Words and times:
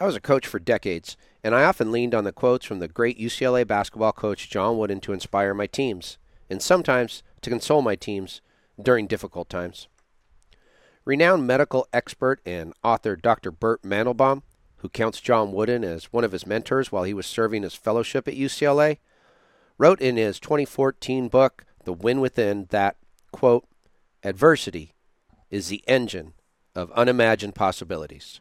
I 0.00 0.06
was 0.06 0.16
a 0.16 0.20
coach 0.20 0.46
for 0.46 0.58
decades, 0.58 1.18
and 1.44 1.54
I 1.54 1.64
often 1.64 1.92
leaned 1.92 2.14
on 2.14 2.24
the 2.24 2.32
quotes 2.32 2.64
from 2.64 2.78
the 2.78 2.88
great 2.88 3.18
UCLA 3.18 3.66
basketball 3.66 4.12
coach 4.12 4.48
John 4.48 4.78
Wooden 4.78 5.00
to 5.00 5.12
inspire 5.12 5.52
my 5.52 5.66
teams, 5.66 6.16
and 6.48 6.62
sometimes 6.62 7.22
to 7.42 7.50
console 7.50 7.82
my 7.82 7.96
teams 7.96 8.40
during 8.82 9.06
difficult 9.06 9.50
times. 9.50 9.88
Renowned 11.04 11.46
medical 11.46 11.86
expert 11.92 12.40
and 12.46 12.72
author 12.82 13.14
Dr. 13.14 13.50
Bert 13.50 13.82
Mandelbaum, 13.82 14.40
who 14.78 14.88
counts 14.88 15.20
John 15.20 15.52
Wooden 15.52 15.84
as 15.84 16.10
one 16.10 16.24
of 16.24 16.32
his 16.32 16.46
mentors 16.46 16.90
while 16.90 17.04
he 17.04 17.12
was 17.12 17.26
serving 17.26 17.62
his 17.62 17.74
fellowship 17.74 18.26
at 18.26 18.34
UCLA, 18.34 18.96
wrote 19.76 20.00
in 20.00 20.16
his 20.16 20.40
2014 20.40 21.28
book, 21.28 21.66
The 21.84 21.92
Win 21.92 22.22
Within, 22.22 22.68
that, 22.70 22.96
quote, 23.32 23.68
adversity 24.24 24.94
is 25.50 25.68
the 25.68 25.84
engine 25.86 26.32
of 26.74 26.90
unimagined 26.92 27.54
possibilities. 27.54 28.40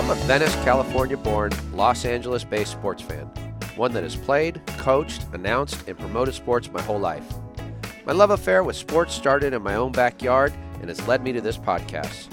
I'm 0.00 0.08
a 0.08 0.14
Venice, 0.24 0.54
California 0.64 1.18
born, 1.18 1.52
Los 1.74 2.06
Angeles 2.06 2.42
based 2.42 2.72
sports 2.72 3.02
fan, 3.02 3.26
one 3.76 3.92
that 3.92 4.02
has 4.02 4.16
played, 4.16 4.62
coached, 4.78 5.26
announced, 5.34 5.86
and 5.86 5.98
promoted 5.98 6.32
sports 6.32 6.72
my 6.72 6.80
whole 6.80 6.98
life. 6.98 7.34
My 8.06 8.14
love 8.14 8.30
affair 8.30 8.64
with 8.64 8.76
sports 8.76 9.12
started 9.12 9.52
in 9.52 9.60
my 9.60 9.74
own 9.74 9.92
backyard 9.92 10.54
and 10.80 10.88
has 10.88 11.06
led 11.06 11.22
me 11.22 11.32
to 11.32 11.42
this 11.42 11.58
podcast. 11.58 12.28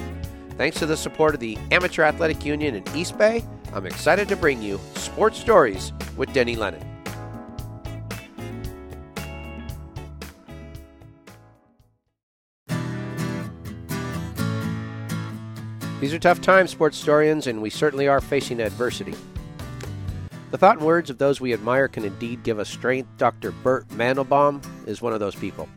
Thanks 0.51 0.79
to 0.79 0.85
the 0.85 0.95
support 0.95 1.33
of 1.33 1.41
the 1.41 1.57
Amateur 1.71 2.03
Athletic 2.03 2.45
Union 2.45 2.73
in 2.73 2.85
East 2.95 3.17
Bay, 3.17 3.43
I'm 3.73 3.85
excited 3.85 4.29
to 4.29 4.37
bring 4.37 4.61
you 4.61 4.79
Sports 4.95 5.37
Stories 5.37 5.91
with 6.15 6.31
Denny 6.31 6.55
Lennon. 6.55 6.96
These 15.99 16.13
are 16.13 16.19
tough 16.19 16.41
times, 16.41 16.69
sports 16.69 16.95
historians, 16.95 17.47
and 17.47 17.59
we 17.59 17.71
certainly 17.71 18.07
are 18.07 18.21
facing 18.21 18.59
adversity. 18.59 19.15
The 20.51 20.57
thought 20.57 20.77
and 20.77 20.85
words 20.85 21.09
of 21.09 21.17
those 21.17 21.41
we 21.41 21.53
admire 21.53 21.87
can 21.87 22.05
indeed 22.05 22.43
give 22.43 22.59
us 22.59 22.69
strength. 22.69 23.09
Dr. 23.17 23.51
Bert 23.51 23.87
Mandelbaum 23.89 24.63
is 24.87 25.01
one 25.01 25.13
of 25.13 25.19
those 25.19 25.33
people. 25.33 25.67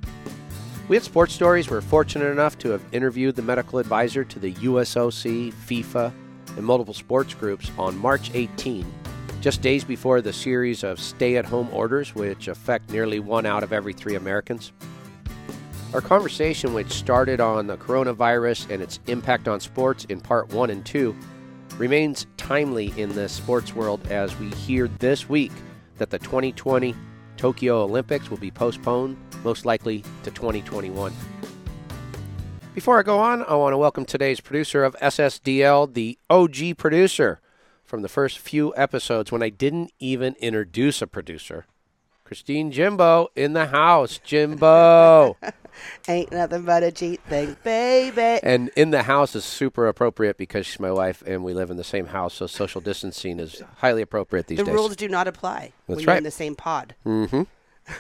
We 0.89 0.99
at 0.99 1.05
Sports 1.05 1.33
Stories 1.33 1.71
were 1.71 1.81
fortunate 1.81 2.31
enough 2.31 2.59
to 2.59 2.71
have 2.71 2.83
interviewed 2.93 3.35
the 3.35 3.43
medical 3.43 3.79
advisor 3.79 4.23
to 4.25 4.39
the 4.39 4.53
USOC, 4.55 5.55
FIFA, 5.55 6.13
and 6.57 6.67
multiple 6.67 6.93
sports 6.95 7.33
groups 7.33 7.71
on 7.79 7.97
March 7.97 8.31
18, 8.35 8.85
just 9.41 9.63
days 9.63 9.85
before 9.85 10.21
the 10.21 10.35
series 10.35 10.85
of 10.85 11.01
stay 11.01 11.39
at 11.39 11.47
home 11.47 11.71
orders, 11.73 12.15
which 12.15 12.49
affect 12.49 12.91
nearly 12.91 13.21
one 13.21 13.47
out 13.47 13.63
of 13.63 13.73
every 13.73 13.95
three 13.95 14.17
Americans. 14.17 14.73
Our 15.93 16.01
conversation, 16.01 16.73
which 16.73 16.93
started 16.93 17.41
on 17.41 17.67
the 17.67 17.77
coronavirus 17.77 18.71
and 18.71 18.81
its 18.81 19.01
impact 19.09 19.49
on 19.49 19.59
sports 19.59 20.05
in 20.05 20.21
part 20.21 20.53
one 20.53 20.71
and 20.71 20.87
two, 20.87 21.17
remains 21.79 22.29
timely 22.37 22.95
in 22.97 23.13
the 23.17 23.29
sports 23.29 23.75
world 23.75 24.01
as 24.09 24.39
we 24.39 24.51
hear 24.51 24.87
this 24.87 25.29
week 25.29 25.51
that 25.99 26.11
the 26.11 26.21
2020 26.21 26.95
Tokyo 27.37 27.83
Olympics 27.83 28.31
will 28.31 28.37
be 28.37 28.53
postponed, 28.53 29.17
most 29.43 29.65
likely 29.65 30.05
to 30.23 30.31
2021. 30.31 31.13
Before 32.73 33.01
I 33.01 33.03
go 33.03 33.19
on, 33.19 33.43
I 33.43 33.57
want 33.57 33.73
to 33.73 33.79
welcome 33.79 34.05
today's 34.05 34.41
producer 34.41 34.85
of 34.85 34.95
SSDL, 35.03 35.93
the 35.93 36.17
OG 36.31 36.77
producer 36.79 37.41
from 37.85 38.03
the 38.03 38.09
first 38.09 38.39
few 38.39 38.73
episodes 38.77 39.33
when 39.33 39.43
I 39.43 39.49
didn't 39.49 39.91
even 39.99 40.37
introduce 40.39 41.03
a 41.03 41.09
producer. 41.09 41.67
Christine 42.31 42.71
Jimbo 42.71 43.29
in 43.35 43.55
the 43.55 43.67
house. 43.67 44.21
Jimbo. 44.23 45.37
Ain't 46.09 46.31
nothing 46.31 46.63
but 46.63 46.85
a 46.85 46.93
cheat 46.93 47.21
thing, 47.25 47.57
baby. 47.65 48.39
And 48.45 48.71
in 48.77 48.93
the 48.93 49.03
house 49.03 49.35
is 49.35 49.45
super 49.45 49.89
appropriate 49.89 50.37
because 50.37 50.65
she's 50.65 50.79
my 50.79 50.93
wife 50.93 51.25
and 51.27 51.43
we 51.43 51.55
live 51.55 51.73
in 51.73 51.77
the 51.77 51.83
same 51.83 52.07
house, 52.07 52.35
so 52.35 52.47
social 52.47 52.81
distancing 52.81 53.41
is 53.41 53.65
highly 53.79 54.01
appropriate 54.01 54.47
these 54.47 54.59
the 54.59 54.65
days. 54.65 54.73
The 54.73 54.79
rules 54.79 54.95
do 54.95 55.09
not 55.09 55.27
apply 55.27 55.73
That's 55.89 55.89
when 55.89 55.99
you're 55.99 56.07
right. 56.07 56.19
in 56.19 56.23
the 56.23 56.31
same 56.31 56.55
pod. 56.55 56.95
Mm-hmm. 57.05 57.43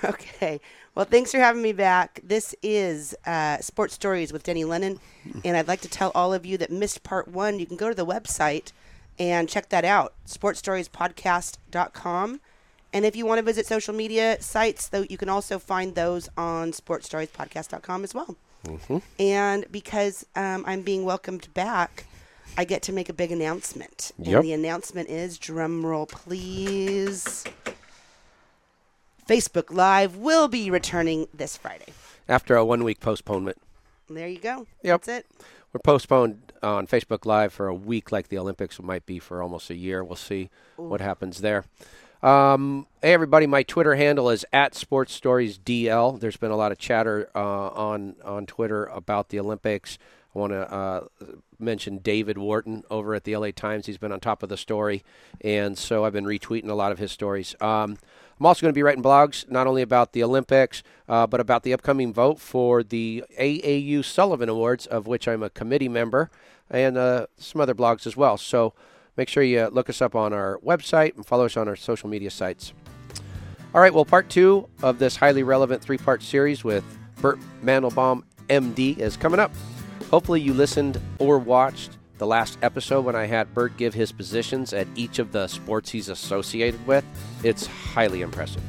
Okay. 0.05 0.61
Well, 0.95 1.07
thanks 1.07 1.33
for 1.33 1.39
having 1.39 1.63
me 1.63 1.73
back. 1.73 2.21
This 2.23 2.55
is 2.63 3.17
uh, 3.27 3.59
Sports 3.59 3.95
Stories 3.95 4.33
with 4.33 4.45
Denny 4.45 4.63
Lennon, 4.63 5.01
and 5.45 5.57
I'd 5.57 5.67
like 5.67 5.81
to 5.81 5.89
tell 5.89 6.13
all 6.15 6.33
of 6.33 6.47
you 6.47 6.57
that 6.59 6.71
missed 6.71 7.03
part 7.03 7.27
one. 7.27 7.59
You 7.59 7.67
can 7.67 7.77
go 7.77 7.89
to 7.89 7.95
the 7.97 8.07
website 8.07 8.71
and 9.19 9.49
check 9.49 9.71
that 9.71 9.85
out, 9.85 10.15
sportsstoriespodcast.com. 10.29 12.41
And 12.93 13.05
if 13.05 13.15
you 13.15 13.25
want 13.27 13.39
to 13.39 13.45
visit 13.45 13.67
social 13.67 13.95
media 13.95 14.41
sites, 14.41 14.89
though, 14.89 15.05
you 15.09 15.17
can 15.17 15.29
also 15.29 15.59
find 15.59 15.95
those 15.95 16.29
on 16.37 16.73
sportsstoriespodcast.com 16.73 18.05
as 18.05 18.15
well. 18.15 18.37
Mm-hmm. 18.65 18.99
And 19.19 19.67
because 19.71 20.27
um, 20.37 20.65
I'm 20.67 20.83
being 20.83 21.05
welcomed 21.05 21.53
back, 21.55 22.05
I 22.59 22.65
get 22.65 22.83
to 22.83 22.93
make 22.93 23.09
a 23.09 23.13
big 23.13 23.33
announcement. 23.33 24.13
Yep. 24.19 24.35
And 24.35 24.45
the 24.45 24.53
announcement 24.53 25.09
is 25.09 25.39
drum 25.39 25.87
roll, 25.87 26.07
please. 26.07 27.45
Facebook 29.29 29.71
Live 29.71 30.17
will 30.17 30.49
be 30.49 30.71
returning 30.71 31.29
this 31.33 31.57
Friday. 31.57 31.93
After 32.29 32.57
a 32.57 32.65
one 32.65 32.83
week 32.83 33.01
postponement. 33.01 33.59
There 34.09 34.29
you 34.29 34.41
go. 34.41 34.67
Yep. 34.83 35.03
That's 35.03 35.09
it. 35.09 35.27
We're 35.73 35.81
postponed 35.81 36.53
on 36.65 36.89
Facebook 36.89 37.25
Live 37.25 37.53
for 37.53 37.69
a 37.69 37.75
week, 37.75 38.11
like 38.11 38.29
the 38.29 38.39
Olympics 38.39 38.83
might 38.83 39.07
be 39.07 39.21
for 39.21 39.41
almost 39.41 39.71
a 39.71 39.77
year. 39.77 40.03
We'll 40.03 40.17
see 40.17 40.51
what 40.77 41.01
happens 41.01 41.41
there. 41.41 41.65
Um, 42.23 42.87
hey, 43.01 43.15
everybody! 43.15 43.47
My 43.47 43.63
Twitter 43.63 43.95
handle 43.95 44.29
is 44.29 44.45
at 44.53 44.75
Sports 44.75 45.15
Stories 45.15 45.59
DL. 45.59 46.21
There's 46.21 46.37
been 46.37 46.51
a 46.51 46.57
lot 46.57 46.71
of 46.71 46.77
chatter 46.77 47.31
uh, 47.35 47.69
on 47.69 48.17
on 48.23 48.45
Twitter 48.45 48.85
about 48.87 49.31
the 49.31 49.41
Olympics. 49.41 49.97
I 50.35 50.39
want 50.39 50.53
to 50.53 50.71
uh, 50.71 51.01
mention 51.59 51.97
David 51.97 52.37
Wharton 52.37 52.85
over 52.91 53.15
at 53.15 53.25
the 53.25 53.35
LA 53.35 53.53
Times. 53.53 53.87
He's 53.87 53.97
been 53.97 54.13
on 54.13 54.21
top 54.21 54.43
of 54.43 54.51
the 54.51 54.59
story, 54.59 55.03
and 55.41 55.79
so 55.79 56.05
I've 56.05 56.13
been 56.13 56.27
retweeting 56.27 56.69
a 56.69 56.75
lot 56.75 56.93
of 56.93 56.99
his 56.99 57.11
stories. 57.11 57.55
Um, 57.59 57.97
I'm 58.39 58.45
also 58.45 58.61
going 58.61 58.73
to 58.73 58.79
be 58.79 58.83
writing 58.83 59.03
blogs 59.03 59.51
not 59.51 59.67
only 59.67 59.81
about 59.81 60.13
the 60.13 60.23
Olympics, 60.23 60.83
uh, 61.09 61.27
but 61.27 61.41
about 61.41 61.63
the 61.63 61.73
upcoming 61.73 62.13
vote 62.13 62.39
for 62.39 62.83
the 62.83 63.25
AAU 63.39 64.05
Sullivan 64.05 64.51
Awards, 64.51 64.87
of 64.87 65.07
which 65.07 65.27
I'm 65.27 65.43
a 65.43 65.49
committee 65.49 65.89
member, 65.89 66.31
and 66.71 66.99
uh, 66.99 67.29
some 67.39 67.63
other 67.63 67.75
blogs 67.75 68.07
as 68.07 68.15
well. 68.15 68.37
So 68.37 68.75
make 69.17 69.29
sure 69.29 69.43
you 69.43 69.61
uh, 69.61 69.69
look 69.71 69.89
us 69.89 70.01
up 70.01 70.15
on 70.15 70.33
our 70.33 70.59
website 70.65 71.17
and 71.17 71.25
follow 71.25 71.47
us 71.47 71.57
on 71.57 71.69
our 71.69 71.77
social 71.77 72.09
media 72.09 72.31
sites. 72.31 72.73
All 73.75 73.81
right, 73.81 73.95
well, 73.95 74.05
part 74.05 74.29
two 74.29 74.69
of 74.83 74.99
this 74.99 75.17
highly 75.17 75.43
relevant 75.43 75.83
three 75.83 75.99
part 75.99 76.23
series 76.23 76.65
with 76.65 76.85
Bert 77.21 77.39
Mandelbaum, 77.63 78.25
MD, 78.49 78.99
is 78.99 79.17
coming 79.17 79.39
up. 79.39 79.53
Hopefully, 80.11 80.41
you 80.41 80.53
listened 80.53 81.01
or 81.19 81.39
watched 81.39 81.97
the 82.19 82.27
last 82.27 82.59
episode 82.63 83.05
when 83.05 83.17
I 83.17 83.27
had 83.27 83.55
Bert 83.55 83.77
give 83.77 83.95
his 83.95 84.13
positions 84.13 84.73
at 84.73 84.89
each 84.95 85.19
of 85.19 85.33
the 85.33 85.47
sports 85.47 85.91
he's 85.91 86.09
associated 86.09 86.85
with. 86.87 87.05
It's 87.45 87.67
highly 87.67 88.23
impressive. 88.23 88.63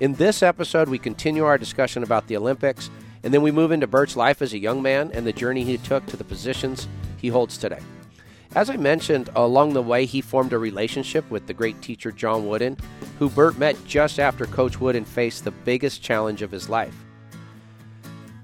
In 0.00 0.14
this 0.14 0.42
episode, 0.42 0.88
we 0.88 0.98
continue 0.98 1.44
our 1.44 1.58
discussion 1.58 2.02
about 2.02 2.26
the 2.28 2.36
Olympics, 2.36 2.90
and 3.22 3.34
then 3.34 3.42
we 3.42 3.50
move 3.50 3.72
into 3.72 3.86
Bert's 3.86 4.16
life 4.16 4.40
as 4.40 4.52
a 4.52 4.58
young 4.58 4.82
man 4.82 5.10
and 5.12 5.26
the 5.26 5.32
journey 5.32 5.64
he 5.64 5.78
took 5.78 6.06
to 6.06 6.16
the 6.16 6.24
positions 6.24 6.88
he 7.16 7.28
holds 7.28 7.58
today. 7.58 7.80
As 8.54 8.70
I 8.70 8.76
mentioned, 8.76 9.30
along 9.34 9.72
the 9.72 9.82
way, 9.82 10.06
he 10.06 10.20
formed 10.20 10.52
a 10.52 10.58
relationship 10.58 11.28
with 11.30 11.46
the 11.46 11.54
great 11.54 11.80
teacher 11.82 12.12
John 12.12 12.46
Wooden, 12.46 12.76
who 13.18 13.28
Bert 13.28 13.58
met 13.58 13.76
just 13.86 14.20
after 14.20 14.46
Coach 14.46 14.80
Wooden 14.80 15.04
faced 15.04 15.44
the 15.44 15.50
biggest 15.50 16.02
challenge 16.02 16.42
of 16.42 16.50
his 16.50 16.68
life. 16.68 16.94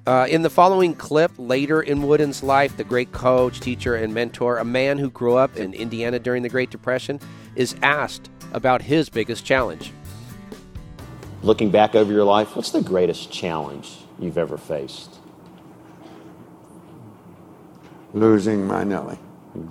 Uh, 0.07 0.27
in 0.29 0.43
the 0.43 0.51
following 0.51 0.95
clip, 0.95 1.31
later 1.39 1.83
in 1.83 2.03
Wooden's 2.03 2.43
life, 2.43 2.77
the 2.77 2.85
great 2.85 3.13
coach, 3.13 3.61
teacher, 3.61 3.95
and 3.95 4.13
mentor, 4.13 4.59
a 4.59 4.65
man 4.65 4.99
who 4.99 5.11
grew 5.11 5.37
up 5.37 5.57
in 5.57 5.75
Indiana 5.75 6.19
during 6.19 6.43
the 6.43 6.49
Great 6.49 6.71
Depression, 6.71 7.21
is 7.55 7.77
asked 7.83 8.29
about 8.53 8.83
his 8.83 9.09
biggest 9.09 9.45
challenge. 9.45 9.93
Looking 11.43 11.71
back 11.71 11.95
over 11.95 12.13
your 12.13 12.25
life, 12.25 12.57
what's 12.57 12.71
the 12.71 12.83
greatest 12.83 13.31
challenge 13.31 13.99
you've 14.19 14.39
ever 14.39 14.59
faced? 14.59 15.21
losing 18.13 18.67
my 18.67 18.85
Nellie. 18.85 19.19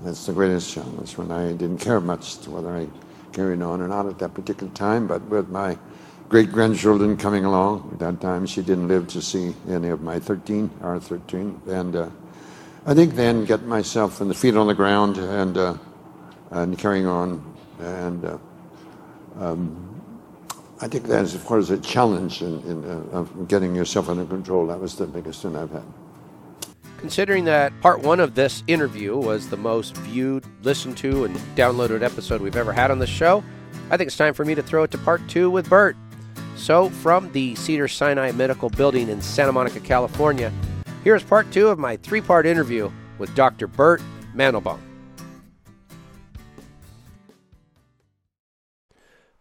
That's 0.04 0.26
the 0.26 0.34
greatest 0.34 0.74
challenge 0.74 1.18
when 1.18 1.32
I 1.32 1.54
didn't 1.54 1.80
care 1.80 2.00
much 2.00 2.36
whether 2.48 2.70
I 2.70 2.88
carried 3.32 3.62
on 3.62 3.82
or 3.82 3.88
not 3.88 4.06
at 4.06 4.20
that 4.20 4.34
particular 4.34 4.72
time, 4.74 5.08
but 5.08 5.22
with 5.24 5.50
my 5.50 5.78
great 6.30 6.52
grandchildren 6.52 7.18
coming 7.18 7.46
along 7.46 7.90
at 7.94 8.00
that 8.00 8.22
time, 8.22 8.46
she 8.46 8.62
didn't 8.62 8.88
live 8.88 9.08
to 9.08 9.22
see 9.22 9.56
any 9.68 9.90
of 9.90 10.02
my 10.02 10.20
13, 10.20 10.70
our 10.82 11.00
13. 11.00 11.62
And 11.68 11.96
uh, 11.96 12.10
I 12.86 12.94
think 12.94 13.16
then 13.16 13.46
get 13.46 13.64
myself 13.64 14.22
and 14.22 14.30
the 14.30 14.36
feet 14.36 14.56
on 14.56 14.68
the 14.68 14.76
ground 14.76 15.18
and, 15.18 15.58
uh, 15.58 15.78
and 16.52 16.78
carrying 16.78 17.08
on. 17.08 17.56
And 17.80 18.26
uh, 18.26 18.38
um, 19.40 20.02
I 20.82 20.88
think 20.88 21.08
that 21.08 21.24
is, 21.24 21.36
of 21.36 21.44
course, 21.46 21.70
a 21.72 21.78
challenge 21.80 22.42
in, 22.42 22.62
in 22.62 22.86
uh, 22.86 23.18
of 23.18 23.48
getting 23.48 23.76
yourself 23.76 24.08
under 24.10 24.26
control. 24.26 24.68
That 24.68 24.80
was 24.80 24.96
the 24.96 25.08
biggest 25.08 25.42
thing 25.42 25.56
I've 25.56 25.72
had. 25.72 25.84
Considering 27.00 27.46
that 27.46 27.72
part 27.80 28.02
one 28.02 28.20
of 28.20 28.36
this 28.36 28.62
interview 28.68 29.16
was 29.16 29.50
the 29.50 29.56
most 29.56 29.96
viewed, 29.98 30.44
listened 30.64 30.98
to, 30.98 31.24
and 31.24 31.34
downloaded 31.56 32.02
episode 32.02 32.42
we've 32.42 32.58
ever 32.58 32.74
had 32.74 32.92
on 32.92 33.00
the 33.00 33.08
show, 33.08 33.42
I 33.90 33.96
think 33.96 34.08
it's 34.08 34.18
time 34.18 34.34
for 34.34 34.44
me 34.44 34.54
to 34.54 34.62
throw 34.62 34.84
it 34.84 34.92
to 34.92 34.98
part 34.98 35.22
two 35.30 35.50
with 35.50 35.70
Bert. 35.70 35.96
So, 36.58 36.90
from 36.90 37.32
the 37.32 37.56
Cedar 37.56 37.88
Sinai 37.88 38.34
Medical 38.34 38.70
Building 38.70 39.08
in 39.08 39.22
Santa 39.22 39.54
Monica, 39.54 39.80
California, 39.80 40.52
Here 41.06 41.16
is 41.16 41.24
part 41.24 41.50
two 41.54 41.70
of 41.70 41.80
my 41.80 41.96
three 41.96 42.20
part 42.20 42.46
interview 42.46 42.92
with 43.18 43.34
Dr. 43.34 43.68
Bert 43.68 44.02
Mandelbaum. 44.36 44.80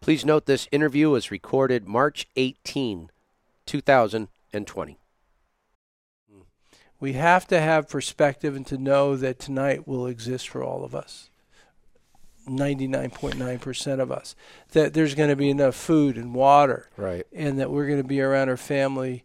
Please 0.00 0.24
note 0.24 0.46
this 0.46 0.68
interview 0.70 1.10
was 1.10 1.32
recorded 1.32 1.88
March 1.88 2.28
18, 2.36 3.10
2020. 3.66 4.97
We 7.00 7.12
have 7.12 7.46
to 7.48 7.60
have 7.60 7.88
perspective 7.88 8.56
and 8.56 8.66
to 8.66 8.76
know 8.76 9.16
that 9.16 9.38
tonight 9.38 9.86
will 9.86 10.06
exist 10.06 10.48
for 10.48 10.62
all 10.62 10.84
of 10.84 10.94
us. 10.94 11.30
99.9% 12.46 14.00
of 14.00 14.10
us. 14.10 14.34
That 14.72 14.94
there's 14.94 15.14
going 15.14 15.28
to 15.28 15.36
be 15.36 15.50
enough 15.50 15.74
food 15.74 16.16
and 16.16 16.34
water. 16.34 16.88
Right. 16.96 17.26
And 17.32 17.58
that 17.58 17.70
we're 17.70 17.86
going 17.86 18.02
to 18.02 18.08
be 18.08 18.20
around 18.20 18.48
our 18.48 18.56
family 18.56 19.24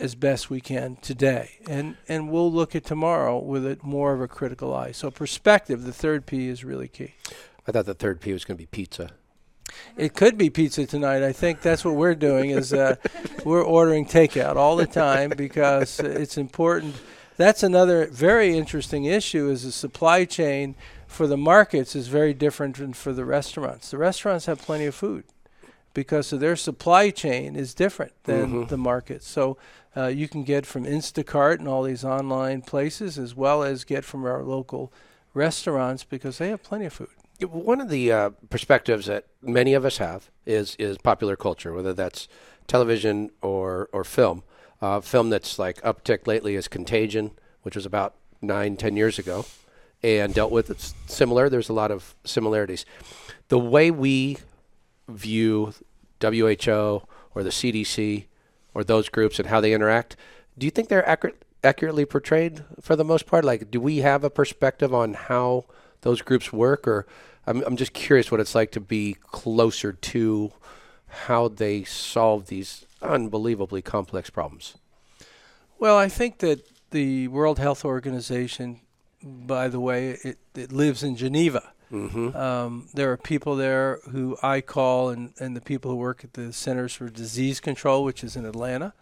as 0.00 0.14
best 0.14 0.50
we 0.50 0.60
can 0.60 0.96
today. 0.96 1.58
And 1.68 1.96
and 2.08 2.30
we'll 2.30 2.50
look 2.50 2.74
at 2.74 2.84
tomorrow 2.84 3.38
with 3.38 3.64
a 3.66 3.78
more 3.82 4.12
of 4.14 4.20
a 4.20 4.28
critical 4.28 4.74
eye. 4.74 4.92
So 4.92 5.10
perspective, 5.10 5.84
the 5.84 5.92
third 5.92 6.26
P 6.26 6.48
is 6.48 6.64
really 6.64 6.88
key. 6.88 7.14
I 7.68 7.72
thought 7.72 7.86
the 7.86 7.94
third 7.94 8.20
P 8.20 8.32
was 8.32 8.44
going 8.44 8.56
to 8.56 8.62
be 8.62 8.66
pizza. 8.66 9.10
It 9.96 10.14
could 10.14 10.36
be 10.38 10.50
pizza 10.50 10.86
tonight. 10.86 11.22
I 11.22 11.32
think 11.32 11.60
that's 11.60 11.84
what 11.84 11.94
we're 11.94 12.14
doing 12.14 12.50
is 12.50 12.72
uh, 12.72 12.96
we're 13.44 13.62
ordering 13.64 14.06
takeout 14.06 14.56
all 14.56 14.76
the 14.76 14.86
time 14.86 15.30
because 15.36 16.00
it's 16.00 16.36
important. 16.38 16.94
That's 17.36 17.62
another 17.62 18.06
very 18.06 18.56
interesting 18.56 19.04
issue 19.06 19.48
is 19.48 19.62
the 19.64 19.72
supply 19.72 20.24
chain 20.24 20.74
for 21.06 21.26
the 21.26 21.36
markets 21.36 21.96
is 21.96 22.08
very 22.08 22.34
different 22.34 22.76
than 22.76 22.92
for 22.92 23.12
the 23.12 23.24
restaurants. 23.24 23.90
The 23.90 23.98
restaurants 23.98 24.46
have 24.46 24.60
plenty 24.60 24.86
of 24.86 24.94
food 24.94 25.24
because 25.92 26.32
of 26.32 26.38
their 26.40 26.54
supply 26.56 27.10
chain 27.10 27.56
is 27.56 27.74
different 27.74 28.12
than 28.24 28.52
Mhm. 28.64 28.68
the 28.68 28.76
market. 28.78 29.22
So 29.24 29.56
uh, 29.96 30.06
you 30.06 30.28
can 30.28 30.44
get 30.44 30.66
from 30.66 30.84
Instacart 30.84 31.58
and 31.58 31.66
all 31.66 31.82
these 31.82 32.04
online 32.04 32.62
places 32.62 33.18
as 33.18 33.34
well 33.34 33.64
as 33.64 33.82
get 33.84 34.04
from 34.04 34.24
our 34.24 34.44
local 34.44 34.92
restaurants 35.34 36.04
because 36.04 36.38
they 36.38 36.50
have 36.50 36.62
plenty 36.62 36.84
of 36.86 36.92
food. 36.92 37.08
One 37.42 37.80
of 37.80 37.88
the 37.88 38.12
uh, 38.12 38.30
perspectives 38.48 39.06
that 39.06 39.26
many 39.42 39.74
of 39.74 39.84
us 39.84 39.98
have 39.98 40.30
is 40.46 40.76
is 40.78 40.98
popular 40.98 41.36
culture, 41.36 41.72
whether 41.72 41.92
that's 41.92 42.28
television 42.66 43.30
or 43.42 43.88
or 43.92 44.04
film. 44.04 44.42
Uh, 44.82 45.00
film 45.00 45.28
that's 45.30 45.58
like 45.58 45.80
uptick 45.82 46.26
lately 46.26 46.54
is 46.54 46.66
Contagion, 46.68 47.32
which 47.62 47.76
was 47.76 47.84
about 47.84 48.14
nine, 48.40 48.76
ten 48.76 48.96
years 48.96 49.18
ago, 49.18 49.44
and 50.02 50.34
dealt 50.34 50.50
with 50.50 50.70
it's 50.70 50.94
similar. 51.06 51.48
There's 51.48 51.68
a 51.68 51.74
lot 51.74 51.90
of 51.90 52.14
similarities. 52.24 52.84
The 53.48 53.58
way 53.58 53.90
we 53.90 54.38
view 55.08 55.74
WHO 56.20 57.02
or 57.34 57.42
the 57.42 57.50
CDC 57.50 58.26
or 58.74 58.84
those 58.84 59.08
groups 59.08 59.38
and 59.38 59.48
how 59.48 59.60
they 59.60 59.72
interact, 59.72 60.16
do 60.56 60.66
you 60.66 60.70
think 60.70 60.88
they're 60.88 61.08
accurate, 61.08 61.44
accurately 61.64 62.04
portrayed 62.04 62.64
for 62.80 62.96
the 62.96 63.04
most 63.04 63.26
part? 63.26 63.44
Like, 63.44 63.70
do 63.70 63.80
we 63.80 63.98
have 63.98 64.24
a 64.24 64.30
perspective 64.30 64.94
on 64.94 65.14
how 65.14 65.64
those 66.02 66.22
groups 66.22 66.52
work, 66.52 66.86
or 66.86 67.06
I'm 67.46 67.62
I'm 67.64 67.76
just 67.76 67.92
curious 67.92 68.30
what 68.30 68.40
it's 68.40 68.54
like 68.54 68.70
to 68.72 68.80
be 68.80 69.16
closer 69.30 69.92
to 69.92 70.52
how 71.06 71.48
they 71.48 71.84
solve 71.84 72.46
these 72.46 72.86
unbelievably 73.02 73.82
complex 73.82 74.30
problems. 74.30 74.76
Well, 75.78 75.96
I 75.96 76.08
think 76.08 76.38
that 76.38 76.60
the 76.90 77.28
World 77.28 77.58
Health 77.58 77.84
Organization, 77.84 78.80
by 79.22 79.68
the 79.68 79.80
way, 79.80 80.18
it, 80.22 80.38
it 80.54 80.72
lives 80.72 81.02
in 81.02 81.16
Geneva. 81.16 81.72
Mm-hmm. 81.90 82.36
Um, 82.36 82.88
there 82.94 83.10
are 83.10 83.16
people 83.16 83.56
there 83.56 83.98
who 84.10 84.36
I 84.42 84.60
call, 84.60 85.08
and, 85.08 85.32
and 85.40 85.56
the 85.56 85.60
people 85.60 85.90
who 85.90 85.96
work 85.96 86.22
at 86.22 86.34
the 86.34 86.52
Centers 86.52 86.94
for 86.94 87.08
Disease 87.08 87.58
Control, 87.58 88.04
which 88.04 88.22
is 88.22 88.36
in 88.36 88.44
Atlanta, 88.44 88.92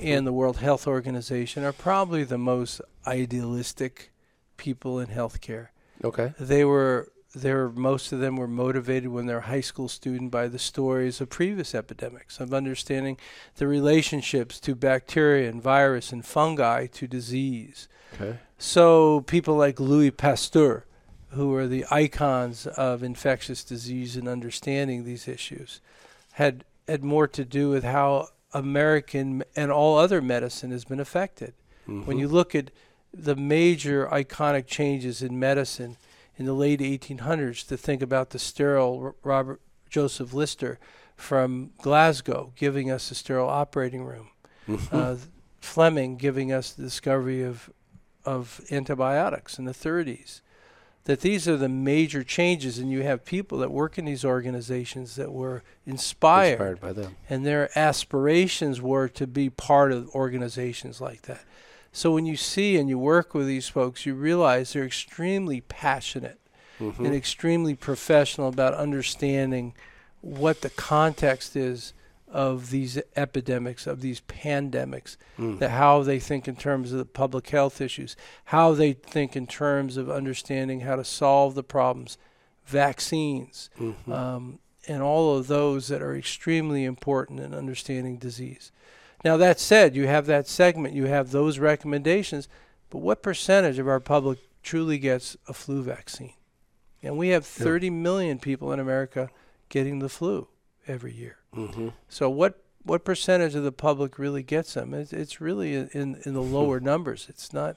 and 0.00 0.24
the 0.24 0.32
World 0.32 0.58
Health 0.58 0.86
Organization 0.86 1.64
are 1.64 1.72
probably 1.72 2.22
the 2.22 2.38
most 2.38 2.80
idealistic 3.04 4.12
people 4.56 5.00
in 5.00 5.08
healthcare. 5.08 5.68
Okay. 6.04 6.34
They 6.38 6.64
were 6.64 7.12
they 7.34 7.52
were 7.52 7.70
most 7.70 8.12
of 8.12 8.20
them 8.20 8.36
were 8.36 8.48
motivated 8.48 9.08
when 9.08 9.26
they're 9.26 9.38
a 9.38 9.42
high 9.42 9.62
school 9.62 9.88
student 9.88 10.30
by 10.30 10.48
the 10.48 10.58
stories 10.58 11.20
of 11.20 11.30
previous 11.30 11.74
epidemics 11.74 12.40
of 12.40 12.52
understanding 12.52 13.16
the 13.56 13.66
relationships 13.66 14.60
to 14.60 14.74
bacteria 14.74 15.48
and 15.48 15.62
virus 15.62 16.12
and 16.12 16.26
fungi 16.26 16.86
to 16.86 17.06
disease. 17.06 17.88
Okay. 18.14 18.38
So 18.58 19.22
people 19.22 19.56
like 19.56 19.80
Louis 19.80 20.10
Pasteur, 20.10 20.84
who 21.30 21.54
are 21.54 21.66
the 21.66 21.86
icons 21.90 22.66
of 22.66 23.02
infectious 23.02 23.64
disease 23.64 24.16
and 24.16 24.28
understanding 24.28 25.04
these 25.04 25.26
issues, 25.26 25.80
had 26.32 26.64
had 26.86 27.02
more 27.02 27.28
to 27.28 27.44
do 27.44 27.70
with 27.70 27.84
how 27.84 28.28
American 28.52 29.42
and 29.56 29.70
all 29.70 29.96
other 29.98 30.20
medicine 30.20 30.70
has 30.70 30.84
been 30.84 31.00
affected. 31.00 31.54
When 31.86 32.02
mm-hmm. 32.02 32.18
you 32.18 32.28
look 32.28 32.54
at 32.54 32.70
the 33.14 33.36
major 33.36 34.06
iconic 34.06 34.66
changes 34.66 35.22
in 35.22 35.38
medicine 35.38 35.96
in 36.38 36.46
the 36.46 36.54
late 36.54 36.80
1800s, 36.80 37.66
to 37.68 37.76
think 37.76 38.00
about 38.02 38.30
the 38.30 38.38
sterile 38.38 39.14
Robert 39.22 39.60
Joseph 39.90 40.32
Lister 40.32 40.78
from 41.14 41.70
Glasgow 41.82 42.52
giving 42.56 42.90
us 42.90 43.10
a 43.10 43.14
sterile 43.14 43.48
operating 43.48 44.04
room, 44.04 44.30
uh, 44.90 45.16
Fleming 45.60 46.16
giving 46.16 46.50
us 46.52 46.72
the 46.72 46.82
discovery 46.82 47.42
of 47.42 47.70
of 48.24 48.60
antibiotics 48.70 49.58
in 49.58 49.64
the 49.64 49.72
30s. 49.72 50.40
That 51.04 51.20
these 51.20 51.48
are 51.48 51.56
the 51.56 51.68
major 51.68 52.22
changes, 52.22 52.78
and 52.78 52.88
you 52.90 53.02
have 53.02 53.24
people 53.24 53.58
that 53.58 53.72
work 53.72 53.98
in 53.98 54.04
these 54.04 54.24
organizations 54.24 55.16
that 55.16 55.32
were 55.32 55.64
inspired 55.84 56.52
Inspired 56.52 56.80
by 56.80 56.92
them. 56.92 57.16
and 57.28 57.44
their 57.44 57.76
aspirations 57.76 58.80
were 58.80 59.08
to 59.08 59.26
be 59.26 59.50
part 59.50 59.90
of 59.92 60.08
organizations 60.14 61.00
like 61.00 61.22
that. 61.22 61.42
So 61.92 62.12
when 62.12 62.26
you 62.26 62.36
see 62.36 62.76
and 62.78 62.88
you 62.88 62.98
work 62.98 63.34
with 63.34 63.46
these 63.46 63.68
folks, 63.68 64.06
you 64.06 64.14
realize 64.14 64.72
they're 64.72 64.84
extremely 64.84 65.60
passionate 65.60 66.38
Mm-hmm. 66.80 67.04
and 67.04 67.14
extremely 67.14 67.74
professional 67.76 68.48
about 68.48 68.74
understanding 68.74 69.72
what 70.20 70.62
the 70.62 70.70
context 70.70 71.54
is 71.54 71.92
of 72.26 72.70
these 72.70 72.98
epidemics, 73.14 73.86
of 73.86 74.00
these 74.00 74.20
pandemics, 74.22 75.16
that 75.58 75.70
how 75.70 76.02
they 76.02 76.18
think 76.18 76.48
in 76.48 76.56
terms 76.56 76.90
of 76.90 76.98
the 76.98 77.04
public 77.04 77.48
health 77.50 77.80
issues, 77.80 78.16
how 78.46 78.72
they 78.72 78.94
think 78.94 79.36
in 79.36 79.46
terms 79.46 79.96
of 79.96 80.10
understanding 80.10 80.80
how 80.80 80.96
to 80.96 81.04
solve 81.04 81.54
the 81.54 81.62
problems, 81.62 82.18
vaccines, 82.66 83.70
um, 84.10 84.58
and 84.88 85.02
all 85.02 85.36
of 85.36 85.46
those 85.46 85.86
that 85.88 86.02
are 86.02 86.16
extremely 86.16 86.84
important 86.84 87.38
in 87.38 87.54
understanding 87.54 88.16
disease. 88.16 88.72
Now, 89.24 89.36
that 89.36 89.60
said, 89.60 89.94
you 89.94 90.06
have 90.06 90.26
that 90.26 90.48
segment, 90.48 90.94
you 90.94 91.06
have 91.06 91.30
those 91.30 91.58
recommendations, 91.58 92.48
but 92.90 92.98
what 92.98 93.22
percentage 93.22 93.78
of 93.78 93.88
our 93.88 94.00
public 94.00 94.38
truly 94.62 94.98
gets 94.98 95.36
a 95.48 95.52
flu 95.52 95.82
vaccine? 95.82 96.34
And 97.02 97.16
we 97.16 97.28
have 97.28 97.44
30 97.44 97.90
million 97.90 98.38
people 98.38 98.72
in 98.72 98.78
America 98.78 99.30
getting 99.68 99.98
the 99.98 100.08
flu 100.08 100.48
every 100.86 101.12
year. 101.12 101.38
Mm-hmm. 101.54 101.88
So, 102.08 102.30
what 102.30 102.62
what 102.84 103.04
percentage 103.04 103.54
of 103.54 103.62
the 103.62 103.72
public 103.72 104.18
really 104.18 104.42
gets 104.42 104.74
them? 104.74 104.92
It's, 104.92 105.12
it's 105.12 105.40
really 105.40 105.74
in, 105.74 106.20
in, 106.24 106.34
the 106.34 106.42
lower 106.42 106.80
numbers. 106.92 107.26
It's 107.28 107.52
not 107.52 107.76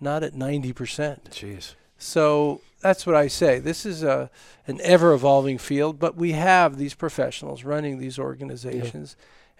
not 0.00 0.22
at 0.22 0.34
90 0.34 0.72
percent. 0.72 1.30
Jeez. 1.30 1.74
So 1.98 2.60
that's 2.80 3.06
what 3.06 3.16
I 3.16 3.28
say. 3.28 3.58
This 3.58 3.86
is 3.86 4.02
a 4.02 4.30
an 4.66 4.80
ever 4.82 5.12
evolving 5.12 5.58
field, 5.58 5.98
but 5.98 6.16
we 6.16 6.32
have 6.32 6.76
these 6.76 6.94
professionals 6.94 7.64
running 7.64 7.98
these 7.98 8.18
organizations, 8.18 9.16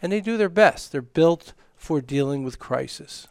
and 0.06 0.12
they 0.12 0.20
do 0.20 0.36
their 0.36 0.48
best. 0.48 0.92
They're 0.92 1.02
built 1.02 1.52
for 1.74 2.00
dealing 2.00 2.44
with 2.44 2.60
crisis. 2.60 3.26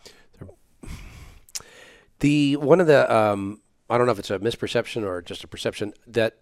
The 2.20 2.58
one 2.58 2.82
of 2.82 2.88
the 2.88 3.10
um, 3.16 3.62
I 3.90 3.98
don't 3.98 4.08
know 4.08 4.12
if 4.12 4.20
it's 4.20 4.30
a 4.30 4.40
misperception 4.40 5.06
or 5.06 5.22
just 5.22 5.42
a 5.46 5.48
perception 5.48 5.94
that 6.06 6.36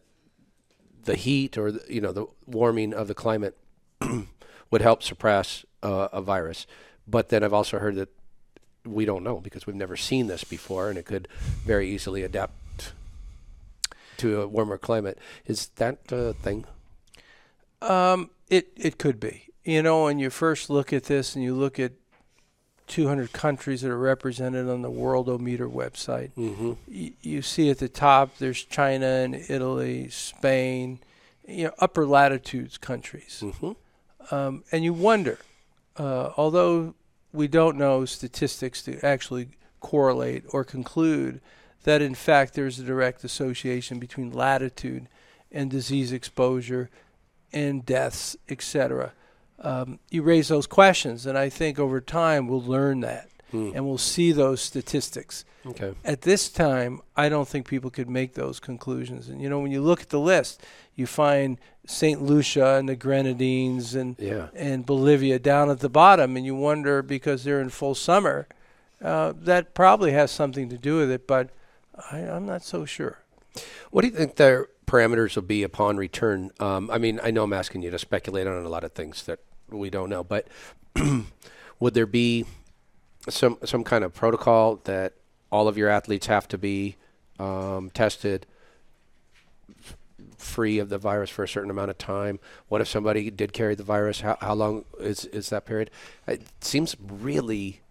the 1.03 1.15
heat 1.15 1.55
or 1.55 1.71
the, 1.73 1.85
you 1.87 2.01
know 2.01 2.11
the 2.11 2.25
warming 2.47 2.95
of 2.95 3.07
the 3.07 3.13
climate 3.13 3.55
would 4.71 4.81
help 4.81 5.03
suppress 5.03 5.65
uh, 5.83 6.07
a 6.11 6.19
virus, 6.19 6.65
but 7.07 7.29
then 7.29 7.43
I've 7.43 7.53
also 7.53 7.77
heard 7.77 7.93
that 7.97 8.09
we 8.83 9.05
don't 9.05 9.23
know 9.23 9.39
because 9.39 9.67
we've 9.67 9.75
never 9.75 9.95
seen 9.95 10.25
this 10.25 10.43
before, 10.43 10.89
and 10.89 10.97
it 10.97 11.05
could 11.05 11.27
very 11.63 11.91
easily 11.91 12.23
adapt 12.23 12.93
to 14.17 14.41
a 14.41 14.47
warmer 14.47 14.79
climate. 14.79 15.19
Is 15.45 15.67
that 15.75 15.99
a 16.11 16.33
thing? 16.33 16.65
Um, 17.83 18.31
it 18.49 18.69
it 18.75 18.97
could 18.97 19.19
be. 19.19 19.52
You 19.63 19.82
know, 19.82 20.05
when 20.05 20.20
you 20.20 20.29
first 20.29 20.70
look 20.70 20.91
at 20.91 21.05
this 21.05 21.36
and 21.36 21.43
you 21.43 21.55
look 21.55 21.79
at 21.79 21.93
200 22.88 23.32
countries 23.32 23.82
that 23.82 23.89
are 23.91 23.98
represented 23.98 24.67
on 24.70 24.82
the 24.82 24.91
Worldometer 24.91 25.72
website, 25.72 26.32
Mm-hmm. 26.38 26.74
y- 26.91 27.13
you 27.22 27.41
see 27.41 27.70
at 27.70 27.77
the 27.79 27.88
top 27.88 28.38
there's 28.39 28.63
China 28.63 29.05
and 29.05 29.36
Italy, 29.36 30.10
Spain, 30.10 31.00
you 31.48 31.65
know, 31.65 31.72
upper 31.79 32.05
latitudes 32.05 32.77
countries. 32.77 33.41
Mm-hmm. 33.43 34.34
Um, 34.36 34.63
and 34.72 34.84
you 34.84 34.93
wonder, 34.93 35.39
uh, 35.98 36.32
although 36.36 36.93
we 37.32 37.48
don't 37.48 37.77
know 37.77 38.03
statistics 38.05 38.82
to 38.84 39.00
actually 39.05 39.50
correlate 39.79 40.43
or 40.50 40.63
conclude 40.63 41.39
that 41.84 42.01
in 42.01 42.15
fact 42.15 42.53
there's 42.53 42.79
a 42.79 42.84
direct 42.84 43.24
association 43.24 44.00
between 44.00 44.32
latitude 44.32 45.08
and 45.51 45.70
disease 45.70 46.12
exposure 46.13 46.89
and 47.51 47.86
deaths, 47.86 48.36
etc. 48.50 49.12
Um, 49.60 50.00
you 50.12 50.24
raise 50.24 50.48
those 50.50 50.67
questions, 50.67 51.25
and 51.25 51.38
I 51.38 51.50
think 51.50 51.79
over 51.79 52.01
time 52.01 52.48
we'll 52.48 52.62
learn 52.63 53.00
that. 53.01 53.29
and 53.53 53.86
we'll 53.86 54.00
see 54.00 54.31
those 54.31 54.62
statistics. 54.62 55.45
Okay. 55.63 55.93
At 56.03 56.22
this 56.24 56.50
time, 56.50 57.01
I 57.15 57.29
don't 57.29 57.48
think 57.48 57.67
people 57.67 57.91
could 57.91 58.10
make 58.10 58.33
those 58.33 58.60
conclusions. 58.60 59.29
And 59.29 59.39
you 59.39 59.48
know, 59.48 59.60
when 59.60 59.72
you 59.72 59.79
look 59.79 60.01
at 60.01 60.10
the 60.10 60.19
list, 60.19 60.60
you 60.95 61.05
find 61.05 61.60
St. 61.86 62.19
Lucia 62.19 62.77
and 62.77 62.89
the 62.89 62.95
Grenadines 62.95 63.93
and 63.93 64.15
Yeah. 64.17 64.48
and 64.55 64.88
Bolivia 64.88 65.38
down 65.38 65.69
at 65.69 65.81
the 65.81 65.88
bottom, 65.89 66.36
and 66.36 66.43
you 66.48 66.55
wonder 66.55 67.03
because 67.03 67.43
they're 67.43 67.62
in 67.62 67.69
full 67.69 67.93
summer, 67.93 68.48
uh, 69.03 69.33
that 69.43 69.75
probably 69.75 70.13
has 70.13 70.31
something 70.31 70.67
to 70.69 70.77
do 70.79 70.98
with 70.98 71.12
it. 71.12 71.27
But 71.27 71.51
I, 72.12 72.22
I'm 72.22 72.48
not 72.48 72.63
so 72.63 72.86
sure. 72.86 73.19
What 73.91 74.01
do 74.01 74.07
you 74.07 74.15
think 74.15 74.36
their 74.38 74.65
parameters 74.93 75.35
will 75.35 75.41
be 75.41 75.63
upon 75.63 75.97
return? 75.97 76.51
Um, 76.59 76.91
I 76.91 77.00
mean, 77.00 77.19
I 77.23 77.31
know 77.31 77.43
I'm 77.43 77.53
asking 77.53 77.81
you 77.81 77.89
to 77.89 77.97
speculate 77.97 78.45
on 78.45 78.63
a 78.63 78.69
lot 78.69 78.83
of 78.83 78.91
things 78.91 79.23
that 79.23 79.39
we 79.69 79.89
don't 79.89 80.07
know, 80.07 80.23
but 80.23 80.47
would 81.79 81.95
there 81.95 82.05
be 82.05 82.45
some 83.27 83.57
some 83.65 83.83
kind 83.83 84.03
of 84.03 84.13
protocol 84.13 84.75
that 84.83 85.13
all 85.51 85.67
of 85.67 85.77
your 85.77 85.89
athletes 85.89 86.27
have 86.27 86.47
to 86.50 86.59
be 86.59 86.95
um, 87.39 87.89
tested 87.89 88.45
f- 89.79 89.97
free 90.38 90.77
of 90.77 90.89
the 90.89 91.00
virus 91.00 91.31
for 91.31 91.43
a 91.43 91.47
certain 91.47 91.71
amount 91.71 91.89
of 91.89 91.97
time? 91.97 92.39
What 92.67 92.79
if 92.79 92.88
somebody 92.88 93.31
did 93.31 93.51
carry 93.51 93.73
the 93.73 93.83
virus? 93.83 94.21
How, 94.21 94.38
how 94.41 94.53
long 94.53 94.85
is 95.00 95.25
is 95.25 95.50
that 95.50 95.65
period? 95.65 95.89
It 96.27 96.43
seems 96.62 96.95
really 97.00 97.81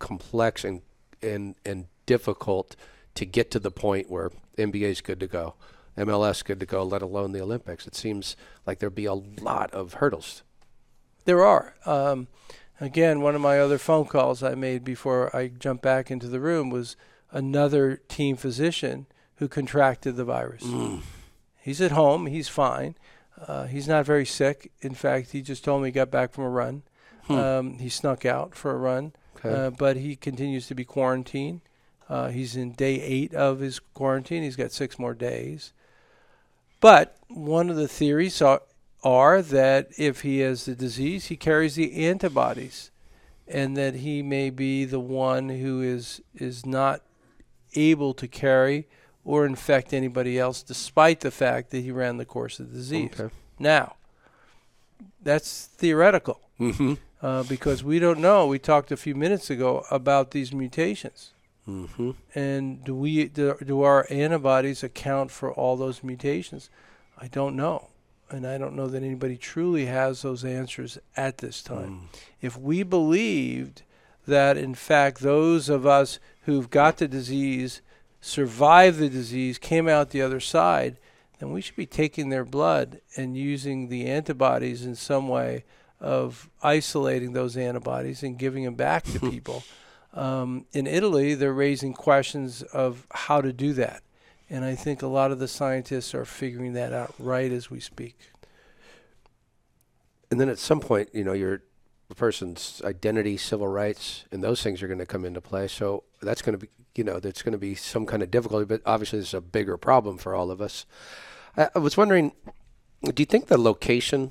complex 0.00 0.64
and 0.64 0.82
and 1.22 1.54
and 1.64 1.86
difficult 2.04 2.74
to 3.14 3.24
get 3.24 3.52
to 3.52 3.60
the 3.60 3.70
point 3.70 4.10
where 4.10 4.32
NBA 4.58 4.90
is 4.90 5.00
good 5.00 5.20
to 5.20 5.28
go, 5.28 5.54
MLS 5.96 6.44
good 6.44 6.60
to 6.60 6.66
go, 6.66 6.82
let 6.82 7.02
alone 7.02 7.32
the 7.32 7.40
Olympics. 7.40 7.86
It 7.86 7.94
seems 7.94 8.36
like 8.66 8.78
there'd 8.78 8.94
be 8.94 9.06
a 9.06 9.14
lot 9.14 9.72
of 9.72 9.94
hurdles. 9.94 10.42
There 11.24 11.44
are. 11.44 11.74
Um, 11.84 12.28
again, 12.80 13.20
one 13.20 13.34
of 13.34 13.40
my 13.40 13.58
other 13.58 13.78
phone 13.78 14.06
calls 14.06 14.42
I 14.42 14.54
made 14.54 14.84
before 14.84 15.34
I 15.34 15.48
jumped 15.48 15.82
back 15.82 16.10
into 16.10 16.28
the 16.28 16.40
room 16.40 16.70
was 16.70 16.96
another 17.32 17.96
team 18.08 18.36
physician 18.36 19.06
who 19.36 19.48
contracted 19.48 20.16
the 20.16 20.24
virus. 20.24 20.64
He's 21.60 21.80
at 21.80 21.90
home. 21.92 22.26
He's 22.26 22.48
fine. 22.48 22.94
Uh, 23.46 23.64
he's 23.66 23.88
not 23.88 24.06
very 24.06 24.24
sick. 24.24 24.70
In 24.80 24.94
fact, 24.94 25.32
he 25.32 25.42
just 25.42 25.64
told 25.64 25.82
me 25.82 25.88
he 25.88 25.92
got 25.92 26.10
back 26.10 26.32
from 26.32 26.44
a 26.44 26.48
run. 26.50 26.82
Um, 27.28 27.78
he 27.78 27.88
snuck 27.88 28.24
out 28.24 28.54
for 28.54 28.70
a 28.70 28.76
run, 28.78 29.12
Okay. 29.36 29.50
uh, 29.52 29.70
but 29.70 29.96
he 29.96 30.14
continues 30.14 30.68
to 30.68 30.74
be 30.76 30.84
quarantined. 30.84 31.60
Uh, 32.08 32.28
he's 32.28 32.54
in 32.54 32.70
day 32.70 33.00
eight 33.02 33.34
of 33.34 33.58
his 33.58 33.80
quarantine. 33.80 34.44
He's 34.44 34.54
got 34.54 34.70
six 34.70 34.96
more 34.96 35.12
days. 35.12 35.72
But 36.80 37.16
one 37.28 37.70
of 37.70 37.76
the 37.76 37.88
theories 37.88 38.40
are, 38.42 38.62
are 39.02 39.42
that 39.42 39.88
if 39.98 40.22
he 40.22 40.40
has 40.40 40.64
the 40.64 40.74
disease, 40.74 41.26
he 41.26 41.36
carries 41.36 41.74
the 41.74 42.06
antibodies, 42.06 42.90
and 43.48 43.76
that 43.76 43.96
he 43.96 44.22
may 44.22 44.50
be 44.50 44.84
the 44.84 45.00
one 45.00 45.48
who 45.48 45.80
is 45.82 46.20
is 46.34 46.66
not 46.66 47.02
able 47.74 48.14
to 48.14 48.26
carry 48.28 48.86
or 49.24 49.44
infect 49.44 49.92
anybody 49.92 50.38
else, 50.38 50.62
despite 50.62 51.20
the 51.20 51.30
fact 51.30 51.70
that 51.70 51.80
he 51.80 51.90
ran 51.90 52.16
the 52.16 52.24
course 52.24 52.60
of 52.60 52.70
the 52.70 52.76
disease. 52.78 53.10
Okay. 53.18 53.34
Now, 53.58 53.96
that's 55.22 55.66
theoretical 55.66 56.40
Mm-hmm. 56.58 56.94
uh, 57.20 57.42
because 57.42 57.84
we 57.84 57.98
don't 57.98 58.18
know. 58.18 58.46
We 58.46 58.58
talked 58.58 58.90
a 58.90 58.96
few 58.96 59.14
minutes 59.14 59.50
ago 59.50 59.84
about 59.90 60.30
these 60.30 60.54
mutations. 60.54 61.32
Mm-hmm. 61.68 62.12
And 62.34 62.84
do 62.84 62.94
we 62.94 63.26
do, 63.26 63.56
do 63.64 63.82
our 63.82 64.06
antibodies 64.10 64.82
account 64.82 65.30
for 65.30 65.52
all 65.52 65.76
those 65.76 66.02
mutations? 66.02 66.70
I 67.18 67.28
don't 67.28 67.56
know. 67.56 67.88
And 68.30 68.46
I 68.46 68.58
don't 68.58 68.74
know 68.74 68.88
that 68.88 69.02
anybody 69.02 69.36
truly 69.36 69.86
has 69.86 70.22
those 70.22 70.44
answers 70.44 70.98
at 71.16 71.38
this 71.38 71.62
time. 71.62 72.08
If 72.40 72.58
we 72.58 72.82
believed 72.82 73.82
that 74.26 74.56
in 74.56 74.74
fact 74.74 75.20
those 75.20 75.68
of 75.68 75.86
us 75.86 76.18
who've 76.42 76.68
got 76.68 76.96
the 76.96 77.06
disease 77.06 77.82
survived 78.20 78.98
the 78.98 79.08
disease, 79.08 79.58
came 79.58 79.88
out 79.88 80.10
the 80.10 80.22
other 80.22 80.40
side, 80.40 80.96
then 81.38 81.52
we 81.52 81.60
should 81.60 81.76
be 81.76 81.86
taking 81.86 82.28
their 82.28 82.44
blood 82.44 83.00
and 83.16 83.36
using 83.36 83.88
the 83.88 84.06
antibodies 84.06 84.84
in 84.84 84.96
some 84.96 85.28
way 85.28 85.64
of 86.00 86.50
isolating 86.62 87.32
those 87.32 87.56
antibodies 87.56 88.22
and 88.22 88.38
giving 88.38 88.64
them 88.64 88.74
back 88.74 89.04
to 89.04 89.20
people. 89.30 89.62
Um, 90.16 90.64
in 90.72 90.86
Italy, 90.86 91.34
they're 91.34 91.52
raising 91.52 91.92
questions 91.92 92.62
of 92.62 93.06
how 93.10 93.42
to 93.42 93.52
do 93.52 93.74
that. 93.74 94.02
And 94.48 94.64
I 94.64 94.74
think 94.74 95.02
a 95.02 95.06
lot 95.06 95.30
of 95.30 95.38
the 95.38 95.48
scientists 95.48 96.14
are 96.14 96.24
figuring 96.24 96.72
that 96.72 96.92
out 96.92 97.14
right 97.18 97.52
as 97.52 97.70
we 97.70 97.80
speak. 97.80 98.16
And 100.30 100.40
then 100.40 100.48
at 100.48 100.58
some 100.58 100.80
point, 100.80 101.10
you 101.12 101.22
know, 101.22 101.34
your 101.34 101.62
person's 102.16 102.80
identity, 102.84 103.36
civil 103.36 103.68
rights, 103.68 104.24
and 104.32 104.42
those 104.42 104.62
things 104.62 104.82
are 104.82 104.86
going 104.86 104.98
to 104.98 105.06
come 105.06 105.24
into 105.24 105.40
play. 105.40 105.68
So 105.68 106.04
that's 106.22 106.40
going 106.42 106.58
to 106.58 106.66
be, 106.66 106.72
you 106.94 107.04
know, 107.04 107.20
that's 107.20 107.42
going 107.42 107.52
to 107.52 107.58
be 107.58 107.74
some 107.74 108.06
kind 108.06 108.22
of 108.22 108.30
difficulty. 108.30 108.64
But 108.64 108.80
obviously, 108.86 109.18
is 109.18 109.34
a 109.34 109.40
bigger 109.40 109.76
problem 109.76 110.16
for 110.16 110.34
all 110.34 110.50
of 110.50 110.62
us. 110.62 110.86
I, 111.56 111.68
I 111.74 111.78
was 111.78 111.96
wondering, 111.96 112.32
do 113.02 113.20
you 113.20 113.26
think 113.26 113.46
the 113.46 113.58
location 113.58 114.30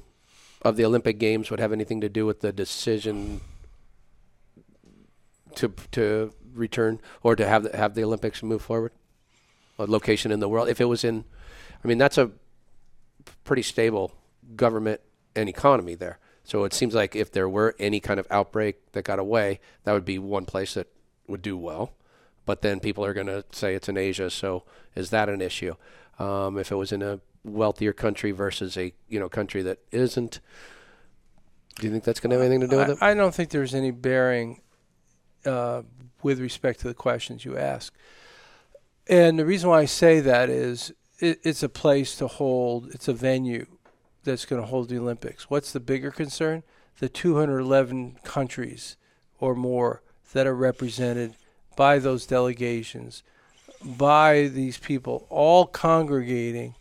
of 0.63 0.77
the 0.77 0.85
Olympic 0.85 1.19
Games 1.19 1.51
would 1.51 1.59
have 1.59 1.71
anything 1.71 2.01
to 2.01 2.09
do 2.09 2.25
with 2.25 2.41
the 2.41 2.51
decision 2.51 3.41
to 5.57 5.73
to 5.91 6.31
return 6.53 6.99
or 7.21 7.35
to 7.35 7.47
have 7.47 7.63
the, 7.63 7.75
have 7.75 7.95
the 7.95 8.03
Olympics 8.03 8.41
move 8.41 8.61
forward? 8.61 8.91
A 9.77 9.85
location 9.85 10.31
in 10.31 10.39
the 10.39 10.47
world, 10.47 10.69
if 10.69 10.79
it 10.79 10.85
was 10.85 11.03
in, 11.03 11.25
I 11.83 11.87
mean, 11.87 11.97
that's 11.97 12.17
a 12.17 12.31
pretty 13.43 13.61
stable 13.61 14.13
government 14.55 15.01
and 15.35 15.49
economy 15.49 15.95
there. 15.95 16.19
So 16.45 16.63
it 16.63 16.73
seems 16.73 16.93
like 16.93 17.15
if 17.15 17.31
there 17.31 17.49
were 17.49 17.75
any 17.79 17.99
kind 17.99 18.19
of 18.19 18.27
outbreak 18.29 18.91
that 18.93 19.03
got 19.03 19.19
away, 19.19 19.59
that 19.83 19.91
would 19.91 20.05
be 20.05 20.19
one 20.19 20.45
place 20.45 20.75
that 20.75 20.87
would 21.27 21.41
do 21.41 21.57
well. 21.57 21.93
But 22.45 22.61
then 22.61 22.79
people 22.79 23.03
are 23.03 23.13
going 23.13 23.27
to 23.27 23.43
say 23.51 23.73
it's 23.73 23.89
in 23.89 23.97
Asia, 23.97 24.29
so 24.29 24.63
is 24.95 25.09
that 25.09 25.27
an 25.27 25.41
issue? 25.41 25.73
Um, 26.19 26.57
if 26.57 26.71
it 26.71 26.75
was 26.75 26.91
in 26.91 27.01
a 27.01 27.19
wealthier 27.43 27.93
country 27.93 28.31
versus 28.31 28.77
a 28.77 28.93
you 29.09 29.19
know 29.19 29.27
country 29.27 29.63
that 29.63 29.79
isn't, 29.91 30.39
do 31.77 31.87
you 31.87 31.91
think 31.91 32.03
that's 32.03 32.19
going 32.19 32.29
to 32.29 32.37
have 32.37 32.45
anything 32.45 32.61
to 32.61 32.67
do 32.67 32.77
with 32.77 32.89
it? 32.89 32.97
I, 33.01 33.11
I 33.11 33.13
don't 33.15 33.33
think 33.33 33.49
there's 33.49 33.73
any 33.73 33.91
bearing 33.91 34.61
uh, 35.45 35.83
with 36.23 36.39
respect 36.39 36.79
to 36.81 36.87
the 36.87 36.93
questions 36.93 37.45
you 37.45 37.57
ask. 37.57 37.93
And 39.07 39.37
the 39.37 39.45
reason 39.45 39.69
why 39.69 39.81
I 39.81 39.85
say 39.85 40.19
that 40.19 40.49
is 40.49 40.91
it, 41.19 41.39
it's 41.43 41.63
a 41.63 41.69
place 41.69 42.15
to 42.17 42.27
hold, 42.27 42.89
it's 42.91 43.07
a 43.07 43.13
venue 43.13 43.67
that's 44.23 44.45
going 44.45 44.61
to 44.61 44.67
hold 44.67 44.89
the 44.89 44.97
Olympics. 44.97 45.49
What's 45.49 45.71
the 45.71 45.79
bigger 45.79 46.11
concern? 46.11 46.63
The 46.99 47.09
211 47.09 48.17
countries 48.23 48.97
or 49.39 49.55
more 49.55 50.01
that 50.33 50.47
are 50.47 50.55
represented 50.55 51.35
by 51.75 51.99
those 51.99 52.25
delegations, 52.25 53.23
by 53.83 54.47
these 54.47 54.77
people, 54.77 55.27
all 55.29 55.65
congregating. 55.65 56.75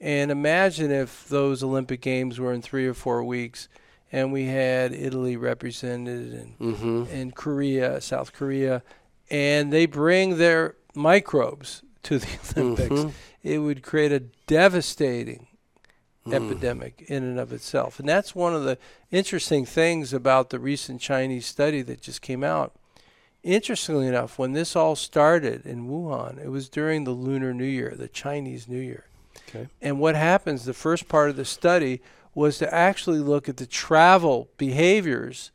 And 0.00 0.30
imagine 0.30 0.90
if 0.90 1.28
those 1.28 1.62
Olympic 1.62 2.00
Games 2.00 2.38
were 2.38 2.52
in 2.52 2.62
three 2.62 2.86
or 2.86 2.94
four 2.94 3.22
weeks 3.24 3.68
and 4.12 4.32
we 4.32 4.46
had 4.46 4.92
Italy 4.92 5.36
represented 5.36 6.32
and, 6.32 6.58
Mm-hmm. 6.58 7.04
and 7.12 7.34
Korea, 7.34 8.00
South 8.00 8.32
Korea, 8.32 8.82
and 9.30 9.72
they 9.72 9.86
bring 9.86 10.38
their 10.38 10.76
microbes 10.94 11.82
to 12.04 12.18
the 12.18 12.26
Olympics. 12.56 12.90
Mhm. 12.94 13.12
It 13.42 13.58
would 13.58 13.82
create 13.82 14.12
a 14.12 14.20
devastating 14.46 15.46
Mm. 16.26 16.34
epidemic 16.34 17.04
in 17.06 17.22
and 17.22 17.38
of 17.38 17.52
itself. 17.52 18.00
And 18.00 18.08
that's 18.08 18.34
one 18.34 18.52
of 18.52 18.64
the 18.64 18.78
interesting 19.12 19.64
things 19.64 20.12
about 20.12 20.50
the 20.50 20.58
recent 20.58 21.00
Chinese 21.00 21.46
study 21.46 21.82
that 21.82 22.00
just 22.00 22.20
came 22.20 22.42
out. 22.42 22.74
Interestingly 23.44 24.08
enough, 24.08 24.36
when 24.36 24.52
this 24.52 24.74
all 24.74 24.96
started 24.96 25.64
in 25.64 25.86
Wuhan, 25.88 26.44
it 26.44 26.48
was 26.48 26.68
during 26.68 27.04
the 27.04 27.12
Lunar 27.12 27.54
New 27.54 27.62
Year, 27.64 27.94
the 27.96 28.08
Chinese 28.08 28.66
New 28.66 28.80
Year. 28.80 29.04
Okay. 29.48 29.68
And 29.80 30.00
what 30.00 30.16
happens, 30.16 30.64
the 30.64 30.74
first 30.74 31.06
part 31.06 31.30
of 31.30 31.36
the 31.36 31.44
study 31.44 32.00
was 32.36 32.58
to 32.58 32.72
actually 32.72 33.18
look 33.18 33.48
at 33.48 33.56
the 33.56 33.66
travel 33.66 34.50
behaviors 34.58 35.50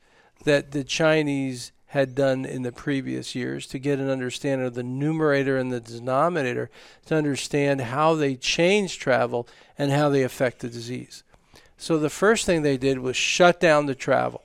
that 0.45 0.71
the 0.71 0.83
Chinese 0.83 1.71
had 1.85 2.15
done 2.15 2.43
in 2.43 2.63
the 2.63 2.71
previous 2.71 3.35
years 3.35 3.67
to 3.67 3.77
get 3.77 3.99
an 3.99 4.09
understanding 4.09 4.65
of 4.65 4.73
the 4.73 4.81
numerator 4.81 5.57
and 5.57 5.71
the 5.71 5.79
denominator 5.79 6.71
to 7.05 7.13
understand 7.15 7.81
how 7.81 8.15
they 8.15 8.35
change 8.35 8.97
travel 8.97 9.47
and 9.77 9.91
how 9.91 10.09
they 10.09 10.23
affect 10.23 10.59
the 10.59 10.69
disease. 10.69 11.23
So 11.77 11.99
the 11.99 12.09
first 12.09 12.47
thing 12.47 12.63
they 12.63 12.77
did 12.77 12.97
was 12.97 13.15
shut 13.15 13.59
down 13.59 13.85
the 13.85 13.93
travel. 13.95 14.41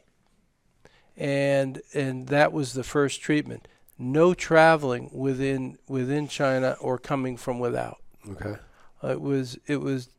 And 1.17 1.81
and 1.95 2.27
that 2.29 2.53
was 2.53 2.75
the 2.75 2.85
first 2.85 3.23
treatment. 3.23 3.67
No 3.99 4.35
traveling 4.35 5.09
within 5.11 5.79
within 5.89 6.29
China 6.29 6.77
or 6.83 6.99
coming 6.99 7.39
from 7.39 7.59
without. 7.59 7.97
Okay. 8.29 8.57
Uh, 9.03 9.09
it 9.09 9.21
was 9.23 9.59
it 9.67 9.81
was 9.81 10.11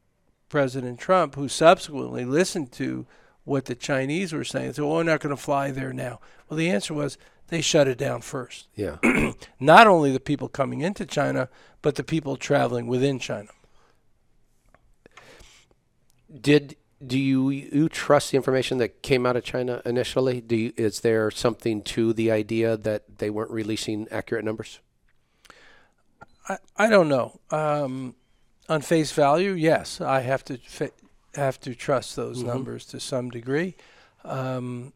President 0.50 1.00
Trump 1.00 1.36
who 1.36 1.48
subsequently 1.48 2.26
listened 2.26 2.72
to 2.74 3.06
what 3.44 3.66
the 3.66 3.76
Chinese 3.76 4.34
were 4.34 4.44
saying. 4.44 4.74
So, 4.74 4.86
well, 4.86 4.98
we're 4.98 5.04
not 5.04 5.22
going 5.22 5.36
to 5.36 5.42
fly 5.42 5.72
there 5.72 5.94
now. 5.94 6.20
Well, 6.50 6.58
the 6.58 6.70
answer 6.70 6.94
was 6.94 7.18
they 7.48 7.62
shut 7.62 7.88
it 7.88 7.98
down 7.98 8.22
first. 8.22 8.68
Yeah. 8.76 8.98
Not 9.60 9.88
only 9.88 10.12
the 10.12 10.20
people 10.20 10.50
coming 10.50 10.82
into 10.82 11.06
China, 11.06 11.50
but 11.82 11.96
the 11.96 12.04
people 12.04 12.36
traveling 12.36 12.88
within 12.88 13.20
China. 13.20 13.50
Did 16.42 16.76
do 17.06 17.18
you 17.18 17.50
you 17.50 17.90
trust 17.90 18.32
the 18.32 18.38
information 18.38 18.80
that 18.80 19.02
came 19.02 19.26
out 19.26 19.38
of 19.38 19.44
China 19.44 19.82
initially? 19.86 20.42
Do 20.42 20.56
you, 20.56 20.74
is 20.76 21.02
there 21.02 21.32
something 21.32 21.84
to 21.84 22.12
the 22.12 22.32
idea 22.32 22.76
that 22.76 23.20
they 23.20 23.30
weren't 23.30 23.52
releasing 23.52 24.08
accurate 24.10 24.44
numbers? 24.44 24.80
I, 26.50 26.58
I 26.76 26.90
don't 26.90 27.08
know. 27.08 27.40
Um, 27.52 28.16
on 28.70 28.82
face 28.82 29.12
value, 29.12 29.52
yes, 29.52 30.02
I 30.02 30.22
have 30.22 30.44
to 30.46 30.58
fa- 30.58 30.92
have 31.36 31.60
to 31.62 31.74
trust 31.76 32.16
those 32.16 32.44
Mhm. 32.44 32.48
numbers 32.48 32.86
to 32.88 33.00
some 33.00 33.30
degree. 33.30 33.76
Um, 34.26 34.94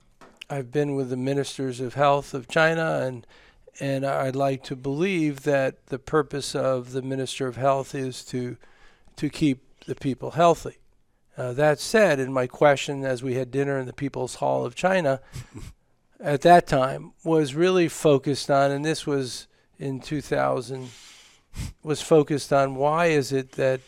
I've 0.50 0.72
been 0.72 0.96
with 0.96 1.10
the 1.10 1.18
ministers 1.18 1.80
of 1.80 1.94
health 1.94 2.34
of 2.34 2.48
China, 2.48 3.01
and 3.04 3.25
and 3.80 4.06
I'd 4.06 4.36
like 4.36 4.63
to 4.66 4.75
believe 4.75 5.44
that 5.44 5.88
the 5.88 5.98
purpose 5.98 6.54
of 6.56 6.92
the 6.92 7.01
minister 7.01 7.48
of 7.48 7.56
health 7.56 7.96
is 7.96 8.24
to 8.25 8.58
to 9.16 9.30
keep 9.30 9.60
the 9.86 9.96
people 9.96 10.32
healthy. 10.32 10.78
Uh, 11.38 11.54
that 11.54 11.80
said, 11.80 12.20
in 12.20 12.34
my 12.34 12.46
question 12.48 13.06
as 13.06 13.24
we 13.24 13.36
had 13.36 13.50
dinner 13.50 13.80
in 13.80 13.86
the 13.86 13.94
People's 13.94 14.36
Hall 14.36 14.66
of 14.66 14.75
China, 14.75 15.22
at 16.20 16.42
that 16.42 16.68
time 16.68 17.13
was 17.24 17.56
really 17.56 17.88
focused 17.88 18.51
on, 18.51 18.70
and 18.72 18.84
this 18.84 19.08
was 19.08 19.48
in 19.80 20.00
2000, 20.01 20.90
was 21.84 22.01
focused 22.01 22.53
on 22.53 22.75
why 22.75 23.08
is 23.08 23.31
it 23.31 23.53
that 23.53 23.81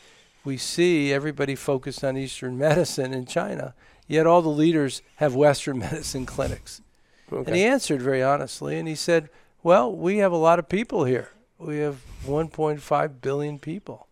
we 0.43 0.57
see 0.57 1.13
everybody 1.13 1.55
focused 1.55 2.03
on 2.03 2.17
Eastern 2.17 2.57
medicine 2.57 3.13
in 3.13 3.25
China, 3.25 3.73
yet 4.07 4.27
all 4.27 4.41
the 4.41 4.49
leaders 4.49 5.01
have 5.17 5.35
Western 5.35 5.79
medicine 5.87 6.25
clinics. 6.25 6.81
And 7.31 7.55
he 7.55 7.63
answered 7.63 8.01
very 8.01 8.21
honestly, 8.21 8.77
and 8.77 8.87
he 8.87 8.95
said, 8.95 9.29
"Well, 9.63 9.95
we 9.95 10.17
have 10.17 10.31
a 10.31 10.37
lot 10.37 10.59
of 10.59 10.69
people 10.69 11.05
here. 11.05 11.29
We 11.57 11.77
have 11.79 12.01
1.5 12.25 13.21
billion 13.21 13.57
people, 13.57 14.07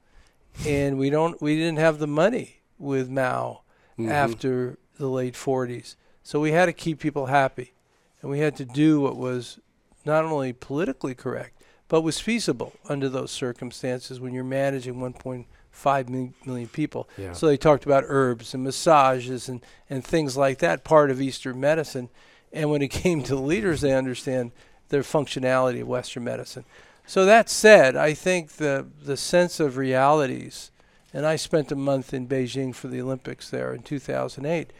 and 0.65 0.97
we 0.97 1.09
don't. 1.09 1.39
We 1.41 1.55
didn't 1.55 1.77
have 1.79 1.99
the 1.99 2.07
money 2.07 2.61
with 2.79 3.09
Mao 3.09 3.61
Mhm. 3.99 4.09
after 4.09 4.77
the 4.97 5.07
late 5.07 5.35
40s, 5.35 5.95
so 6.23 6.39
we 6.39 6.51
had 6.53 6.65
to 6.67 6.73
keep 6.73 6.99
people 6.99 7.27
happy, 7.27 7.73
and 8.21 8.31
we 8.31 8.39
had 8.39 8.55
to 8.55 8.65
do 8.65 9.01
what 9.01 9.17
was 9.17 9.59
not 10.05 10.23
only 10.25 10.53
politically 10.53 11.13
correct, 11.13 11.60
but 11.91 12.03
was 12.03 12.21
feasible 12.21 12.71
under 12.87 13.09
those 13.09 13.31
circumstances 13.31 14.17
when 14.17 14.33
you're 14.33 14.45
managing 14.45 14.95
1.5 14.95 16.33
million 16.45 16.67
people. 16.69 17.09
Yeah. 17.17 17.33
So 17.33 17.47
they 17.47 17.57
talked 17.57 17.85
about 17.85 18.05
herbs 18.07 18.53
and 18.53 18.63
massages 18.63 19.49
and, 19.49 19.59
and 19.89 20.01
things 20.01 20.37
like 20.37 20.59
that, 20.59 20.85
part 20.85 21.11
of 21.11 21.19
Eastern 21.19 21.59
medicine. 21.59 22.07
And 22.53 22.71
when 22.71 22.81
it 22.81 22.87
came 22.91 23.23
to 23.23 23.35
leaders, 23.35 23.81
they 23.81 23.91
understand 23.91 24.53
their 24.87 25.01
functionality 25.01 25.81
of 25.81 25.89
Western 25.89 26.23
medicine. 26.23 26.63
So 27.05 27.25
that 27.25 27.49
said, 27.49 27.97
I 27.97 28.13
think 28.13 28.53
the 28.53 28.87
the 29.03 29.17
sense 29.17 29.59
of 29.59 29.75
realities, 29.75 30.71
and 31.13 31.25
I 31.25 31.35
spent 31.35 31.73
a 31.73 31.75
month 31.75 32.13
in 32.13 32.25
Beijing 32.25 32.73
for 32.73 32.87
the 32.87 33.01
Olympics 33.01 33.49
there 33.49 33.73
in 33.73 33.81
2008. 33.81 34.71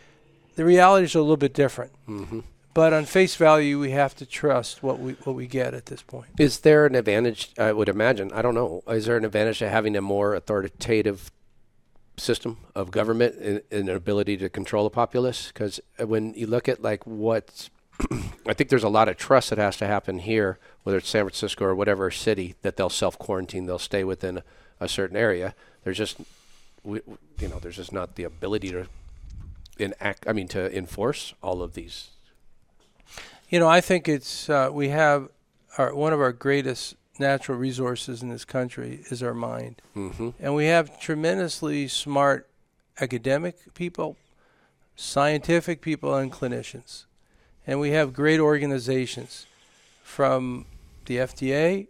The 0.56 0.64
realities 0.64 1.14
are 1.14 1.20
a 1.20 1.24
little 1.24 1.36
bit 1.36 1.54
different, 1.54 1.92
hmm 2.06 2.40
but 2.74 2.94
on 2.94 3.06
face 3.06 3.36
value, 3.36 3.80
we 3.80 3.92
have 3.92 4.16
to 4.16 4.26
trust 4.26 4.82
what 4.84 5.00
we 5.00 5.14
what 5.24 5.36
we 5.36 5.48
get 5.48 5.74
at 5.74 5.88
this 5.88 6.02
point. 6.02 6.30
Is 6.40 6.60
there 6.60 6.86
an 6.86 6.96
advantage? 6.96 7.52
I 7.58 7.72
would 7.72 7.90
imagine. 7.90 8.32
I 8.34 8.42
don't 8.42 8.56
know. 8.56 8.82
Is 8.88 9.06
there 9.06 9.18
an 9.18 9.26
advantage 9.26 9.60
to 9.60 9.70
having 9.70 9.96
a 9.96 10.02
more 10.02 10.36
authoritative 10.36 11.32
system 12.18 12.58
of 12.76 12.92
government 12.92 13.36
and 13.36 13.62
and 13.72 13.90
an 13.90 13.96
ability 13.96 14.38
to 14.38 14.50
control 14.50 14.84
the 14.84 14.90
populace? 14.90 15.48
Because 15.48 15.80
when 15.98 16.34
you 16.34 16.48
look 16.48 16.70
at 16.70 16.82
like 16.82 17.06
what, 17.06 17.70
I 18.48 18.54
think 18.54 18.70
there's 18.70 18.84
a 18.84 18.90
lot 18.90 19.10
of 19.10 19.18
trust 19.18 19.50
that 19.50 19.60
has 19.60 19.78
to 19.78 19.88
happen 19.88 20.20
here, 20.20 20.60
whether 20.84 20.98
it's 20.98 21.10
San 21.10 21.24
Francisco 21.26 21.66
or 21.66 21.76
whatever 21.76 22.10
city, 22.12 22.56
that 22.62 22.78
they'll 22.78 22.90
self 22.90 23.18
quarantine, 23.18 23.66
they'll 23.66 23.80
stay 23.80 24.04
within 24.04 24.42
a 24.80 24.88
certain 24.88 25.18
area. 25.18 25.54
There's 25.84 25.98
just, 25.98 26.18
we- 26.84 27.02
you 27.40 27.48
know, 27.48 27.60
there's 27.60 27.76
just 27.78 27.92
not 27.94 28.16
the 28.16 28.24
ability 28.24 28.70
to 28.72 28.88
enact. 29.80 30.28
I 30.28 30.34
mean, 30.34 30.48
to 30.50 30.76
enforce 30.76 31.34
all 31.42 31.62
of 31.62 31.74
these. 31.74 32.10
You 33.52 33.60
know, 33.60 33.68
I 33.68 33.82
think 33.82 34.08
it's 34.08 34.50
uh, 34.50 34.70
we 34.72 34.90
have 34.90 35.28
our, 35.78 35.94
one 35.94 36.14
of 36.14 36.22
our 36.22 36.32
greatest 36.32 36.96
natural 37.20 37.58
resources 37.58 38.24
in 38.24 38.30
this 38.30 38.46
country 38.46 39.02
is 39.12 39.22
our 39.22 39.34
mind, 39.34 39.82
Mm-hmm. 39.96 40.30
and 40.40 40.56
we 40.56 40.66
have 40.68 41.00
tremendously 41.02 41.88
smart 41.90 42.50
academic 43.02 43.74
people, 43.74 44.16
scientific 44.96 45.82
people, 45.82 46.16
and 46.16 46.32
clinicians, 46.32 47.04
and 47.68 47.80
we 47.82 47.92
have 47.92 48.14
great 48.14 48.40
organizations 48.40 49.46
from 50.02 50.66
the 51.06 51.18
FDA, 51.18 51.88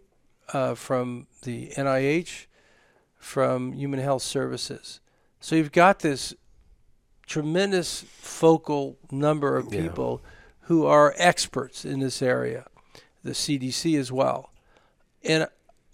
uh, 0.52 0.74
from 0.74 1.28
the 1.44 1.68
NIH, 1.76 2.46
from 3.18 3.72
Human 3.74 4.00
Health 4.00 4.22
Services. 4.22 4.98
So 5.38 5.54
you've 5.54 5.70
got 5.72 6.00
this 6.00 6.34
tremendous 7.26 8.04
focal 8.18 8.96
number 9.12 9.56
of 9.56 9.72
Yeah. 9.72 9.82
Who 10.62 10.86
are 10.86 11.14
experts 11.16 11.84
in 11.84 12.00
this 12.00 12.22
area, 12.22 12.66
the 13.22 13.32
CDC 13.32 13.98
as 13.98 14.12
well. 14.12 14.50
And 15.24 15.48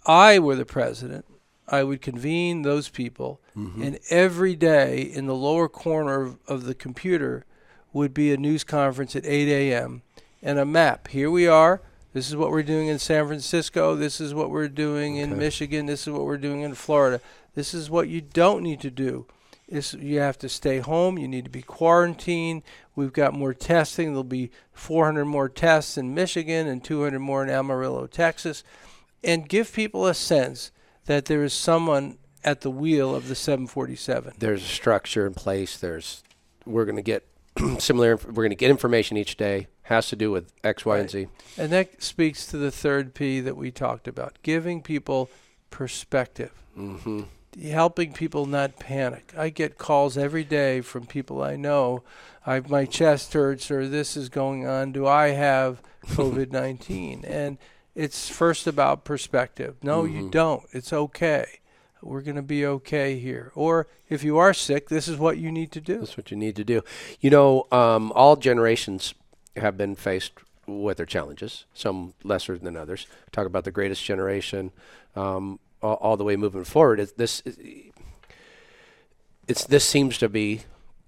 I 0.05 0.39
were 0.39 0.55
the 0.55 0.65
president, 0.65 1.25
I 1.67 1.83
would 1.83 2.01
convene 2.01 2.63
those 2.63 2.89
people, 2.89 3.41
mm-hmm. 3.55 3.81
and 3.81 3.99
every 4.09 4.55
day 4.55 5.01
in 5.01 5.27
the 5.27 5.35
lower 5.35 5.69
corner 5.69 6.21
of, 6.21 6.37
of 6.47 6.63
the 6.63 6.73
computer 6.73 7.45
would 7.93 8.13
be 8.13 8.33
a 8.33 8.37
news 8.37 8.63
conference 8.63 9.15
at 9.15 9.25
8 9.25 9.47
a.m. 9.47 10.01
and 10.41 10.59
a 10.59 10.65
map. 10.65 11.09
Here 11.09 11.29
we 11.29 11.47
are. 11.47 11.81
This 12.13 12.29
is 12.29 12.35
what 12.35 12.49
we're 12.49 12.63
doing 12.63 12.87
in 12.87 12.97
San 12.97 13.27
Francisco. 13.27 13.95
This 13.95 14.19
is 14.19 14.33
what 14.33 14.49
we're 14.49 14.67
doing 14.67 15.17
in 15.17 15.37
Michigan. 15.37 15.85
This 15.85 16.07
is 16.07 16.13
what 16.13 16.25
we're 16.25 16.37
doing 16.37 16.61
in 16.61 16.73
Florida. 16.73 17.21
This 17.53 17.73
is 17.73 17.89
what 17.89 18.07
you 18.07 18.21
don't 18.21 18.63
need 18.63 18.81
to 18.81 18.89
do. 18.89 19.27
Is 19.67 19.93
you 19.93 20.19
have 20.19 20.39
to 20.39 20.49
stay 20.49 20.79
home. 20.79 21.19
You 21.19 21.27
need 21.27 21.43
to 21.43 21.51
be 21.51 21.61
quarantined. 21.61 22.63
We've 22.99 23.13
got 23.13 23.33
more 23.33 23.53
testing. 23.53 24.09
There'll 24.09 24.23
be 24.25 24.51
400 24.73 25.23
more 25.25 25.47
tests 25.47 25.97
in 25.97 26.13
Michigan 26.13 26.67
and 26.67 26.83
200 26.83 27.17
more 27.19 27.41
in 27.43 27.49
Amarillo, 27.49 28.07
Texas, 28.07 28.61
and 29.23 29.47
give 29.47 29.71
people 29.73 30.05
a 30.05 30.13
sense 30.13 30.71
that 31.05 31.25
there 31.25 31.43
is 31.43 31.53
someone 31.53 32.17
at 32.43 32.61
the 32.61 32.69
wheel 32.69 33.15
of 33.15 33.27
the 33.29 33.35
747. 33.35 34.33
there's 34.39 34.63
a 34.63 34.67
structure 34.67 35.25
in 35.25 35.33
place. 35.33 35.77
There's 35.77 36.23
we're 36.65 36.85
going 36.85 36.97
to 36.97 37.01
get 37.01 37.25
similar. 37.79 38.17
We're 38.17 38.33
going 38.33 38.49
to 38.49 38.55
get 38.55 38.69
information 38.69 39.15
each 39.17 39.37
day. 39.37 39.67
Has 39.83 40.09
to 40.09 40.15
do 40.15 40.29
with 40.29 40.51
X, 40.63 40.85
Y, 40.85 40.97
and 40.99 41.09
Z. 41.09 41.27
And 41.57 41.71
that 41.71 42.03
speaks 42.03 42.45
to 42.47 42.57
the 42.57 42.69
third 42.69 43.13
P 43.15 43.39
that 43.39 43.55
we 43.57 43.71
talked 43.71 44.07
about 44.07 44.37
giving 44.43 44.81
people 44.81 45.29
perspective, 45.71 46.51
Mm-hmm. 46.77 47.23
Helping 47.61 48.13
people 48.13 48.45
not 48.45 48.79
panic. 48.79 49.33
I 49.37 49.49
get 49.49 49.77
calls 49.77 50.17
every 50.17 50.43
day 50.43 50.81
from 50.81 51.05
people 51.05 51.41
I 51.41 51.55
know. 51.55 52.03
I, 52.45 52.59
my 52.61 52.85
chest 52.85 53.33
hurts, 53.33 53.69
or 53.71 53.87
this 53.87 54.15
is 54.17 54.29
going 54.29 54.65
on. 54.67 54.91
Do 54.91 55.05
I 55.07 55.29
have 55.29 55.81
COVID 56.07 56.51
19? 56.51 57.25
And 57.25 57.57
it's 57.95 58.29
first 58.29 58.65
about 58.67 59.03
perspective. 59.03 59.75
No, 59.83 60.05
you 60.05 60.23
Mhm. 60.23 60.31
don't. 60.31 60.63
It's 60.71 60.93
okay. 60.93 61.45
We're 62.01 62.21
going 62.21 62.37
to 62.37 62.41
be 62.41 62.65
okay 62.65 63.19
here. 63.19 63.51
Or 63.55 63.87
if 64.07 64.23
you 64.23 64.37
are 64.37 64.53
sick, 64.53 64.87
this 64.87 65.07
is 65.09 65.17
what 65.17 65.37
you 65.37 65.51
need 65.51 65.71
to 65.73 65.81
do. 65.81 65.97
That's 65.99 66.15
what 66.15 66.31
you 66.31 66.37
need 66.37 66.55
to 66.55 66.63
do. 66.63 66.81
You 67.19 67.29
know, 67.29 67.67
um, 67.73 68.13
all 68.15 68.37
generations 68.37 69.13
have 69.57 69.75
been 69.77 69.95
faced 69.95 70.31
with 70.65 70.95
their 70.97 71.05
challenges. 71.05 71.65
Some 71.73 72.13
lesser 72.23 72.57
than 72.57 72.77
others. 72.77 73.05
Talk 73.33 73.45
about 73.47 73.65
the 73.65 73.71
greatest 73.71 74.03
generation, 74.05 74.71
um, 75.15 75.59
all, 75.81 75.95
all 75.95 76.17
the 76.17 76.23
way 76.23 76.35
moving 76.35 76.63
forward. 76.63 76.99
It's, 76.99 77.11
this 77.13 77.41
it's 79.47 79.65
this 79.65 79.85
seems 79.85 80.17
to 80.19 80.29
be 80.29 80.61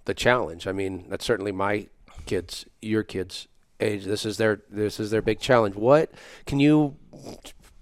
the 0.06 0.14
challenge. 0.14 0.68
I 0.68 0.72
mean, 0.72 1.06
that's 1.10 1.26
certainly 1.26 1.52
my 1.52 1.88
kids, 2.26 2.66
your 2.82 3.04
kids' 3.04 3.48
age. 3.80 4.06
This 4.06 4.26
is 4.26 4.38
their 4.38 4.62
this 4.70 5.00
is 5.00 5.12
their 5.12 5.22
big 5.22 5.40
challenge. 5.40 5.76
What 5.76 6.12
can 6.46 6.60
you 6.60 6.98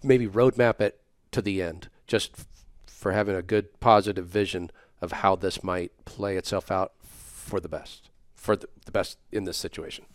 maybe 0.04 0.28
roadmap 0.28 0.82
it 0.82 1.00
to 1.32 1.42
the 1.42 1.62
end, 1.62 1.90
just 2.08 2.46
for 2.88 3.12
having 3.12 3.36
a 3.36 3.42
good 3.42 3.80
positive 3.80 4.28
vision 4.28 4.72
of 5.02 5.12
how 5.12 5.36
this 5.36 5.64
might 5.64 5.92
play 6.06 6.38
itself 6.38 6.72
out 6.72 6.94
for 7.02 7.60
the 7.60 7.70
best, 7.70 8.10
for 8.36 8.56
the 8.56 8.92
best 8.92 9.18
in 9.32 9.46
this 9.46 9.58
situation. 9.58 10.06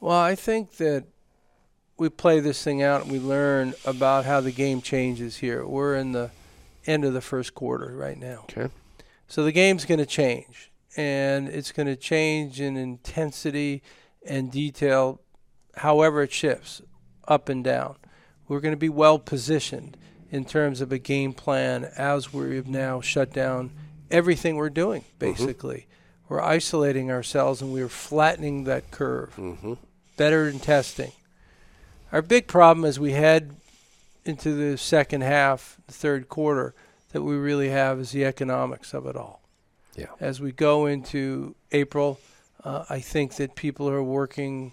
Well, 0.00 0.18
I 0.18 0.34
think 0.34 0.76
that 0.76 1.04
we 1.98 2.08
play 2.08 2.40
this 2.40 2.62
thing 2.62 2.82
out 2.82 3.02
and 3.02 3.10
we 3.12 3.18
learn 3.18 3.74
about 3.84 4.24
how 4.24 4.40
the 4.40 4.52
game 4.52 4.80
changes 4.80 5.36
here. 5.38 5.66
We're 5.66 5.96
in 5.96 6.12
the 6.12 6.30
end 6.86 7.04
of 7.04 7.12
the 7.12 7.20
first 7.20 7.54
quarter 7.54 7.94
right 7.96 8.18
now. 8.18 8.44
Okay. 8.50 8.70
So 9.26 9.44
the 9.44 9.52
game's 9.52 9.84
going 9.84 9.98
to 9.98 10.06
change, 10.06 10.70
and 10.96 11.48
it's 11.48 11.72
going 11.72 11.86
to 11.86 11.96
change 11.96 12.60
in 12.60 12.76
intensity 12.76 13.82
and 14.26 14.50
detail, 14.50 15.20
however 15.76 16.22
it 16.22 16.32
shifts, 16.32 16.80
up 17.26 17.48
and 17.48 17.62
down. 17.62 17.96
We're 18.48 18.60
going 18.60 18.72
to 18.72 18.78
be 18.78 18.88
well 18.88 19.18
positioned 19.18 19.96
in 20.30 20.44
terms 20.46 20.80
of 20.80 20.92
a 20.92 20.98
game 20.98 21.32
plan 21.34 21.84
as 21.96 22.32
we've 22.32 22.66
now 22.68 23.00
shut 23.02 23.32
down 23.32 23.70
everything 24.10 24.56
we're 24.56 24.70
doing, 24.70 25.04
basically. 25.18 25.86
We're 26.28 26.40
isolating 26.42 27.10
ourselves 27.10 27.60
and 27.60 27.72
we're 27.72 27.88
flattening 27.88 28.64
that 28.64 28.90
curve 28.90 29.34
Mm-hmm. 29.36 29.74
better 30.16 30.48
in 30.48 30.58
testing. 30.60 31.12
Our 32.12 32.22
big 32.22 32.46
problem 32.46 32.84
as 32.84 32.98
we 32.98 33.12
head 33.12 33.54
into 34.24 34.54
the 34.54 34.78
second 34.78 35.22
half, 35.22 35.78
the 35.86 35.92
third 35.92 36.28
quarter, 36.28 36.74
that 37.12 37.22
we 37.22 37.36
really 37.36 37.70
have 37.70 38.00
is 38.00 38.12
the 38.12 38.24
economics 38.24 38.94
of 38.94 39.06
it 39.06 39.16
all. 39.16 39.40
Yeah. 39.96 40.06
As 40.20 40.40
we 40.40 40.52
go 40.52 40.86
into 40.86 41.54
April, 41.72 42.20
uh, 42.64 42.84
I 42.88 43.00
think 43.00 43.36
that 43.36 43.54
people 43.54 43.88
are 43.88 44.02
working 44.02 44.72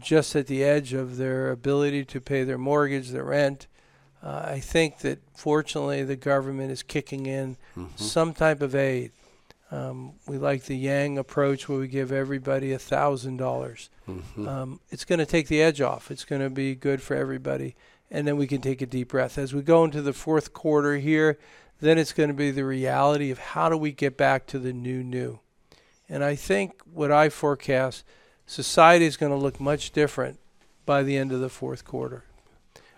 just 0.00 0.36
at 0.36 0.46
the 0.46 0.62
edge 0.62 0.92
of 0.92 1.16
their 1.16 1.50
ability 1.50 2.04
to 2.06 2.20
pay 2.20 2.44
their 2.44 2.58
mortgage, 2.58 3.10
their 3.10 3.24
rent. 3.24 3.66
Uh, 4.22 4.42
I 4.46 4.60
think 4.60 4.98
that 4.98 5.20
fortunately 5.34 6.02
the 6.02 6.16
government 6.16 6.70
is 6.70 6.82
kicking 6.82 7.26
in 7.26 7.56
some 7.96 8.34
type 8.34 8.60
of 8.60 8.74
aid. 8.74 9.12
Um, 9.70 10.14
we 10.26 10.38
like 10.38 10.64
the 10.64 10.76
Yang 10.76 11.18
approach 11.18 11.68
where 11.68 11.78
we 11.78 11.88
give 11.88 12.10
everybody 12.10 12.72
a 12.72 12.78
thousand 12.78 13.36
dollars. 13.36 13.90
Um, 14.38 14.80
It's 14.90 15.04
going 15.04 15.18
to 15.18 15.26
take 15.26 15.48
the 15.48 15.60
edge 15.60 15.80
off. 15.82 16.10
It's 16.10 16.24
going 16.24 16.40
to 16.40 16.48
be 16.48 16.74
good 16.74 17.02
for 17.02 17.14
everybody, 17.14 17.76
and 18.10 18.26
then 18.26 18.38
we 18.38 18.46
can 18.46 18.62
take 18.62 18.80
a 18.80 18.86
deep 18.86 19.08
breath 19.08 19.36
as 19.36 19.52
we 19.52 19.60
go 19.60 19.84
into 19.84 20.00
the 20.00 20.14
fourth 20.14 20.54
quarter 20.54 20.96
here. 20.96 21.38
Then 21.80 21.98
it's 21.98 22.12
going 22.14 22.28
to 22.30 22.34
be 22.34 22.50
the 22.50 22.64
reality 22.64 23.30
of 23.30 23.38
how 23.38 23.68
do 23.68 23.76
we 23.76 23.92
get 23.92 24.16
back 24.16 24.46
to 24.46 24.58
the 24.58 24.72
new 24.72 25.04
new. 25.04 25.40
And 26.08 26.24
I 26.24 26.34
think 26.34 26.80
what 26.90 27.12
I 27.12 27.28
forecast, 27.28 28.04
society 28.46 29.04
is 29.04 29.18
going 29.18 29.32
to 29.32 29.38
look 29.38 29.60
much 29.60 29.90
different 29.90 30.40
by 30.86 31.02
the 31.02 31.18
end 31.18 31.30
of 31.32 31.40
the 31.40 31.50
fourth 31.50 31.84
quarter. 31.84 32.24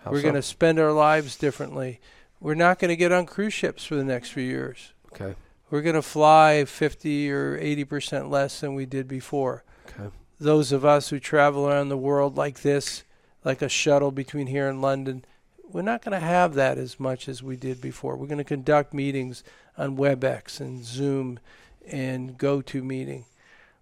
How 0.04 0.12
We're 0.12 0.18
so? 0.18 0.22
going 0.22 0.35
to 0.37 0.42
spend 0.42 0.78
our 0.78 0.92
lives 0.92 1.37
differently. 1.37 2.00
We're 2.38 2.54
not 2.54 2.78
going 2.78 2.90
to 2.90 2.96
get 2.96 3.11
on 3.12 3.26
cruise 3.26 3.52
ships 3.52 3.85
for 3.85 3.96
the 3.96 4.04
next 4.04 4.30
few 4.30 4.44
years. 4.44 4.92
Okay. 5.12 5.35
We're 5.70 5.83
going 5.83 5.94
to 5.94 6.02
fly 6.02 6.64
50 6.64 7.30
or 7.30 7.59
80% 7.59 8.28
less 8.28 8.61
than 8.61 8.74
we 8.74 8.87
did 8.87 9.06
before. 9.06 9.64
Okay. 9.88 10.11
Those 10.38 10.72
of 10.72 10.85
us 10.85 11.11
who 11.11 11.20
travel 11.20 11.68
around 11.68 11.88
the 11.90 11.96
world 11.96 12.37
like 12.37 12.62
this, 12.62 13.04
like 13.44 13.62
a 13.62 13.68
shuttle 13.68 14.11
between 14.11 14.48
here 14.48 14.68
and 14.68 14.83
London, 14.83 15.24
we're 15.72 15.83
not 15.83 16.02
going 16.02 16.18
to 16.18 16.26
have 16.26 16.54
that 16.54 16.78
as 16.78 16.98
much 16.98 17.28
as 17.28 17.42
we 17.42 17.56
did 17.56 17.80
before. 17.80 18.16
We're 18.16 18.26
going 18.26 18.38
to 18.38 18.44
conduct 18.44 18.92
meetings 18.92 19.44
on 19.78 19.96
WebEx 19.96 20.61
and 20.61 20.85
Zoom 20.85 21.38
and 21.87 22.37
GoToMeeting. 22.37 23.24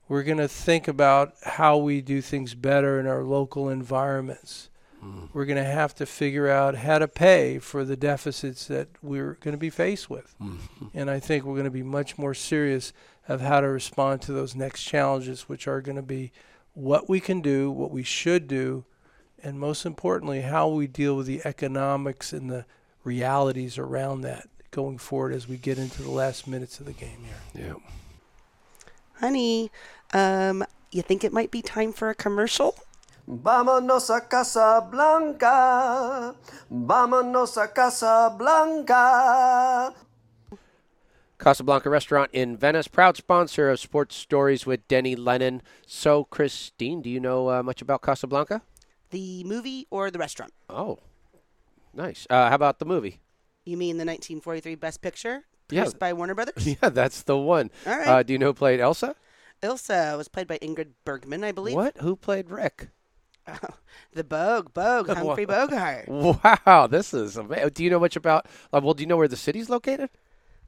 We're 0.08 0.22
going 0.22 0.38
to 0.38 0.48
think 0.48 0.88
about 0.88 1.34
how 1.42 1.78
we 1.78 2.00
do 2.00 2.20
things 2.20 2.54
better 2.54 3.00
in 3.00 3.06
our 3.06 3.22
local 3.22 3.68
environments. 3.68 4.68
We're 5.32 5.44
going 5.44 5.62
to 5.62 5.70
have 5.70 5.94
to 5.96 6.06
figure 6.06 6.48
out 6.48 6.74
how 6.76 6.98
to 6.98 7.08
pay 7.08 7.58
for 7.58 7.84
the 7.84 7.96
deficits 7.96 8.66
that 8.66 8.88
we're 9.02 9.34
going 9.34 9.52
to 9.52 9.58
be 9.58 9.70
faced 9.70 10.10
with. 10.10 10.34
And 10.94 11.10
I 11.10 11.20
think 11.20 11.44
we're 11.44 11.54
going 11.54 11.64
to 11.64 11.70
be 11.70 11.82
much 11.82 12.18
more 12.18 12.34
serious 12.34 12.92
of 13.28 13.40
how 13.40 13.60
to 13.60 13.68
respond 13.68 14.22
to 14.22 14.32
those 14.32 14.54
next 14.54 14.82
challenges, 14.84 15.42
which 15.42 15.68
are 15.68 15.80
going 15.80 15.96
to 15.96 16.02
be 16.02 16.32
what 16.74 17.08
we 17.08 17.20
can 17.20 17.40
do, 17.40 17.70
what 17.70 17.90
we 17.90 18.02
should 18.02 18.48
do, 18.48 18.84
and 19.42 19.60
most 19.60 19.84
importantly, 19.86 20.40
how 20.42 20.68
we 20.68 20.86
deal 20.86 21.16
with 21.16 21.26
the 21.26 21.42
economics 21.44 22.32
and 22.32 22.50
the 22.50 22.64
realities 23.04 23.78
around 23.78 24.22
that 24.22 24.48
going 24.70 24.98
forward 24.98 25.32
as 25.32 25.48
we 25.48 25.56
get 25.56 25.78
into 25.78 26.02
the 26.02 26.10
last 26.10 26.46
minutes 26.46 26.80
of 26.80 26.86
the 26.86 26.92
game 26.92 27.24
here. 27.24 27.66
Yeah. 27.66 27.74
Honey, 29.20 29.70
um, 30.12 30.64
you 30.90 31.02
think 31.02 31.24
it 31.24 31.32
might 31.32 31.50
be 31.50 31.62
time 31.62 31.92
for 31.92 32.10
a 32.10 32.14
commercial? 32.14 32.74
Vámonos 33.28 34.08
a 34.08 34.22
Casablanca. 34.26 35.52
Vámonos 36.70 37.58
a 37.58 37.68
Casablanca. 37.68 39.04
Casablanca 41.38 41.90
Restaurant 41.90 42.30
in 42.32 42.56
Venice, 42.56 42.88
proud 42.88 43.18
sponsor 43.18 43.68
of 43.68 43.78
Sports 43.78 44.16
Stories 44.16 44.64
with 44.64 44.88
Denny 44.88 45.14
Lennon. 45.14 45.60
So, 45.86 46.24
Christine, 46.24 47.02
do 47.02 47.10
you 47.10 47.20
know 47.20 47.50
uh, 47.50 47.62
much 47.62 47.82
about 47.82 48.00
Casablanca? 48.00 48.62
The 49.10 49.44
movie 49.44 49.86
or 49.90 50.10
the 50.10 50.18
restaurant? 50.18 50.54
Oh, 50.70 50.98
nice. 51.92 52.26
Uh, 52.30 52.48
how 52.48 52.54
about 52.54 52.78
the 52.78 52.86
movie? 52.86 53.20
You 53.66 53.76
mean 53.76 53.98
the 53.98 54.06
1943 54.06 54.74
Best 54.76 55.02
Picture? 55.02 55.44
Yeah. 55.70 55.90
By 55.98 56.14
Warner 56.14 56.34
Brothers? 56.34 56.66
Yeah, 56.82 56.88
that's 56.88 57.22
the 57.24 57.36
one. 57.36 57.70
All 57.86 57.98
right. 57.98 58.08
Uh, 58.08 58.22
do 58.22 58.32
you 58.32 58.38
know 58.38 58.46
who 58.46 58.54
played 58.54 58.80
Elsa? 58.80 59.14
Elsa 59.62 60.14
was 60.16 60.28
played 60.28 60.46
by 60.46 60.56
Ingrid 60.58 60.92
Bergman, 61.04 61.44
I 61.44 61.52
believe. 61.52 61.76
What? 61.76 61.98
Who 61.98 62.16
played 62.16 62.48
Rick? 62.48 62.88
The 64.14 64.24
Bogue, 64.24 64.72
Bogue, 64.72 65.08
Humphrey 65.16 65.44
Bogart. 65.44 66.08
Wow, 66.08 66.86
this 66.90 67.12
is 67.12 67.36
amazing. 67.36 67.68
Do 67.74 67.84
you 67.84 67.90
know 67.90 68.00
much 68.00 68.16
about? 68.16 68.46
Uh, 68.72 68.80
well, 68.82 68.94
do 68.94 69.02
you 69.02 69.06
know 69.06 69.18
where 69.18 69.28
the 69.28 69.36
city's 69.36 69.68
located? 69.68 70.08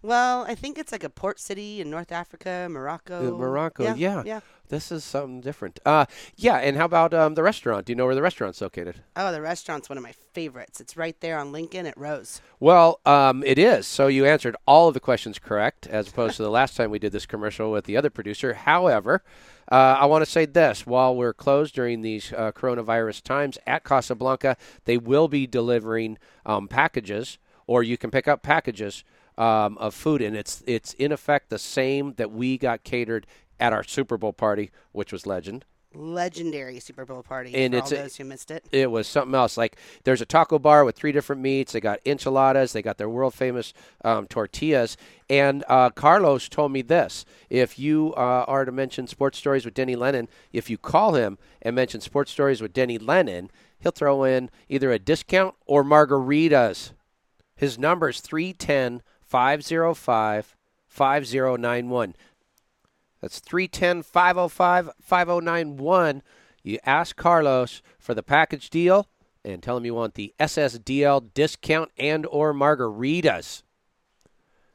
Well, 0.03 0.45
I 0.49 0.55
think 0.55 0.79
it's 0.79 0.93
like 0.93 1.05
a 1.05 1.11
port 1.11 1.39
city 1.39 1.81
in 1.81 1.91
North 1.91 2.11
Africa, 2.11 2.69
Morocco. 2.71 3.35
Uh, 3.35 3.39
Morocco. 3.39 3.85
Yeah, 3.85 3.95
Yeah, 3.95 4.23
yeah. 4.25 4.41
This 4.69 4.93
is 4.93 5.05
something 5.05 5.41
different. 5.41 5.81
Uh, 5.85 6.07
yeah. 6.37 6.57
And 6.57 6.77
how 6.77 6.85
about 6.85 7.13
um, 7.13 7.35
the 7.35 7.43
restaurant? 7.43 7.87
Do 7.87 7.93
you 7.93 7.97
know 7.97 8.07
where 8.07 8.15
the 8.15 8.23
restaurant's 8.23 8.61
located? 8.61 9.03
Oh, 9.17 9.33
the 9.33 9.43
restaurant's 9.43 9.89
one 9.89 9.99
of 9.99 10.05
my 10.05 10.15
favorites. 10.33 10.81
It's 10.81 10.97
right 10.97 11.21
there 11.21 11.39
on 11.39 11.53
Lincoln 11.53 11.87
at 11.87 11.99
Rose. 11.99 12.41
Well, 12.61 13.01
um, 13.05 13.43
it 13.45 13.59
is. 13.59 13.87
So 13.87 14.07
you 14.07 14.25
answered 14.25 14.57
all 14.67 14.89
of 14.89 14.95
the 14.95 15.01
questions 15.01 15.39
correct, 15.39 15.87
as 15.89 16.09
opposed 16.09 16.37
to 16.37 16.43
the 16.45 16.51
last 16.51 16.77
time 16.77 16.91
we 16.91 17.01
did 17.01 17.13
this 17.13 17.27
commercial 17.27 17.71
with 17.73 17.85
the 17.85 17.97
other 17.97 18.11
producer. 18.11 18.55
However, 18.55 19.23
uh, 19.71 19.99
I 20.01 20.07
want 20.07 20.25
to 20.25 20.31
say 20.31 20.47
this: 20.47 20.87
while 20.87 21.15
we're 21.15 21.35
closed 21.35 21.75
during 21.75 22.03
these 22.03 22.33
uh, 22.33 22.53
coronavirus 22.53 23.23
times 23.23 23.59
at 23.67 23.85
Casablanca, 23.85 24.57
they 24.85 24.97
will 24.97 25.29
be 25.29 25.47
delivering 25.47 26.17
um, 26.47 26.69
packages, 26.69 27.39
or 27.67 27.83
you 27.83 27.99
can 27.99 28.11
pick 28.11 28.29
up 28.29 28.43
packages 28.43 29.05
um, 29.41 29.79
of 29.79 29.95
food, 29.95 30.21
and 30.21 30.37
it's 30.37 30.63
it's 30.67 30.93
in 30.95 31.13
effect 31.13 31.49
the 31.49 31.59
same 31.59 32.15
that 32.19 32.31
we 32.31 32.59
got 32.59 32.85
catered 32.85 33.27
at 33.59 33.73
our 33.73 33.83
Super 33.83 34.19
Bowl 34.19 34.35
party, 34.35 34.71
which 34.93 35.13
was 35.13 35.27
legend. 35.27 35.65
Legendary 35.93 36.79
Super 36.79 37.05
Bowl 37.05 37.21
party 37.25 37.53
And 37.53 37.73
for 37.75 37.79
it's 37.79 37.91
all 37.91 37.99
those 37.99 38.15
who 38.15 38.23
missed 38.25 38.53
it. 38.53 38.65
it 38.71 38.93
was 38.93 39.09
something 39.09 39.35
else. 39.35 39.57
Like 39.57 39.77
there's 40.05 40.21
a 40.21 40.27
taco 40.27 40.57
bar 40.61 40.85
with 40.85 40.95
three 40.95 41.11
different 41.11 41.43
meats. 41.43 41.73
They 41.73 41.81
got 41.81 41.99
enchiladas. 42.07 42.73
They 42.73 42.83
got 42.83 42.97
their 42.97 43.09
world 43.09 43.35
famous 43.35 43.73
um, 44.05 44.29
tortillas. 44.29 44.97
And 45.29 45.65
uh, 45.69 45.91
Carlos 45.91 46.49
told 46.49 46.71
me 46.71 46.83
this: 46.83 47.25
if 47.49 47.79
you 47.79 48.13
uh, 48.17 48.45
are 48.47 48.65
to 48.67 48.71
mention 48.71 49.07
sports 49.07 49.39
stories 49.39 49.65
with 49.65 49.75
Denny 49.75 49.97
Lennon, 49.97 50.29
if 50.53 50.71
you 50.71 50.79
call 50.79 51.15
him 51.15 51.39
and 51.63 51.75
mention 51.75 52.01
sports 52.01 52.31
stories 52.31 52.61
with 52.61 52.73
Denny 52.73 52.99
Lennon, 52.99 53.51
he'll 53.81 53.91
throw 53.91 54.23
in 54.23 54.51
either 54.69 54.93
a 54.93 54.99
discount 54.99 55.55
or 55.67 55.83
margaritas. 55.83 56.93
His 57.57 57.79
number 57.79 58.11
is 58.11 58.21
310 58.21 59.03
505 59.31 60.57
5091. 60.89 62.15
That's 63.21 63.39
310 63.39 64.03
505 64.03 64.91
5091. 65.01 66.23
You 66.65 66.79
ask 66.85 67.15
Carlos 67.15 67.81
for 67.99 68.13
the 68.13 68.25
package 68.25 68.71
deal 68.71 69.07
and 69.45 69.63
tell 69.63 69.77
him 69.77 69.85
you 69.85 69.95
want 69.95 70.15
the 70.15 70.35
SSDL 70.41 71.33
discount 71.33 71.93
and 71.97 72.27
or 72.27 72.53
margaritas. 72.53 73.63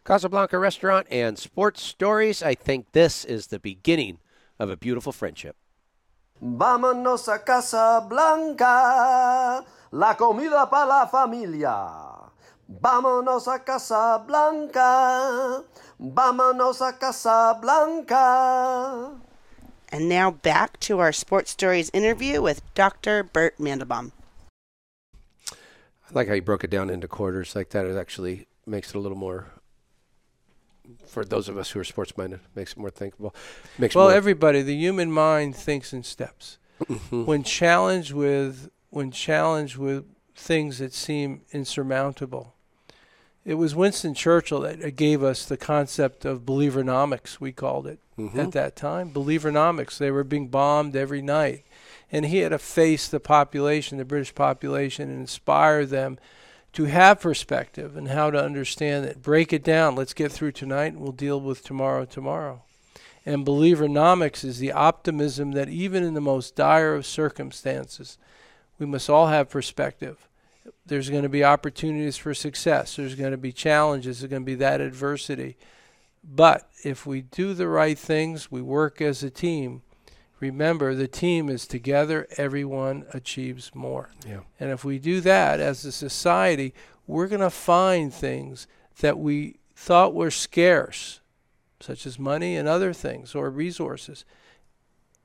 Casablanca 0.06 0.58
Restaurant 0.58 1.06
and 1.12 1.38
Sports 1.38 1.84
Stories. 1.84 2.41
I 2.41 2.56
think 2.56 2.94
this 2.94 3.26
is 3.26 3.48
the 3.48 3.60
beginning 3.60 4.20
of 4.58 4.70
a 4.70 4.78
beautiful 4.78 5.12
friendship. 5.12 5.58
Vámonos 6.41 7.28
a 7.28 7.39
Casablanca. 7.39 8.65
La 9.91 10.15
comida 10.15 10.65
para 10.70 10.88
la 10.88 11.08
familia. 11.08 12.24
Vámonos 12.71 13.47
a 13.47 13.60
Casablanca. 13.60 15.63
Vámonos 15.99 16.82
a 16.82 16.93
Casablanca. 16.93 19.12
And 19.89 20.10
now 20.10 20.32
back 20.32 20.80
to 20.82 20.99
our 20.99 21.12
Sports 21.12 21.51
Stories 21.51 21.91
interview 21.93 22.41
with 22.41 22.62
Dr. 22.73 23.23
Bert 23.23 23.58
Mandelbaum. 23.60 24.12
I 25.51 25.56
like 26.12 26.28
how 26.28 26.34
you 26.34 26.41
broke 26.41 26.63
it 26.63 26.69
down 26.69 26.89
into 26.89 27.08
quarters 27.08 27.56
like 27.56 27.69
that. 27.69 27.86
It 27.86 27.95
actually 27.95 28.47
makes 28.65 28.89
it 28.89 28.95
a 28.95 28.99
little 28.99 29.17
more, 29.17 29.47
for 31.06 31.23
those 31.23 31.47
of 31.47 31.58
us 31.58 31.71
who 31.71 31.80
are 31.80 31.84
sports 31.84 32.17
minded, 32.17 32.39
makes 32.56 32.73
it 32.73 32.78
more 32.78 32.89
thinkable. 32.89 33.34
Makes 33.78 33.95
Well, 33.95 34.08
more, 34.08 34.17
everybody, 34.17 34.62
the 34.63 34.75
human 34.75 35.12
mind 35.12 35.56
thinks 35.56 35.93
in 35.93 36.04
steps. 36.04 36.58
Mm-hmm. 36.84 37.23
when 37.23 37.43
challenged 37.43 38.12
with 38.12 38.69
when 38.89 39.10
challenged 39.10 39.78
with 39.78 40.04
things 40.36 40.80
that 40.80 40.93
seem 40.93 41.43
insurmountable, 41.54 42.54
it 43.45 43.53
was 43.53 43.75
Winston 43.75 44.15
Churchill 44.15 44.62
that 44.62 44.84
uh, 44.84 44.89
gave 44.89 45.21
us 45.23 45.45
the 45.45 45.55
concept 45.55 46.25
of 46.25 46.41
believernomics. 46.41 47.39
We 47.39 47.51
called 47.51 47.86
it 47.86 47.99
mm-hmm. 48.17 48.39
at 48.39 48.51
that 48.53 48.75
time. 48.75 49.12
Believernomics. 49.12 49.99
They 49.99 50.10
were 50.10 50.23
being 50.23 50.47
bombed 50.47 50.95
every 50.95 51.21
night, 51.21 51.63
and 52.12 52.25
he 52.25 52.39
had 52.39 52.49
to 52.49 52.58
face 52.58 53.08
the 53.08 53.19
population, 53.19 53.99
the 53.99 54.05
British 54.05 54.34
population, 54.34 55.10
and 55.10 55.21
inspire 55.21 55.86
them 55.86 56.17
to 56.73 56.86
have 56.86 57.21
perspective 57.21 57.95
and 57.95 58.10
how 58.10 58.31
to 58.31 58.43
understand 58.43 59.05
it. 59.05 59.21
Break 59.21 59.53
it 59.53 59.63
down. 59.63 59.95
Let's 59.95 60.13
get 60.13 60.31
through 60.31 60.53
tonight, 60.53 60.93
and 60.93 60.99
we'll 60.99 61.12
deal 61.12 61.39
with 61.39 61.63
tomorrow 61.63 62.05
tomorrow. 62.05 62.63
And 63.27 63.45
believernomics 63.45 64.43
is 64.43 64.58
the 64.58 64.71
optimism 64.71 65.51
that 65.51 65.69
even 65.69 66.03
in 66.03 66.15
the 66.15 66.21
most 66.21 66.55
dire 66.55 66.95
of 66.95 67.05
circumstances, 67.05 68.17
we 68.79 68.86
must 68.86 69.10
all 69.10 69.27
have 69.27 69.49
perspective. 69.49 70.27
There's 70.86 71.10
going 71.10 71.23
to 71.23 71.30
be 71.30 71.43
opportunities 71.43 72.17
for 72.17 72.34
success. 72.34 72.95
There's 72.95 73.15
going 73.15 73.32
to 73.32 73.38
be 73.38 73.51
challenges. 73.51 74.19
There's 74.19 74.30
going 74.30 74.43
to 74.43 74.45
be 74.45 74.56
that 74.56 74.82
adversity. 74.82 75.58
But 76.23 76.69
if 76.84 77.06
we 77.06 77.21
do 77.21 77.54
the 77.54 77.67
right 77.67 77.97
things, 77.97 78.51
we 78.51 78.62
work 78.62 79.01
as 79.01 79.23
a 79.23 79.30
team. 79.30 79.84
Remember, 80.39 80.93
the 80.93 81.08
team 81.08 81.49
is 81.49 81.65
together, 81.67 82.28
everyone 82.38 83.06
achieves 83.13 83.73
more. 83.73 84.10
Yeah. 84.28 84.41
And 84.60 84.71
if 84.71 84.84
we 84.84 84.99
do 84.99 85.21
that 85.21 85.60
as 85.60 85.86
a 85.86 85.91
society, 85.91 86.73
we're 87.08 87.28
going 87.28 87.41
to 87.41 87.49
find 87.49 88.13
things 88.13 88.67
that 88.99 89.17
we 89.17 89.60
thought 89.75 90.13
were 90.13 90.32
scarce 90.32 91.19
such 91.80 92.06
as 92.06 92.17
money 92.17 92.56
and 92.56 92.67
other 92.67 92.93
things 92.93 93.36
or 93.36 93.49
resources, 93.49 94.25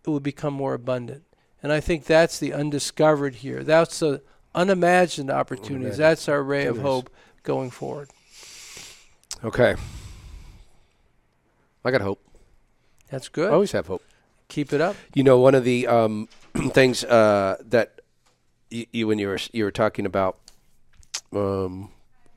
it 0.04 0.10
will 0.10 0.20
become 0.20 0.54
more 0.54 0.74
abundant. 0.74 1.24
And 1.62 1.72
I 1.72 1.80
think 1.80 2.04
that's 2.04 2.38
the 2.38 2.52
undiscovered 2.52 3.36
here. 3.36 3.62
That's 3.62 4.00
the 4.00 4.22
unimagined 4.54 5.30
opportunities. 5.30 5.72
Unimagined 5.74 6.00
That's 6.00 6.28
our 6.28 6.42
ray 6.42 6.66
of 6.66 6.78
hope 6.78 7.10
going 7.42 7.70
forward. 7.70 8.10
Okay. 9.44 9.74
I 11.84 11.90
got 11.90 12.00
hope. 12.00 12.20
That's 13.10 13.28
good. 13.28 13.50
I 13.50 13.54
always 13.54 13.72
have 13.72 13.86
hope. 13.86 14.02
Keep 14.48 14.72
it 14.72 14.80
up. 14.80 14.96
You 15.14 15.22
know, 15.22 15.38
one 15.38 15.54
of 15.54 15.64
the 15.64 15.86
um, 15.86 16.28
things 16.70 17.04
uh, 17.04 17.56
that 17.66 18.00
you, 18.70 18.86
you 18.92 19.06
when 19.06 19.18
you 19.18 19.28
were 19.28 19.38
you 19.52 19.64
were 19.64 19.70
talking 19.70 20.06
about 20.06 20.38
um, 21.32 21.90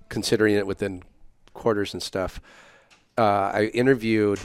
considering 0.10 0.56
it 0.56 0.66
within 0.66 1.04
quarters 1.54 1.94
and 1.94 2.02
stuff. 2.02 2.40
Uh, 3.18 3.52
I 3.54 3.72
interviewed 3.74 4.40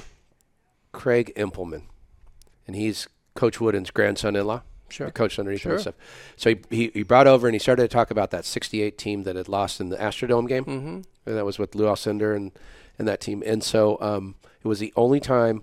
Craig 0.92 1.33
Impelman, 1.37 1.83
and 2.66 2.76
he's 2.76 3.09
Coach 3.35 3.61
Wooden's 3.61 3.90
grandson-in-law. 3.90 4.62
Sure. 4.88 5.11
Coached 5.11 5.38
underneath 5.38 5.64
him 5.64 5.72
and 5.72 5.81
Sure. 5.81 5.92
stuff. 5.92 5.94
So 6.37 6.51
he, 6.51 6.59
he 6.70 6.90
he 6.94 7.03
brought 7.03 7.27
over 7.27 7.46
and 7.46 7.55
he 7.55 7.59
started 7.59 7.83
to 7.83 7.88
talk 7.88 8.11
about 8.11 8.31
that 8.31 8.44
'68 8.44 8.96
team 8.96 9.24
that 9.24 9.37
had 9.37 9.48
lost 9.48 9.81
in 9.81 9.90
the 9.90 9.96
Astrodome 9.96 10.48
game, 10.48 10.64
mm-hmm. 10.64 11.01
and 11.27 11.37
that 11.37 11.44
was 11.44 11.59
with 11.59 11.74
Lou 11.74 11.87
Alcindor 11.87 12.35
and 12.35 12.53
and 12.98 13.07
that 13.07 13.20
team. 13.20 13.42
And 13.46 13.62
so 13.62 13.98
um, 14.01 14.35
it 14.62 14.68
was 14.68 14.79
the 14.79 14.92
only 14.96 15.20
time 15.20 15.62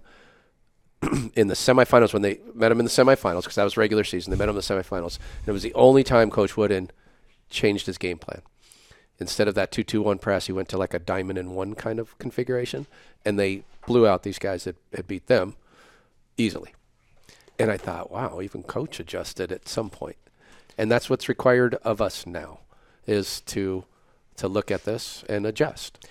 in 1.36 1.48
the 1.48 1.54
semifinals 1.54 2.14
when 2.14 2.22
they 2.22 2.40
met 2.54 2.72
him 2.72 2.80
in 2.80 2.86
the 2.86 2.92
semifinals 2.92 3.42
because 3.42 3.56
that 3.56 3.64
was 3.64 3.78
regular 3.78 4.04
season. 4.04 4.32
They 4.32 4.38
met 4.38 4.46
him 4.50 4.56
in 4.56 4.56
the 4.56 4.62
semifinals, 4.62 5.18
and 5.40 5.48
it 5.48 5.52
was 5.52 5.64
the 5.64 5.74
only 5.74 6.04
time 6.04 6.30
Coach 6.30 6.56
Wooden 6.56 6.92
changed 7.50 7.86
his 7.86 7.98
game 7.98 8.18
plan. 8.18 8.42
Instead 9.18 9.48
of 9.48 9.56
that 9.56 9.72
two-two-one 9.72 10.18
press, 10.20 10.48
he 10.48 10.52
went 10.52 10.68
to 10.70 10.78
like 10.78 10.94
a 10.94 11.00
diamond 11.00 11.38
and 11.40 11.56
one 11.56 11.74
kind 11.74 12.00
of 12.00 12.18
configuration, 12.18 12.86
and 13.24 13.40
they 13.40 13.64
blew 13.88 14.06
out 14.06 14.24
these 14.24 14.40
guys 14.40 14.66
that 14.66 14.76
had 14.94 15.08
beat 15.08 15.28
them 15.28 15.56
easily. 16.38 16.75
And 17.58 17.72
I 17.72 17.78
thought, 17.78 18.12
wow, 18.12 18.42
even 18.42 18.64
Coach 18.64 19.00
adjusted 19.00 19.52
at 19.52 19.68
some 19.68 19.90
point. 19.90 20.18
and 20.78 20.92
that's 20.92 21.10
what's 21.10 21.30
required 21.30 21.76
of 21.86 22.02
us 22.02 22.26
now, 22.26 22.60
is 23.08 23.40
to 23.42 23.86
to 24.38 24.48
look 24.50 24.70
at 24.72 24.84
this 24.84 25.24
and 25.30 25.46
adjust. 25.46 26.06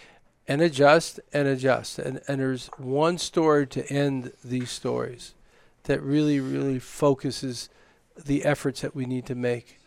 and 0.48 0.62
adjust 0.62 1.20
and 1.34 1.46
adjust. 1.46 1.98
And, 1.98 2.20
and 2.26 2.40
there's 2.40 2.68
one 2.78 3.18
story 3.18 3.66
to 3.66 3.86
end 3.92 4.32
these 4.42 4.70
stories 4.70 5.34
that 5.82 6.00
really, 6.02 6.40
really 6.40 6.78
focuses 6.78 7.68
the 8.16 8.44
efforts 8.44 8.80
that 8.80 8.94
we 8.94 9.04
need 9.04 9.26
to 9.26 9.34
make. 9.34 9.78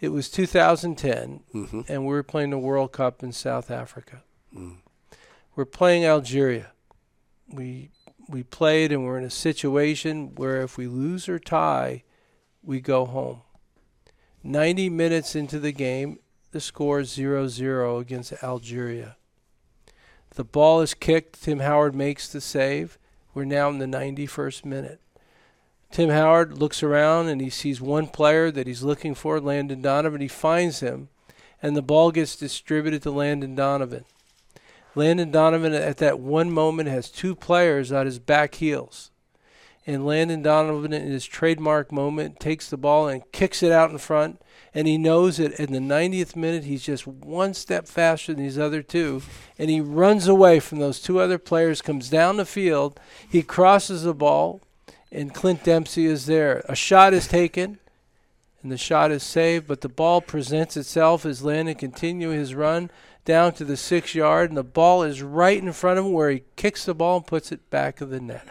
It 0.00 0.08
was 0.08 0.30
2010, 0.30 1.40
Mhm. 1.54 1.84
and 1.90 2.02
we 2.06 2.12
were 2.14 2.22
playing 2.22 2.50
the 2.50 2.58
World 2.58 2.92
Cup 2.92 3.22
in 3.22 3.32
South 3.32 3.70
Africa. 3.70 4.22
We're 5.54 5.64
playing 5.66 6.04
Algeria. 6.06 6.72
We 7.48 7.90
we 8.28 8.42
played, 8.42 8.92
and 8.92 9.04
we're 9.04 9.18
in 9.18 9.24
a 9.24 9.30
situation 9.30 10.34
where 10.34 10.62
if 10.62 10.76
we 10.76 10.86
lose 10.86 11.28
or 11.28 11.38
tie, 11.38 12.04
we 12.62 12.80
go 12.80 13.04
home. 13.04 13.42
90 14.42 14.90
minutes 14.90 15.34
into 15.34 15.58
the 15.58 15.72
game, 15.72 16.18
the 16.52 16.60
score 16.60 17.00
is 17.00 17.16
0-0 17.16 18.00
against 18.00 18.32
Algeria. 18.42 19.16
The 20.34 20.44
ball 20.44 20.80
is 20.80 20.94
kicked. 20.94 21.42
Tim 21.42 21.60
Howard 21.60 21.94
makes 21.94 22.28
the 22.28 22.40
save. 22.40 22.98
We're 23.34 23.44
now 23.44 23.68
in 23.68 23.78
the 23.78 23.86
91st 23.86 24.64
minute. 24.64 25.00
Tim 25.90 26.10
Howard 26.10 26.58
looks 26.58 26.82
around 26.82 27.28
and 27.28 27.40
he 27.40 27.50
sees 27.50 27.80
one 27.80 28.08
player 28.08 28.50
that 28.50 28.66
he's 28.66 28.82
looking 28.82 29.14
for, 29.14 29.40
Landon 29.40 29.80
Donovan. 29.80 30.20
He 30.20 30.28
finds 30.28 30.80
him, 30.80 31.08
and 31.62 31.76
the 31.76 31.82
ball 31.82 32.10
gets 32.10 32.36
distributed 32.36 33.02
to 33.02 33.10
Landon 33.10 33.54
Donovan. 33.54 34.04
Landon 34.94 35.30
Donovan, 35.30 35.74
at 35.74 35.98
that 35.98 36.20
one 36.20 36.50
moment, 36.50 36.88
has 36.88 37.10
two 37.10 37.34
players 37.34 37.90
on 37.90 38.06
his 38.06 38.18
back 38.18 38.56
heels. 38.56 39.10
And 39.86 40.06
Landon 40.06 40.42
Donovan, 40.42 40.92
in 40.92 41.10
his 41.10 41.26
trademark 41.26 41.92
moment, 41.92 42.40
takes 42.40 42.70
the 42.70 42.78
ball 42.78 43.08
and 43.08 43.30
kicks 43.32 43.62
it 43.62 43.70
out 43.70 43.90
in 43.90 43.98
front. 43.98 44.40
And 44.72 44.88
he 44.88 44.96
knows 44.96 45.36
that 45.36 45.52
in 45.60 45.72
the 45.72 45.78
90th 45.78 46.34
minute, 46.34 46.64
he's 46.64 46.82
just 46.82 47.06
one 47.06 47.52
step 47.52 47.86
faster 47.86 48.32
than 48.32 48.42
these 48.42 48.58
other 48.58 48.82
two. 48.82 49.22
And 49.58 49.68
he 49.68 49.80
runs 49.80 50.26
away 50.26 50.58
from 50.58 50.78
those 50.78 51.00
two 51.00 51.18
other 51.18 51.38
players, 51.38 51.82
comes 51.82 52.08
down 52.08 52.38
the 52.38 52.46
field. 52.46 52.98
He 53.28 53.42
crosses 53.42 54.04
the 54.04 54.14
ball, 54.14 54.62
and 55.12 55.34
Clint 55.34 55.64
Dempsey 55.64 56.06
is 56.06 56.26
there. 56.26 56.64
A 56.66 56.74
shot 56.74 57.12
is 57.12 57.28
taken, 57.28 57.78
and 58.62 58.72
the 58.72 58.78
shot 58.78 59.12
is 59.12 59.22
saved, 59.22 59.66
but 59.66 59.82
the 59.82 59.88
ball 59.90 60.22
presents 60.22 60.78
itself 60.78 61.26
as 61.26 61.44
Landon 61.44 61.74
continues 61.74 62.34
his 62.34 62.54
run 62.54 62.90
down 63.24 63.52
to 63.54 63.64
the 63.64 63.76
six 63.76 64.14
yard, 64.14 64.50
and 64.50 64.56
the 64.56 64.62
ball 64.62 65.02
is 65.02 65.22
right 65.22 65.58
in 65.58 65.72
front 65.72 65.98
of 65.98 66.06
him 66.06 66.12
where 66.12 66.30
he 66.30 66.44
kicks 66.56 66.84
the 66.84 66.94
ball 66.94 67.18
and 67.18 67.26
puts 67.26 67.52
it 67.52 67.70
back 67.70 68.00
of 68.00 68.10
the 68.10 68.20
net. 68.20 68.46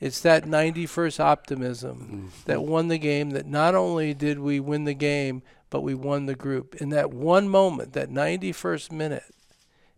It's 0.00 0.20
that 0.20 0.44
91st 0.44 1.18
optimism 1.18 1.98
mm-hmm. 1.98 2.26
that 2.44 2.62
won 2.62 2.88
the 2.88 2.98
game, 2.98 3.30
that 3.30 3.46
not 3.46 3.74
only 3.74 4.14
did 4.14 4.38
we 4.38 4.60
win 4.60 4.84
the 4.84 4.94
game, 4.94 5.42
but 5.70 5.80
we 5.80 5.94
won 5.94 6.26
the 6.26 6.36
group. 6.36 6.76
In 6.76 6.90
that 6.90 7.12
one 7.12 7.48
moment, 7.48 7.94
that 7.94 8.08
91st 8.08 8.92
minute, 8.92 9.34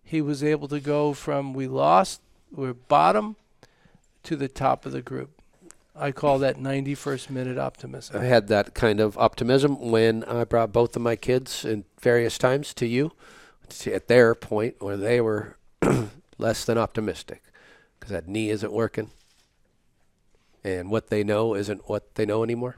he 0.02 0.22
was 0.22 0.42
able 0.42 0.68
to 0.68 0.80
go 0.80 1.12
from 1.12 1.52
we 1.52 1.68
lost, 1.68 2.22
we're 2.50 2.72
bottom, 2.72 3.36
to 4.22 4.36
the 4.36 4.48
top 4.48 4.86
of 4.86 4.92
the 4.92 5.02
group. 5.02 5.30
I 5.94 6.12
call 6.12 6.38
that 6.38 6.56
91st 6.56 7.28
minute 7.28 7.58
optimism. 7.58 8.16
I 8.16 8.24
had 8.24 8.48
that 8.48 8.74
kind 8.74 9.00
of 9.00 9.18
optimism 9.18 9.90
when 9.90 10.24
I 10.24 10.44
brought 10.44 10.72
both 10.72 10.96
of 10.96 11.02
my 11.02 11.14
kids 11.14 11.64
in 11.64 11.84
various 12.00 12.38
times 12.38 12.72
to 12.74 12.86
you 12.86 13.12
at 13.87 14.09
their 14.09 14.35
point 14.35 14.76
where 14.80 14.96
they 14.96 15.20
were 15.20 15.56
less 16.38 16.64
than 16.64 16.78
optimistic 16.78 17.42
because 17.98 18.12
that 18.12 18.28
knee 18.28 18.50
isn't 18.50 18.72
working 18.72 19.11
and 20.64 20.90
what 20.90 21.09
they 21.09 21.24
know 21.24 21.54
isn't 21.54 21.88
what 21.88 22.14
they 22.14 22.26
know 22.26 22.42
anymore. 22.42 22.76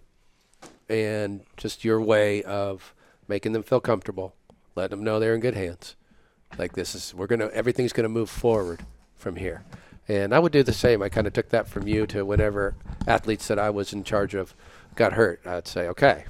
And 0.89 1.43
just 1.57 1.85
your 1.85 2.01
way 2.01 2.43
of 2.43 2.95
making 3.29 3.53
them 3.53 3.63
feel 3.63 3.81
comfortable, 3.81 4.35
letting 4.75 4.99
them 4.99 5.05
know 5.05 5.19
they're 5.19 5.35
in 5.35 5.41
good 5.41 5.55
hands. 5.55 5.97
Like 6.59 6.75
this 6.75 6.95
is, 6.95 7.15
we're 7.15 7.27
going 7.27 7.41
to, 7.41 7.53
everything's 7.55 7.93
going 7.93 8.05
to 8.05 8.09
move 8.09 8.31
forward 8.31 8.81
from 9.17 9.37
here. 9.37 9.65
And 10.09 10.35
I 10.35 10.39
would 10.39 10.53
do 10.53 10.63
the 10.63 10.73
same. 10.73 11.03
I 11.03 11.09
kind 11.09 11.27
of 11.27 11.33
took 11.33 11.49
that 11.51 11.69
from 11.69 11.87
you 11.87 12.07
to 12.09 12.25
whenever 12.25 12.75
athletes 13.07 13.49
that 13.49 13.59
I 13.59 13.71
was 13.71 13.93
in 13.93 14.05
charge 14.05 14.35
of 14.35 14.55
got 14.97 15.15
hurt. 15.15 15.41
I'd 15.47 15.69
say, 15.69 15.87
okay, 15.89 16.25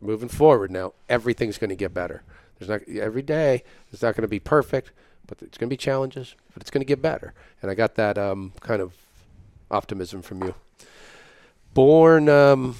moving 0.00 0.28
forward 0.28 0.70
now, 0.70 0.94
everything's 1.08 1.58
going 1.58 1.70
to 1.70 1.76
get 1.76 1.92
better. 1.92 2.22
There's 2.60 2.68
not 2.68 2.82
every 2.96 3.22
day. 3.22 3.64
It's 3.92 4.02
not 4.02 4.14
going 4.14 4.22
to 4.22 4.28
be 4.28 4.38
perfect, 4.38 4.92
but 5.26 5.38
it's 5.40 5.58
going 5.58 5.68
to 5.68 5.72
be 5.72 5.78
challenges. 5.78 6.36
But 6.54 6.62
it's 6.62 6.70
going 6.70 6.82
to 6.82 6.86
get 6.86 7.02
better. 7.02 7.32
And 7.62 7.70
I 7.70 7.74
got 7.74 7.94
that 7.96 8.18
um, 8.18 8.52
kind 8.60 8.80
of 8.80 8.92
optimism 9.70 10.22
from 10.22 10.44
you. 10.44 10.54
Born 11.74 12.28
um, 12.28 12.76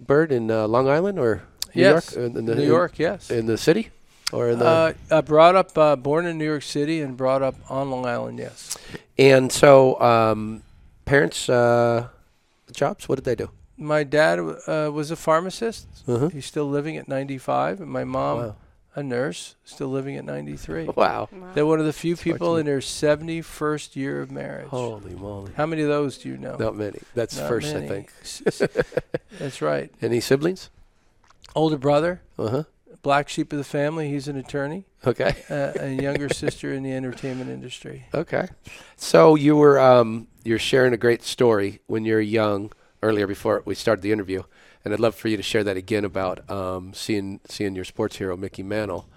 Bert 0.00 0.32
in 0.32 0.50
uh, 0.50 0.66
Long 0.66 0.88
Island 0.88 1.18
or 1.18 1.42
New 1.74 1.82
yes, 1.82 2.14
York? 2.14 2.30
In, 2.30 2.36
in 2.38 2.44
the, 2.46 2.54
New 2.54 2.66
York, 2.66 2.98
yes. 2.98 3.30
in, 3.30 3.46
the 3.46 3.58
city 3.58 3.90
or 4.32 4.48
in 4.48 4.58
the 4.58 4.64
Uh, 4.64 4.92
I 5.10 5.20
brought 5.20 5.56
up, 5.56 5.76
uh, 5.76 5.96
born 5.96 6.26
in 6.26 6.38
New 6.38 6.44
York 6.44 6.62
City 6.62 7.00
and 7.00 7.16
brought 7.16 7.42
up 7.42 7.54
on 7.70 7.90
Long 7.90 8.06
Island, 8.06 8.38
yes. 8.38 8.76
and 9.18 9.50
so 9.52 10.00
um, 10.00 10.62
parents 11.04 11.48
uh, 11.48 12.08
jobs. 12.72 13.08
What 13.08 13.16
did 13.16 13.24
they 13.24 13.34
do? 13.34 13.50
My 13.76 14.04
dad 14.04 14.38
uh, 14.38 14.90
was 14.92 15.10
a 15.10 15.16
pharmacist. 15.16 15.86
Uh-huh. 16.06 16.28
He's 16.28 16.46
still 16.46 16.66
living 16.66 16.96
at 16.96 17.08
95. 17.08 17.80
And 17.80 17.90
my 17.90 18.04
mom, 18.04 18.38
Wow. 18.38 18.56
A 18.94 19.02
nurse, 19.02 19.54
still 19.64 19.88
living 19.88 20.16
at 20.16 20.24
93. 20.24 20.90
Wow! 20.96 21.28
They're 21.54 21.66
one 21.66 21.80
of 21.80 21.86
the 21.86 21.92
few 21.92 22.16
people 22.16 22.56
in 22.56 22.66
their 22.66 22.80
71st 22.80 23.96
year 23.96 24.20
of 24.20 24.30
marriage. 24.30 24.68
Holy 24.68 25.14
moly! 25.14 25.52
How 25.56 25.66
many 25.66 25.82
of 25.82 25.88
those 25.88 26.18
do 26.18 26.28
you 26.28 26.36
know? 26.36 26.56
Not 26.56 26.76
many. 26.76 26.98
That's 27.14 27.36
Not 27.38 27.48
first, 27.48 27.72
many. 27.72 27.86
I 27.86 27.88
think. 27.88 28.12
S- 28.22 28.42
s- 28.46 28.84
That's 29.38 29.62
right. 29.62 29.90
Any 30.02 30.20
siblings? 30.20 30.70
Older 31.54 31.76
brother, 31.78 32.22
Uh 32.38 32.48
huh. 32.48 32.62
black 33.02 33.28
sheep 33.28 33.52
of 33.52 33.58
the 33.58 33.64
family. 33.64 34.08
He's 34.10 34.28
an 34.28 34.36
attorney. 34.36 34.84
Okay. 35.06 35.34
Uh, 35.50 35.72
a 35.80 35.90
younger 35.94 36.28
sister 36.28 36.72
in 36.72 36.82
the 36.82 36.92
entertainment 36.92 37.50
industry. 37.50 38.06
Okay. 38.14 38.48
So 38.96 39.34
you 39.34 39.56
were 39.56 39.78
um, 39.80 40.28
you're 40.44 40.58
sharing 40.58 40.92
a 40.92 40.96
great 40.96 41.22
story 41.22 41.80
when 41.86 42.04
you're 42.04 42.20
young 42.20 42.70
earlier 43.02 43.26
before 43.26 43.62
we 43.64 43.74
started 43.74 44.00
the 44.02 44.12
interview, 44.12 44.42
and 44.84 44.92
I'd 44.92 45.00
love 45.00 45.14
for 45.14 45.28
you 45.28 45.36
to 45.36 45.42
share 45.42 45.64
that 45.64 45.76
again 45.76 46.04
about 46.04 46.48
um, 46.50 46.92
seeing 46.94 47.40
seeing 47.48 47.74
your 47.74 47.84
sports 47.84 48.16
hero 48.16 48.36
Mickey 48.36 48.62
Mantle. 48.62 49.08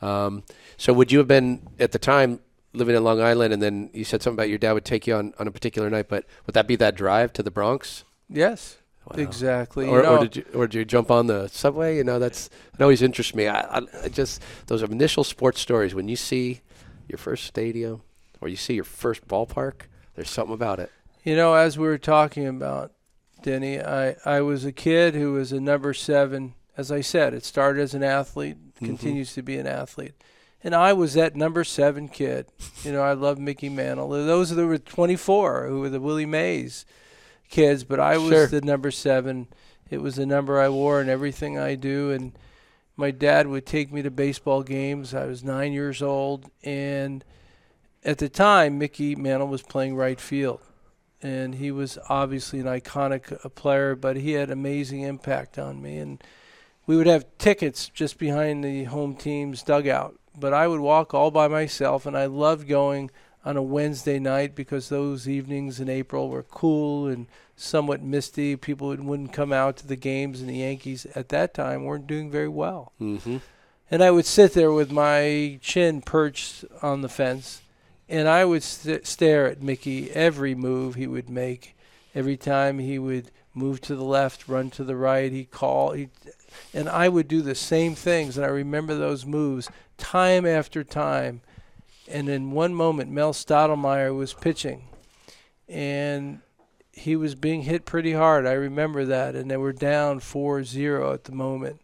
Um, 0.00 0.42
so 0.76 0.92
would 0.92 1.12
you 1.12 1.18
have 1.18 1.28
been 1.28 1.68
at 1.78 1.92
the 1.92 1.98
time 1.98 2.40
living 2.72 2.96
in 2.96 3.04
Long 3.04 3.20
Island, 3.20 3.52
and 3.52 3.62
then 3.62 3.90
you 3.92 4.04
said 4.04 4.22
something 4.22 4.36
about 4.38 4.48
your 4.48 4.58
dad 4.58 4.72
would 4.72 4.84
take 4.84 5.06
you 5.06 5.14
on, 5.14 5.34
on 5.38 5.46
a 5.46 5.50
particular 5.50 5.88
night, 5.90 6.08
but 6.08 6.24
would 6.46 6.54
that 6.54 6.66
be 6.66 6.74
that 6.76 6.94
drive 6.96 7.32
to 7.34 7.42
the 7.42 7.50
Bronx? 7.50 8.04
Yes, 8.28 8.78
Wow. 9.06 9.16
exactly. 9.22 9.86
Or, 9.88 9.98
you 9.98 10.02
know, 10.04 10.16
or 10.16 10.20
did 10.20 10.36
you 10.36 10.44
or 10.54 10.66
did 10.68 10.78
you 10.78 10.84
jump 10.84 11.10
on 11.10 11.26
the 11.26 11.48
subway? 11.48 11.96
You 11.96 12.04
know, 12.04 12.18
that's 12.20 12.48
it 12.74 12.80
always 12.80 13.02
interests 13.02 13.34
me. 13.34 13.48
I, 13.48 13.60
I, 13.60 13.80
I 14.04 14.08
just 14.08 14.40
those 14.68 14.82
are 14.82 14.86
initial 14.86 15.24
sports 15.24 15.60
stories 15.60 15.92
when 15.94 16.08
you 16.08 16.14
see 16.16 16.60
your 17.08 17.18
first 17.18 17.44
stadium 17.44 18.02
or 18.40 18.48
you 18.48 18.56
see 18.56 18.74
your 18.74 18.84
first 18.84 19.26
ballpark. 19.26 19.82
There's 20.14 20.30
something 20.30 20.54
about 20.54 20.78
it. 20.78 20.90
You 21.24 21.34
know, 21.36 21.54
as 21.54 21.76
we 21.78 21.86
were 21.86 21.98
talking 21.98 22.46
about, 22.46 22.92
Denny, 23.42 23.80
I, 23.80 24.16
I 24.24 24.40
was 24.40 24.64
a 24.64 24.72
kid 24.72 25.14
who 25.14 25.32
was 25.32 25.52
a 25.52 25.60
number 25.60 25.94
seven. 25.94 26.54
As 26.76 26.90
I 26.90 27.00
said, 27.00 27.34
it 27.34 27.44
started 27.44 27.82
as 27.82 27.94
an 27.94 28.02
athlete, 28.02 28.56
mm-hmm. 28.56 28.86
continues 28.86 29.34
to 29.34 29.42
be 29.42 29.58
an 29.58 29.66
athlete. 29.66 30.14
And 30.64 30.74
I 30.74 30.92
was 30.92 31.14
that 31.14 31.34
number 31.34 31.64
seven 31.64 32.08
kid. 32.08 32.46
You 32.84 32.92
know, 32.92 33.02
I 33.02 33.14
love 33.14 33.38
Mickey 33.38 33.68
Mantle. 33.68 34.08
Those 34.08 34.50
that 34.50 34.64
were 34.64 34.78
24 34.78 35.66
who 35.66 35.80
were 35.80 35.90
the 35.90 36.00
Willie 36.00 36.26
Mays 36.26 36.86
kids, 37.50 37.84
but 37.84 37.98
I 37.98 38.16
was 38.16 38.30
Sure. 38.30 38.46
the 38.46 38.60
number 38.60 38.90
seven. 38.90 39.48
It 39.90 40.00
was 40.00 40.16
the 40.16 40.26
number 40.26 40.60
I 40.60 40.68
wore 40.68 41.00
in 41.00 41.08
everything 41.08 41.58
I 41.58 41.74
do. 41.74 42.10
And 42.12 42.32
my 42.96 43.10
dad 43.10 43.48
would 43.48 43.66
take 43.66 43.92
me 43.92 44.02
to 44.02 44.10
baseball 44.10 44.62
games. 44.62 45.14
I 45.14 45.26
was 45.26 45.42
nine 45.42 45.72
years 45.72 46.00
old. 46.00 46.50
And 46.62 47.24
at 48.04 48.18
the 48.18 48.28
time, 48.28 48.78
Mickey 48.78 49.16
Mantle 49.16 49.48
was 49.48 49.62
playing 49.62 49.96
right 49.96 50.20
field. 50.20 50.60
And 51.22 51.54
he 51.54 51.70
was 51.70 51.98
obviously 52.08 52.58
an 52.58 52.66
iconic 52.66 53.44
uh, 53.44 53.48
player, 53.48 53.94
but 53.94 54.16
he 54.16 54.32
had 54.32 54.50
amazing 54.50 55.02
impact 55.02 55.58
on 55.58 55.80
me. 55.80 55.98
And 55.98 56.22
we 56.86 56.96
would 56.96 57.06
have 57.06 57.26
tickets 57.38 57.88
just 57.88 58.18
behind 58.18 58.64
the 58.64 58.84
home 58.84 59.14
team's 59.14 59.62
dugout. 59.62 60.18
But 60.38 60.52
I 60.52 60.66
would 60.66 60.80
walk 60.80 61.14
all 61.14 61.30
by 61.30 61.46
myself, 61.46 62.06
and 62.06 62.16
I 62.16 62.26
loved 62.26 62.66
going 62.66 63.10
on 63.44 63.56
a 63.56 63.62
Wednesday 63.62 64.18
night 64.18 64.54
because 64.54 64.88
those 64.88 65.28
evenings 65.28 65.80
in 65.80 65.88
April 65.88 66.28
were 66.28 66.42
cool 66.42 67.06
and 67.06 67.26
somewhat 67.54 68.02
misty. 68.02 68.56
People 68.56 68.88
would, 68.88 69.04
wouldn't 69.04 69.32
come 69.32 69.52
out 69.52 69.76
to 69.78 69.86
the 69.86 69.96
games, 69.96 70.40
and 70.40 70.48
the 70.48 70.56
Yankees 70.56 71.06
at 71.14 71.28
that 71.28 71.54
time 71.54 71.84
weren't 71.84 72.06
doing 72.06 72.30
very 72.30 72.48
well. 72.48 72.92
Mm-hmm. 73.00 73.38
And 73.90 74.02
I 74.02 74.10
would 74.10 74.26
sit 74.26 74.54
there 74.54 74.72
with 74.72 74.90
my 74.90 75.58
chin 75.60 76.00
perched 76.00 76.64
on 76.80 77.02
the 77.02 77.08
fence, 77.08 77.62
and 78.08 78.28
I 78.28 78.44
would 78.44 78.62
st- 78.62 79.06
stare 79.06 79.46
at 79.46 79.62
Mickey 79.62 80.10
every 80.10 80.54
move 80.54 80.94
he 80.94 81.06
would 81.06 81.30
make. 81.30 81.76
Every 82.14 82.36
time 82.36 82.78
he 82.78 82.98
would 82.98 83.30
move 83.54 83.80
to 83.82 83.96
the 83.96 84.04
left, 84.04 84.48
run 84.48 84.70
to 84.70 84.84
the 84.84 84.96
right, 84.96 85.32
he'd 85.32 85.50
call. 85.50 85.92
He'd, 85.92 86.10
and 86.74 86.88
I 86.88 87.08
would 87.08 87.28
do 87.28 87.42
the 87.42 87.54
same 87.54 87.94
things, 87.94 88.36
and 88.36 88.44
I 88.44 88.50
remember 88.50 88.94
those 88.94 89.24
moves 89.24 89.70
time 89.98 90.46
after 90.46 90.84
time. 90.84 91.40
And 92.08 92.28
in 92.28 92.50
one 92.50 92.74
moment, 92.74 93.10
Mel 93.10 93.32
Stottlemyre 93.32 94.14
was 94.14 94.34
pitching, 94.34 94.84
and 95.68 96.40
he 96.92 97.16
was 97.16 97.34
being 97.34 97.62
hit 97.62 97.86
pretty 97.86 98.12
hard. 98.12 98.46
I 98.46 98.52
remember 98.52 99.04
that, 99.06 99.34
and 99.34 99.50
they 99.50 99.56
were 99.56 99.72
down 99.72 100.20
4-0 100.20 101.14
at 101.14 101.24
the 101.24 101.32
moment 101.32 101.80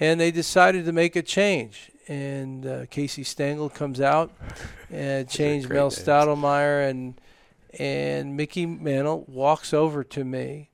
and 0.00 0.18
they 0.18 0.30
decided 0.30 0.86
to 0.86 0.92
make 0.92 1.14
a 1.14 1.22
change. 1.22 1.92
And 2.10 2.66
uh, 2.66 2.86
Casey 2.86 3.22
Stengel 3.22 3.68
comes 3.70 4.00
out 4.00 4.32
and 4.90 5.28
changed 5.28 5.68
Mel 5.68 5.84
names. 5.90 5.98
Stottlemyre, 6.00 6.90
and 6.90 7.20
and 7.78 8.36
Mickey 8.36 8.66
Mantle 8.66 9.24
walks 9.28 9.72
over 9.72 10.02
to 10.02 10.24
me 10.24 10.70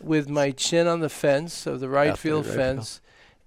with 0.00 0.28
my 0.28 0.52
chin 0.52 0.86
on 0.86 1.00
the 1.00 1.08
fence 1.08 1.66
of 1.66 1.80
the 1.80 1.88
right 1.88 2.06
there, 2.06 2.16
field 2.16 2.46
right 2.46 2.54
fence, 2.54 3.00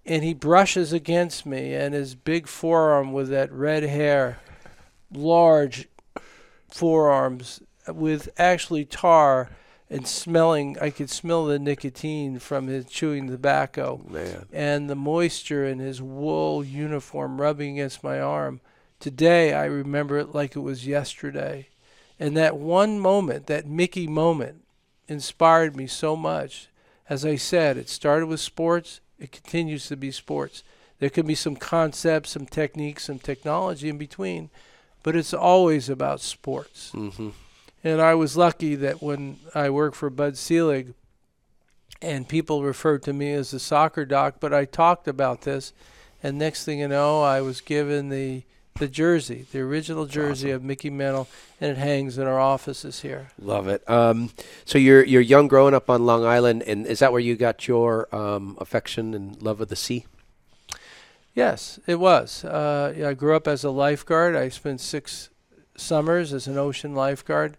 and 0.05 0.21
he 0.21 0.33
brushes 0.33 0.91
against 0.91 1.45
me, 1.45 1.73
and 1.73 1.93
his 1.93 2.13
big 2.13 2.45
forearm 2.45 3.13
with 3.13 3.29
that 3.29 3.49
red 3.53 3.83
hair, 3.83 4.39
large 5.09 5.87
forearms 6.67 7.61
with 7.87 8.27
actually 8.37 8.83
tar 8.83 9.49
and 9.89 10.07
smelling. 10.07 10.77
I 10.79 10.89
could 10.89 11.09
smell 11.09 11.45
the 11.45 11.59
nicotine 11.59 12.39
from 12.39 12.67
his 12.67 12.85
chewing 12.85 13.27
tobacco 13.27 14.01
Man. 14.07 14.45
and 14.51 14.89
the 14.89 14.95
moisture 14.95 15.65
in 15.65 15.79
his 15.79 16.01
wool 16.01 16.63
uniform 16.63 17.41
rubbing 17.41 17.73
against 17.73 18.03
my 18.03 18.19
arm. 18.19 18.61
Today, 18.99 19.53
I 19.53 19.65
remember 19.65 20.17
it 20.17 20.35
like 20.35 20.55
it 20.55 20.59
was 20.59 20.85
yesterday. 20.85 21.67
And 22.19 22.35
that 22.35 22.57
one 22.57 22.99
moment, 22.99 23.47
that 23.47 23.65
Mickey 23.65 24.07
moment, 24.07 24.63
inspired 25.07 25.75
me 25.75 25.87
so 25.87 26.15
much. 26.15 26.67
As 27.09 27.25
I 27.25 27.37
said, 27.37 27.77
it 27.77 27.89
started 27.89 28.27
with 28.27 28.39
sports, 28.39 28.99
it 29.17 29.31
continues 29.31 29.87
to 29.87 29.95
be 29.95 30.11
sports. 30.11 30.63
There 30.99 31.09
can 31.09 31.25
be 31.25 31.35
some 31.35 31.55
concepts, 31.55 32.31
some 32.31 32.45
techniques, 32.45 33.05
some 33.05 33.19
technology 33.19 33.87
in 33.89 33.97
between, 33.97 34.49
but 35.01 35.15
it's 35.15 35.33
always 35.33 35.89
about 35.89 36.19
sports. 36.19 36.91
Mm-hmm. 36.93 37.29
And 37.83 38.01
I 38.01 38.13
was 38.15 38.35
lucky 38.35 38.75
that 38.75 39.01
when 39.01 39.37
I 39.55 39.69
worked 39.69 39.95
for 39.95 40.09
Bud 40.09 40.37
Selig, 40.37 40.93
and 42.01 42.27
people 42.27 42.63
referred 42.63 43.03
to 43.03 43.13
me 43.13 43.33
as 43.33 43.51
the 43.51 43.59
soccer 43.59 44.05
doc, 44.05 44.35
but 44.39 44.53
I 44.53 44.65
talked 44.65 45.07
about 45.07 45.41
this, 45.41 45.73
and 46.23 46.37
next 46.37 46.65
thing 46.65 46.79
you 46.79 46.87
know, 46.87 47.21
I 47.21 47.41
was 47.41 47.61
given 47.61 48.09
the 48.09 48.43
the 48.79 48.87
jersey, 48.87 49.45
the 49.51 49.59
original 49.59 50.05
jersey 50.05 50.51
of 50.51 50.63
Mickey 50.63 50.89
Mantle, 50.89 51.27
and 51.59 51.71
it 51.71 51.77
hangs 51.77 52.17
in 52.17 52.25
our 52.25 52.39
offices 52.39 53.01
here. 53.01 53.27
Love 53.37 53.67
it. 53.67 53.87
Um, 53.89 54.31
so 54.65 54.77
you're 54.77 55.03
you're 55.03 55.21
young, 55.21 55.47
growing 55.47 55.73
up 55.73 55.89
on 55.89 56.05
Long 56.05 56.25
Island, 56.25 56.63
and 56.63 56.87
is 56.87 56.99
that 56.99 57.11
where 57.11 57.21
you 57.21 57.35
got 57.35 57.67
your 57.67 58.13
um, 58.15 58.57
affection 58.59 59.13
and 59.13 59.41
love 59.41 59.59
of 59.61 59.67
the 59.67 59.75
sea? 59.75 60.05
Yes, 61.35 61.79
it 61.85 61.99
was. 61.99 62.43
Uh, 62.43 62.93
yeah, 62.97 63.09
I 63.09 63.13
grew 63.13 63.35
up 63.35 63.47
as 63.47 63.63
a 63.63 63.69
lifeguard. 63.69 64.35
I 64.35 64.49
spent 64.49 64.81
six 64.81 65.29
summers 65.77 66.33
as 66.33 66.47
an 66.47 66.57
ocean 66.57 66.95
lifeguard, 66.95 67.57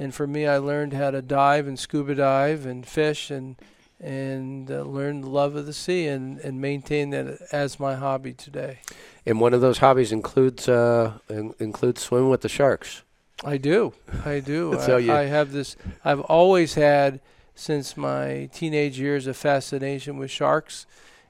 and 0.00 0.14
for 0.14 0.26
me, 0.26 0.46
I 0.46 0.56
learned 0.58 0.92
how 0.94 1.10
to 1.10 1.20
dive 1.22 1.66
and 1.68 1.78
scuba 1.78 2.14
dive 2.14 2.64
and 2.66 2.86
fish 2.86 3.30
and 3.30 3.56
and 4.02 4.70
uh, 4.70 4.80
learned 4.80 5.24
the 5.24 5.28
love 5.28 5.56
of 5.56 5.66
the 5.66 5.74
sea 5.74 6.06
and 6.08 6.38
and 6.40 6.60
maintain 6.60 7.10
that 7.10 7.26
as 7.52 7.78
my 7.78 7.94
hobby 7.94 8.32
today. 8.32 8.78
And 9.26 9.40
one 9.40 9.52
of 9.52 9.60
those 9.60 9.78
hobbies 9.78 10.10
includes 10.10 10.68
uh, 10.68 11.18
in- 11.28 11.54
includes 11.58 12.00
swimming 12.02 12.30
with 12.30 12.40
the 12.40 12.48
sharks. 12.48 13.02
I 13.44 13.56
do. 13.58 13.92
I 14.24 14.40
do. 14.40 14.76
So 14.86 14.96
I, 14.96 14.98
you- 15.00 15.12
I 15.12 15.22
have 15.24 15.52
this. 15.52 15.76
I've 16.04 16.20
always 16.20 16.74
had 16.74 17.20
since 17.54 17.94
my 17.96 18.48
teenage 18.54 18.98
years 18.98 19.26
a 19.26 19.34
fascination 19.34 20.16
with 20.16 20.30
sharks, 20.30 20.86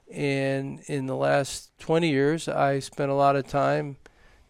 and 0.09 0.79
in 0.87 1.07
the 1.07 1.15
last 1.15 1.71
20 1.79 2.09
years, 2.09 2.47
I 2.47 2.79
spent 2.79 3.11
a 3.11 3.15
lot 3.15 3.35
of 3.35 3.47
time 3.47 3.97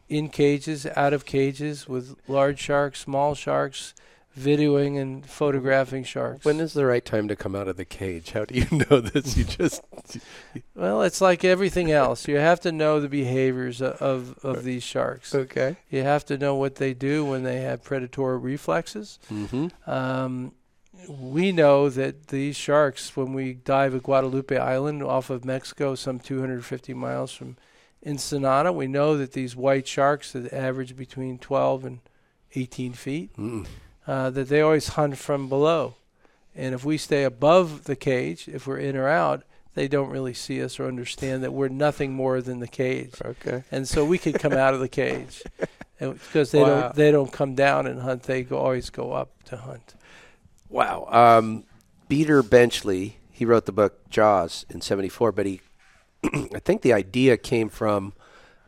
in 0.09 0.29
cages, 0.29 0.85
out 0.95 1.13
of 1.13 1.25
cages, 1.25 1.87
with 1.87 2.15
large 2.27 2.59
sharks, 2.59 2.99
small 2.99 3.33
sharks, 3.33 3.93
videoing 4.37 4.99
and 4.99 5.25
photographing 5.25 6.03
sharks. 6.03 6.45
When 6.45 6.59
is 6.59 6.73
the 6.73 6.85
right 6.85 7.03
time 7.03 7.27
to 7.27 7.35
come 7.35 7.55
out 7.55 7.67
of 7.67 7.77
the 7.77 7.85
cage? 7.85 8.31
How 8.31 8.45
do 8.45 8.55
you 8.55 8.65
know 8.89 8.99
this? 9.01 9.35
You 9.37 9.43
just 9.43 9.81
well, 10.75 11.01
it's 11.03 11.21
like 11.21 11.43
everything 11.43 11.91
else. 11.91 12.27
You 12.27 12.37
have 12.37 12.59
to 12.61 12.71
know 12.71 12.99
the 12.99 13.09
behaviors 13.09 13.81
of 13.81 14.37
of 14.43 14.63
these 14.63 14.83
sharks. 14.83 15.35
okay. 15.35 15.75
You 15.89 16.03
have 16.03 16.25
to 16.25 16.37
know 16.37 16.55
what 16.55 16.75
they 16.75 16.93
do 16.93 17.25
when 17.25 17.43
they 17.43 17.61
have 17.61 17.83
predatory 17.83 18.37
reflexes. 18.37 19.19
Mm-hmm. 19.31 19.89
Um, 19.89 20.53
we 21.07 21.51
know 21.51 21.89
that 21.89 22.27
these 22.27 22.55
sharks, 22.55 23.15
when 23.17 23.33
we 23.33 23.53
dive 23.53 23.95
at 23.95 24.03
Guadalupe 24.03 24.55
Island 24.55 25.01
off 25.01 25.29
of 25.31 25.43
Mexico, 25.43 25.95
some 25.95 26.19
250 26.19 26.93
miles 26.93 27.33
from 27.33 27.57
Ensenada, 28.05 28.71
we 28.71 28.87
know 28.87 29.17
that 29.17 29.33
these 29.33 29.55
white 29.55 29.87
sharks 29.87 30.31
that 30.33 30.53
average 30.53 30.95
between 30.95 31.37
12 31.39 31.85
and 31.85 31.99
18 32.55 32.93
feet, 32.93 33.35
Mm. 33.35 33.65
Uh, 34.07 34.29
that 34.31 34.49
they 34.49 34.61
always 34.61 34.89
hunt 34.89 35.17
from 35.17 35.49
below. 35.49 35.95
And 36.55 36.73
if 36.75 36.83
we 36.83 36.97
stay 36.97 37.23
above 37.23 37.85
the 37.85 37.95
cage, 37.95 38.47
if 38.47 38.67
we're 38.67 38.77
in 38.79 38.95
or 38.97 39.07
out, 39.07 39.43
they 39.73 39.87
don't 39.87 40.09
really 40.09 40.33
see 40.33 40.61
us 40.61 40.79
or 40.79 40.87
understand 40.87 41.43
that 41.43 41.53
we're 41.53 41.69
nothing 41.69 42.13
more 42.13 42.41
than 42.41 42.59
the 42.59 42.67
cage. 42.67 43.13
Okay. 43.23 43.63
And 43.71 43.87
so 43.87 44.03
we 44.03 44.17
could 44.17 44.37
come 44.39 44.51
out 44.53 44.73
of 44.73 44.81
the 44.81 44.89
cage 44.89 45.43
because 45.99 46.51
they 46.51 46.61
Wow. 46.61 46.81
don't 46.81 46.95
they 46.95 47.11
don't 47.11 47.31
come 47.31 47.55
down 47.55 47.87
and 47.87 48.01
hunt. 48.01 48.23
They 48.23 48.43
go, 48.43 48.57
always 48.57 48.89
go 48.89 49.13
up 49.13 49.29
to 49.45 49.55
hunt. 49.57 49.93
Wow. 50.69 51.07
Um, 51.09 51.63
Peter 52.09 52.43
Benchley, 52.43 53.17
he 53.31 53.45
wrote 53.45 53.65
the 53.65 53.71
book 53.71 54.09
Jaws 54.09 54.65
in 54.69 54.81
'74, 54.81 55.31
but 55.31 55.45
he, 55.45 55.61
I 56.23 56.59
think 56.59 56.81
the 56.81 56.91
idea 56.93 57.37
came 57.37 57.69
from 57.69 58.11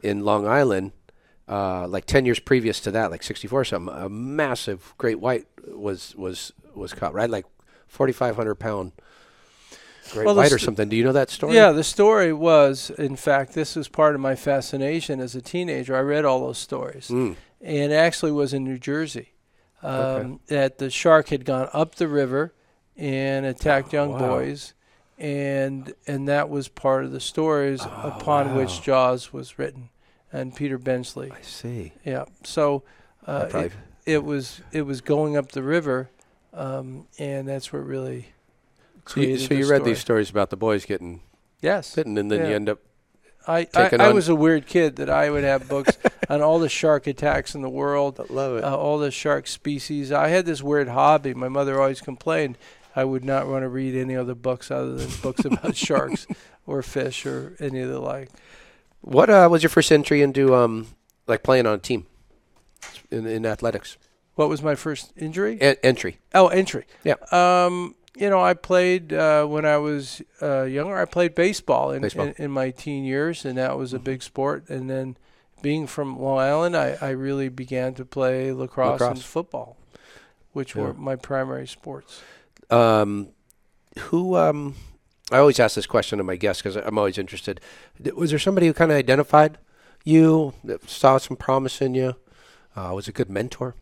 in 0.01 0.23
Long 0.23 0.47
Island, 0.47 0.93
uh, 1.47 1.87
like 1.87 2.05
10 2.05 2.25
years 2.25 2.39
previous 2.39 2.79
to 2.81 2.91
that, 2.91 3.11
like 3.11 3.23
'64 3.23 3.61
or 3.61 3.65
something. 3.65 3.95
A 3.95 4.09
massive 4.09 4.93
great 4.97 5.19
white 5.19 5.45
was 5.67 6.15
was 6.15 6.53
was 6.75 6.93
caught, 6.93 7.13
right? 7.13 7.29
Like 7.29 7.45
4,500 7.87 8.55
pound 8.55 8.91
great 10.11 10.25
Well, 10.25 10.35
white 10.35 10.47
or 10.47 10.57
st- 10.57 10.61
something. 10.61 10.89
Do 10.89 10.95
you 10.95 11.03
know 11.03 11.11
that 11.11 11.29
story? 11.29 11.53
Yeah, 11.55 11.71
the 11.71 11.83
story 11.83 12.33
was, 12.33 12.89
in 12.91 13.15
fact, 13.15 13.53
this 13.53 13.75
was 13.75 13.87
part 13.87 14.15
of 14.15 14.21
my 14.21 14.35
fascination 14.35 15.19
as 15.19 15.35
a 15.35 15.41
teenager. 15.41 15.95
I 15.95 16.01
read 16.01 16.25
all 16.25 16.39
those 16.39 16.57
stories, 16.57 17.07
Mm. 17.09 17.35
and 17.61 17.91
it 17.91 17.95
actually 17.95 18.31
was 18.31 18.53
in 18.53 18.63
New 18.63 18.77
Jersey. 18.77 19.29
Um, 19.83 20.39
That 20.47 20.77
the 20.77 20.89
shark 20.89 21.29
had 21.29 21.43
gone 21.45 21.69
up 21.73 21.95
the 21.95 22.07
river 22.07 22.53
and 22.97 23.45
attacked 23.45 23.91
young 23.93 24.13
wow. 24.13 24.19
boys, 24.19 24.73
and 25.17 25.93
and 26.07 26.27
that 26.27 26.49
was 26.49 26.67
part 26.69 27.03
of 27.03 27.11
the 27.11 27.19
stories 27.19 27.83
upon 27.83 28.51
wow. 28.51 28.57
which 28.57 28.81
Jaws 28.81 29.31
was 29.33 29.59
written, 29.59 29.89
and 30.33 30.53
Peter 30.53 30.77
Benchley. 30.77 31.31
I 31.31 31.41
see. 31.41 31.93
Yeah, 32.03 32.25
so 32.43 32.83
uh, 33.25 33.45
probably- 33.45 33.67
it, 34.05 34.13
it 34.15 34.23
was 34.25 34.59
it 34.73 34.81
was 34.81 34.99
going 34.99 35.37
up 35.37 35.53
the 35.53 35.63
river, 35.63 36.09
um, 36.53 37.07
and 37.17 37.47
that's 37.47 37.71
what 37.71 37.85
really. 37.85 38.27
So 39.07 39.21
you, 39.21 39.37
so 39.37 39.53
you 39.53 39.65
the 39.65 39.69
read 39.71 39.77
story. 39.79 39.91
these 39.91 39.99
stories 39.99 40.29
about 40.29 40.49
the 40.49 40.57
boys 40.57 40.83
getting 40.85 41.21
Yes. 41.61 41.95
bitten, 41.95 42.17
and 42.17 42.29
then 42.31 42.49
you 42.49 42.55
end 42.55 42.67
up. 42.69 42.79
I, 43.45 43.59
I, 43.59 43.63
taken 43.65 43.99
I 44.01 44.13
was 44.13 44.29
a 44.29 44.35
weird 44.35 44.65
kid 44.67 44.95
that 44.97 45.09
I 45.09 45.29
would 45.29 45.43
have 45.43 45.67
books 45.67 45.97
on 46.29 46.41
all 46.41 46.59
the 46.59 46.69
shark 46.69 47.07
attacks 47.07 47.53
in 47.55 47.61
the 47.61 47.69
world, 47.69 48.17
love 48.29 48.57
it. 48.57 48.63
uh, 48.63 48.73
all 48.77 48.97
the 48.97 49.11
shark 49.11 49.47
species. 49.47 50.11
I 50.13 50.29
had 50.29 50.45
this 50.45 50.63
weird 50.63 50.87
hobby. 50.87 51.33
My 51.33 51.49
mother 51.49 51.79
always 51.81 51.99
complained 51.99 52.57
I 52.95 53.03
would 53.03 53.25
not 53.25 53.47
want 53.47 53.63
to 53.63 53.67
read 53.69 53.95
any 53.95 54.15
other 54.15 54.35
books 54.35 54.71
other 54.71 54.95
than 54.95 55.09
books 55.21 55.43
about 55.43 55.75
sharks 55.87 56.25
or 56.65 56.81
fish 56.81 57.25
or 57.25 57.57
any 57.59 57.81
of 57.81 57.89
the 57.89 57.99
like. 57.99 58.29
What 59.03 59.29
uh, 59.29 59.47
was 59.51 59.61
your 59.63 59.69
first 59.69 59.91
entry 59.91 60.21
into 60.21 60.55
um, 60.55 60.87
like 61.27 61.43
playing 61.43 61.65
on 61.67 61.73
a 61.75 61.77
team 61.77 62.05
in, 63.11 63.27
in 63.27 63.45
athletics? 63.45 63.97
What 64.35 64.49
was 64.49 64.63
my 64.63 64.75
first 64.75 65.11
injury? 65.17 65.57
En- 65.61 65.75
entry. 65.83 66.17
Oh, 66.33 66.47
entry. 66.47 66.85
Yeah. 67.03 67.15
Um, 67.31 67.95
you 68.15 68.29
know, 68.29 68.41
I 68.41 68.53
played 68.53 69.11
uh, 69.11 69.45
when 69.45 69.65
I 69.65 69.77
was 69.77 70.21
uh, 70.41 70.63
younger. 70.63 70.97
I 70.97 71.05
played 71.05 71.35
baseball 71.35 71.91
in, 71.91 72.01
Baseball. 72.01 72.27
In, 72.27 72.33
in 72.37 72.51
my 72.51 72.71
teen 72.71 73.03
years, 73.03 73.43
and 73.45 73.57
that 73.57 73.77
was 73.77 73.93
a 73.93 73.99
big 73.99 74.23
sport. 74.23 74.69
And 74.69 74.89
then, 74.89 75.17
being 75.61 75.85
from 75.85 76.19
Long 76.19 76.39
Island, 76.39 76.77
I, 76.77 76.97
I 77.01 77.09
really 77.09 77.49
began 77.49 77.93
to 77.95 78.05
play 78.05 78.51
lacrosse, 78.51 79.01
and 79.01 79.21
football, 79.21 79.77
which 80.53 80.75
Yeah. 80.75 80.83
were 80.83 80.93
my 80.93 81.15
primary 81.15 81.67
sports. 81.67 82.21
Um, 82.69 83.29
who? 83.97 84.35
Um, 84.37 84.75
I 85.31 85.37
always 85.37 85.59
ask 85.59 85.75
this 85.75 85.85
question 85.87 86.17
to 86.17 86.23
my 86.23 86.35
guests 86.35 86.61
because 86.61 86.75
I'm 86.75 86.97
always 86.97 87.17
interested. 87.17 87.61
Was 88.15 88.29
there 88.29 88.39
somebody 88.39 88.67
who 88.67 88.73
kind 88.73 88.91
of 88.91 88.97
identified 88.97 89.57
you, 90.03 90.53
that 90.63 90.89
saw 90.89 91.17
some 91.17 91.37
promise 91.37 91.81
in 91.81 91.95
you? 91.95 92.15
Uh, 92.75 92.91
was 92.93 93.07
a 93.07 93.11
good 93.11 93.29
mentor 93.29 93.75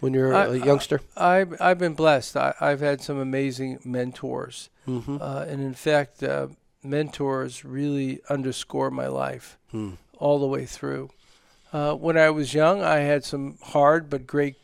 when 0.00 0.14
you 0.14 0.20
were 0.20 0.34
I- 0.34 0.46
a 0.46 0.54
youngster? 0.54 1.00
I've 1.16 1.60
I've 1.60 1.78
been 1.78 1.94
blessed. 1.94 2.36
I, 2.36 2.54
I've 2.60 2.80
had 2.80 3.00
some 3.00 3.18
amazing 3.18 3.80
mentors, 3.84 4.68
mm-hmm. 4.86 5.16
uh, 5.20 5.44
and 5.48 5.60
in 5.62 5.74
fact, 5.74 6.22
uh, 6.22 6.48
mentors 6.82 7.64
really 7.64 8.20
underscore 8.28 8.90
my 8.90 9.06
life 9.06 9.58
Hmm. 9.70 9.92
all 10.18 10.38
the 10.38 10.46
way 10.46 10.66
through. 10.66 11.10
Uh, 11.72 11.94
when 11.94 12.18
I 12.18 12.28
was 12.30 12.52
young, 12.52 12.82
I 12.82 12.98
had 12.98 13.24
some 13.24 13.56
hard 13.62 14.10
but 14.10 14.26
great 14.26 14.56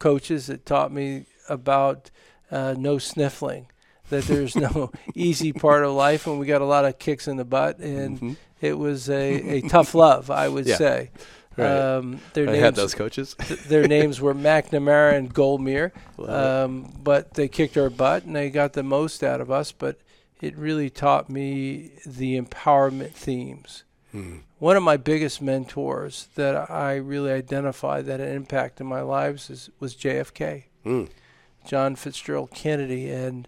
coaches 0.00 0.48
that 0.48 0.66
taught 0.66 0.90
me 0.92 1.26
about 1.48 2.10
uh, 2.50 2.74
no 2.76 2.98
sniffling, 2.98 3.68
that 4.14 4.24
there's 4.24 4.56
no 4.56 4.90
easy 5.14 5.52
part 5.52 5.84
of 5.84 5.92
life, 5.92 6.26
and 6.26 6.38
we 6.38 6.46
got 6.46 6.60
a 6.62 6.66
lot 6.66 6.84
of 6.84 6.98
kicks 6.98 7.28
in 7.28 7.36
the 7.36 7.44
butt, 7.44 7.78
and 7.78 8.20
Mhm. 8.20 8.36
it 8.60 8.78
was 8.78 9.08
a, 9.10 9.56
a 9.56 9.60
tough 9.62 9.94
love, 9.94 10.30
I 10.30 10.48
would 10.48 10.66
Yeah. 10.66 10.76
say. 10.76 11.10
Right. 11.56 11.66
Um, 11.70 12.20
their 12.32 12.48
I 12.48 12.52
names, 12.52 12.64
had 12.64 12.74
those 12.74 12.94
coaches. 12.96 13.36
th- 13.40 13.60
their 13.64 13.86
names 13.86 14.20
were 14.20 14.34
McNamara 14.34 15.14
and 15.14 15.32
Goldmere, 15.32 15.92
um, 16.28 16.92
but 17.02 17.34
they 17.34 17.46
kicked 17.46 17.76
our 17.76 17.90
butt 17.90 18.24
and 18.24 18.34
they 18.34 18.50
got 18.50 18.72
the 18.72 18.82
most 18.82 19.22
out 19.22 19.40
of 19.40 19.52
us. 19.52 19.70
But 19.70 19.98
it 20.40 20.56
really 20.58 20.90
taught 20.90 21.30
me 21.30 21.92
the 22.04 22.40
empowerment 22.40 23.12
themes. 23.12 23.84
Hmm. 24.10 24.38
One 24.58 24.76
of 24.76 24.82
my 24.82 24.96
biggest 24.96 25.40
mentors 25.40 26.26
that 26.34 26.70
I 26.70 26.96
really 26.96 27.30
identify 27.30 28.02
that 28.02 28.18
had 28.18 28.28
an 28.28 28.34
impact 28.34 28.80
in 28.80 28.86
my 28.88 29.02
lives 29.02 29.48
is, 29.48 29.70
was 29.78 29.94
JFK, 29.94 30.64
Mm. 30.84 31.08
John 31.64 31.94
Fitzgerald 31.96 32.50
Kennedy, 32.50 33.08
and 33.10 33.46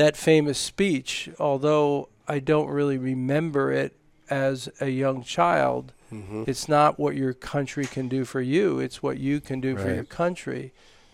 that 0.00 0.16
famous 0.16 0.58
speech. 0.58 1.28
Although 1.38 2.08
I 2.26 2.38
don't 2.38 2.68
really 2.68 2.96
remember 2.96 3.70
it 3.70 3.94
as 4.30 4.68
a 4.80 4.88
young 4.88 5.22
child, 5.22 5.92
Mhm. 6.10 6.48
it's 6.48 6.68
not 6.68 6.98
what 6.98 7.16
your 7.16 7.34
country 7.34 7.84
can 7.84 8.08
do 8.08 8.24
for 8.24 8.40
you, 8.40 8.80
it's 8.80 9.02
what 9.02 9.18
you 9.18 9.40
can 9.40 9.60
do 9.60 9.76
for 9.76 9.92
your 9.94 10.04
country. 10.04 10.72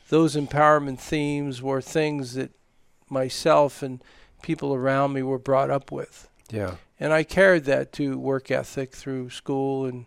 Those 0.08 0.36
empowerment 0.36 1.00
themes 1.00 1.60
were 1.60 1.82
things 1.82 2.34
that 2.34 2.50
myself 3.10 3.82
and 3.82 4.00
people 4.42 4.72
around 4.72 5.12
me 5.14 5.22
were 5.22 5.38
brought 5.50 5.70
up 5.70 5.90
with. 5.90 6.28
Yeah. 6.50 6.76
And 7.00 7.12
I 7.12 7.24
carried 7.24 7.64
that 7.64 7.92
to 7.94 8.16
work 8.16 8.50
ethic 8.52 8.94
through 8.94 9.30
school 9.30 9.84
and 9.84 10.06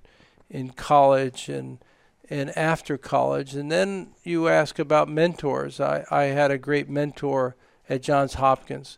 in 0.49 0.69
college 0.71 1.49
and 1.49 1.79
and 2.31 2.55
after 2.57 2.95
college. 2.97 3.55
And 3.55 3.71
then 3.71 4.11
you 4.23 4.47
ask 4.47 4.77
about 4.79 5.09
mentors. 5.09 5.79
I, 5.79 6.05
I 6.11 6.23
had 6.25 6.51
a 6.51 6.59
great 6.59 6.87
mentor 6.87 7.55
at 7.89 8.01
Johns 8.03 8.35
Hopkins 8.35 8.97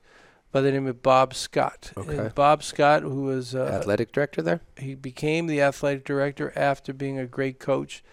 by 0.52 0.62
the 0.62 0.72
name 0.72 0.86
of 0.88 1.02
Bob 1.02 1.34
Scott. 1.34 1.92
Okay. 1.96 2.18
And 2.18 2.36
Bob 2.36 2.62
Scott, 2.64 3.04
who 3.04 3.22
was 3.24 3.56
uh, 3.56 3.64
Athletic 3.82 4.12
director 4.12 4.42
there. 4.42 4.60
he 4.78 4.96
became 4.96 5.48
the 5.48 5.62
athletic 5.62 6.04
director 6.04 6.52
after 6.56 6.94
being 6.94 7.18
a 7.18 7.26
great 7.26 7.58
coach, 7.60 8.04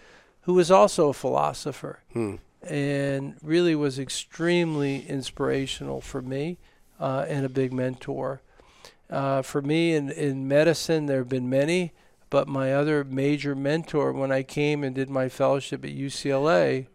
who 0.41 0.53
was 0.53 0.71
also 0.71 1.09
a 1.09 1.13
philosopher 1.13 1.99
Hmm. 2.13 2.35
and 2.63 3.35
really 3.43 3.75
was 3.75 3.99
extremely 3.99 5.05
inspirational 5.05 5.99
for 6.01 6.21
me 6.21 6.57
uh, 6.99 7.25
and 7.27 7.45
a 7.45 7.49
big 7.49 7.73
mentor. 7.73 8.41
Uh, 9.09 9.41
for 9.41 9.61
me 9.61 9.93
in, 9.93 10.09
in 10.09 10.47
medicine, 10.47 11.07
there 11.07 11.17
have 11.17 11.29
been 11.29 11.49
many, 11.49 11.91
but 12.29 12.47
my 12.47 12.73
other 12.73 13.03
major 13.03 13.55
mentor 13.55 14.13
when 14.13 14.31
I 14.31 14.43
came 14.43 14.83
and 14.83 14.95
did 14.95 15.09
my 15.09 15.27
fellowship 15.29 15.83
at 15.83 15.91
UCLA, 15.91 16.87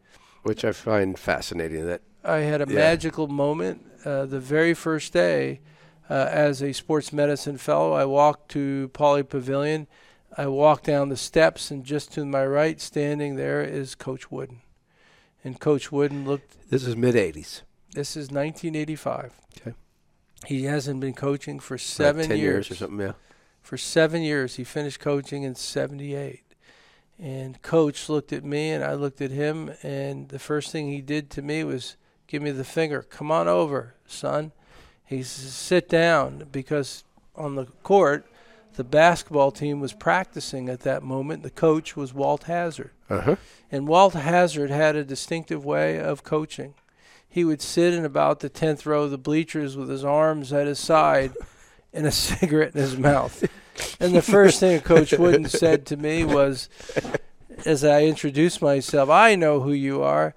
Which 0.43 0.65
I 0.65 0.73
find 0.73 1.19
fascinating. 1.19 1.85
That 1.87 2.03
I 2.25 2.39
had 2.39 2.61
a 2.63 2.67
Yeah. 2.69 2.75
magical 2.79 3.29
moment 3.29 3.85
uh, 4.05 4.27
the 4.27 4.41
very 4.41 4.75
first 4.75 5.13
day 5.13 5.61
uh, 6.11 6.29
as 6.31 6.63
a 6.63 6.73
sports 6.73 7.13
medicine 7.13 7.59
fellow. 7.59 7.93
I 7.93 8.05
walked 8.05 8.51
to 8.53 8.91
Pauley 8.95 9.27
Pavilion. 9.29 9.87
I 10.37 10.47
walked 10.49 10.85
down 10.85 11.09
the 11.11 11.17
steps, 11.17 11.71
and 11.71 11.85
just 11.85 12.13
to 12.15 12.25
my 12.25 12.45
right, 12.47 12.81
standing 12.81 13.37
there, 13.37 13.63
is 13.63 13.95
Coach 13.95 14.31
Wooden. 14.31 14.61
And 15.45 15.61
Coach 15.61 15.93
Wooden 15.93 16.25
looked. 16.25 16.69
this 16.71 16.85
is 16.87 16.97
mid 16.97 17.15
'80s. 17.15 17.63
This 17.95 18.17
is 18.17 18.31
1985. 18.31 19.33
Okay. 19.61 19.75
He 20.47 20.65
hasn't 20.65 21.01
been 21.01 21.15
coaching 21.15 21.61
for 21.61 21.79
seven 21.79 22.27
ten 22.29 22.39
years. 22.39 22.71
or 22.71 22.75
something. 22.75 22.99
Yeah. 23.07 23.13
For 23.63 23.79
seven 23.79 24.23
years, 24.23 24.57
he 24.57 24.65
finished 24.65 24.99
coaching 25.01 25.43
in 25.45 25.55
'78. 25.55 26.43
And 27.19 27.63
Coach 27.63 28.09
looked 28.09 28.33
at 28.33 28.45
me, 28.45 28.71
and 28.71 28.83
I 28.83 28.95
looked 28.95 29.21
at 29.21 29.31
him, 29.31 29.71
and 29.83 30.29
the 30.31 30.39
first 30.41 30.73
thing 30.73 30.89
he 30.91 31.01
did 31.01 31.31
to 31.31 31.43
me 31.43 31.63
was 31.63 31.97
give 32.27 32.43
me 32.43 32.51
the 32.51 32.65
finger. 32.65 33.03
Come 33.03 33.31
on 33.31 33.49
over, 33.49 33.95
son. 34.07 34.53
He 35.05 35.23
says, 35.23 35.53
sit 35.53 35.89
down 35.89 36.49
because 36.51 37.05
on 37.37 37.57
the 37.57 37.67
court, 37.83 38.27
the 38.77 38.85
basketball 38.85 39.51
team 39.51 39.81
was 39.81 39.93
practicing 39.93 40.69
at 40.69 40.81
that 40.81 41.03
moment. 41.03 41.43
The 41.43 41.51
coach 41.51 41.97
was 41.97 42.13
Walt 42.13 42.45
Hazzard. 42.45 42.91
Uh 43.09 43.21
huh. 43.21 43.37
And 43.71 43.87
Walt 43.87 44.15
Hazzard 44.15 44.71
had 44.71 44.97
a 44.97 45.05
distinctive 45.05 45.65
way 45.65 46.01
of 46.01 46.25
coaching. 46.25 46.75
He 47.29 47.45
would 47.45 47.61
sit 47.61 47.93
in 47.93 48.05
about 48.05 48.41
the 48.41 48.51
10th 48.51 48.87
row 48.87 49.03
of 49.05 49.11
the 49.11 49.19
bleachers 49.19 49.77
with 49.77 49.89
his 49.89 50.05
arms 50.05 50.53
at 50.53 50.67
his 50.67 50.79
side 50.79 51.33
and 51.93 52.07
a 52.07 52.13
cigarette 52.13 52.75
in 52.75 52.81
his 52.81 52.97
mouth. 52.97 53.45
And 53.99 54.15
the 54.15 54.23
first 54.23 54.61
thing 54.61 54.81
Coach 54.81 55.13
Wooden 55.13 55.47
said 55.49 55.87
to 55.87 55.97
me 55.97 56.25
was, 56.25 56.69
as 57.67 57.85
I 57.85 58.05
introduced 58.05 58.63
myself, 58.63 59.11
I 59.11 59.35
know 59.35 59.61
who 59.61 59.73
you 59.73 60.03
are. 60.03 60.35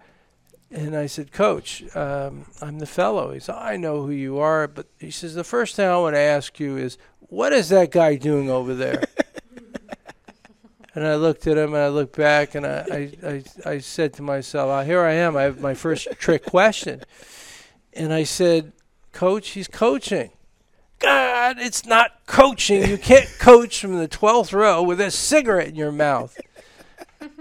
And 0.70 0.96
I 0.96 1.06
said, 1.06 1.32
Coach, 1.32 1.84
um, 1.96 2.46
I'm 2.62 2.80
the 2.80 2.86
fellow. 2.86 3.32
He 3.32 3.40
said, 3.40 3.56
I 3.56 3.78
know 3.78 4.06
who 4.06 4.12
you 4.12 4.40
are. 4.40 4.68
But 4.68 4.88
he 5.00 5.12
says, 5.12 5.34
the 5.34 5.44
first 5.44 5.76
thing 5.76 5.88
I 5.88 5.98
want 5.98 6.16
to 6.16 6.20
ask 6.20 6.60
you 6.60 6.76
is, 6.78 6.98
what 7.20 7.54
is 7.54 7.70
that 7.70 7.92
guy 7.92 8.16
doing 8.16 8.50
over 8.50 8.74
there? 8.74 9.04
And 10.98 11.06
I 11.06 11.14
looked 11.14 11.46
at 11.46 11.60
him 11.60 11.76
and 11.76 11.84
I 11.84 11.90
looked 11.90 12.16
back 12.16 12.56
and 12.56 12.66
I, 12.66 13.12
I, 13.24 13.44
I, 13.64 13.70
I 13.74 13.78
said 13.78 14.14
to 14.14 14.24
myself, 14.24 14.70
ah, 14.72 14.84
here 14.84 15.02
I 15.02 15.14
am. 15.14 15.38
I 15.38 15.44
have 15.44 15.62
my 15.62 15.76
first 15.76 16.08
trick 16.18 16.44
question. 16.44 17.04
And 17.94 18.12
I 18.12 18.24
said, 18.24 18.72
Coach, 19.12 19.50
he's 19.50 19.68
coaching. 19.68 20.32
God, 20.98 21.58
it's 21.60 21.86
not 21.86 22.26
coaching. 22.26 22.90
You 22.90 22.98
can't 22.98 23.30
coach 23.38 23.80
from 23.80 24.00
the 24.00 24.08
12th 24.08 24.54
row 24.54 24.82
with 24.82 25.00
a 25.00 25.12
cigarette 25.12 25.68
in 25.68 25.76
your 25.76 25.92
mouth. 25.92 26.36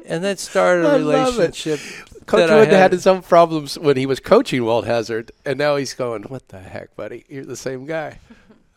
And 0.05 0.23
that 0.23 0.39
started 0.39 0.85
a 0.85 0.91
I 0.91 0.97
love 0.99 1.39
it. 1.39 1.65
relationship. 1.65 1.81
Coach 2.27 2.51
Wood 2.51 2.69
had 2.69 2.73
had- 2.73 2.93
his 2.93 3.07
own 3.07 3.23
problems 3.23 3.79
when 3.79 3.97
he 3.97 4.07
was 4.07 4.21
coaching 4.21 4.65
Walt 4.65 4.85
Hazzard, 4.85 5.33
and 5.45 5.59
now 5.59 5.77
he's 5.77 5.95
going, 5.95 6.25
"What 6.25 6.49
the 6.49 6.59
heck, 6.59 6.95
buddy? 6.97 7.25
You're 7.29 7.45
the 7.45 7.57
same 7.57 7.87
guy." 7.87 8.19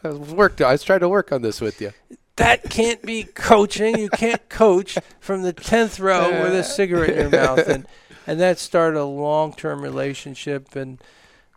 I 0.04 0.10
was 0.10 0.32
worked. 0.32 0.62
I 0.62 0.72
was 0.72 0.84
trying 0.84 1.02
to 1.02 1.10
work 1.10 1.32
on 1.32 1.42
this 1.42 1.60
with 1.60 1.82
you. 1.82 1.92
that 2.38 2.70
can't 2.70 3.02
be 3.02 3.24
coaching. 3.26 3.98
You 3.98 4.10
can't 4.10 4.48
coach 4.64 4.98
from 5.20 5.42
the 5.42 5.52
tenth 5.52 6.00
row 6.00 6.44
with 6.44 6.54
a 6.56 6.64
cigarette 6.64 7.10
in 7.10 7.32
your 7.32 7.42
mouth, 7.42 7.68
and 7.68 7.86
and 8.28 8.40
that 8.40 8.60
started 8.60 8.98
a 9.00 9.04
long 9.04 9.52
term 9.54 9.82
relationship. 9.82 10.76
And 10.76 11.02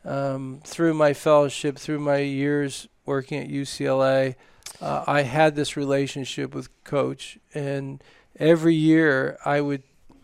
um, 0.04 0.60
through 0.64 0.94
my 0.94 1.12
fellowship, 1.12 1.78
through 1.78 2.00
my 2.00 2.18
years 2.18 2.88
working 3.06 3.38
at 3.40 3.48
UCLA, 3.48 4.34
uh, 4.80 5.04
I 5.06 5.22
had 5.22 5.54
this 5.54 5.76
relationship 5.76 6.54
with 6.54 6.68
Coach, 6.82 7.38
and 7.54 8.02
every 8.36 8.74
year 8.74 9.38
I 9.44 9.60
would 9.60 9.82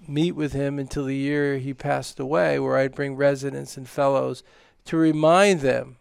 meet 0.08 0.32
with 0.32 0.52
him 0.52 0.78
until 0.78 1.04
the 1.04 1.16
year 1.16 1.58
he 1.58 1.74
passed 1.74 2.18
away, 2.18 2.58
where 2.58 2.76
I'd 2.76 2.94
bring 2.94 3.14
residents 3.16 3.76
and 3.76 3.88
fellows 3.88 4.42
to 4.86 4.96
remind 4.96 5.60
them 5.60 5.96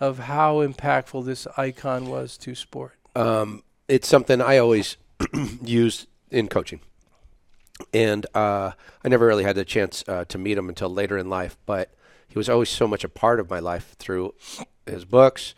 of 0.00 0.18
how 0.20 0.56
impactful 0.66 1.24
this 1.24 1.46
icon 1.56 2.06
was 2.06 2.36
to 2.38 2.54
sport. 2.54 2.94
um, 3.16 3.62
it's 3.88 4.06
something 4.06 4.40
I 4.42 4.58
always 4.58 4.96
use 5.62 6.06
in 6.30 6.48
coaching. 6.48 6.80
And 7.94 8.26
uh, 8.34 8.72
I 9.02 9.08
never 9.08 9.26
really 9.26 9.44
had 9.44 9.56
the 9.56 9.64
chance 9.64 10.04
uh, 10.06 10.24
to 10.26 10.36
meet 10.36 10.58
him 10.58 10.68
until 10.68 10.90
later 10.90 11.16
in 11.16 11.30
life, 11.30 11.56
but 11.64 11.94
he 12.28 12.38
was 12.38 12.48
always 12.48 12.68
so 12.68 12.86
much 12.86 13.02
a 13.02 13.08
part 13.08 13.40
of 13.40 13.48
my 13.48 13.60
life 13.60 13.94
through 13.98 14.34
his 14.84 15.04
books, 15.06 15.54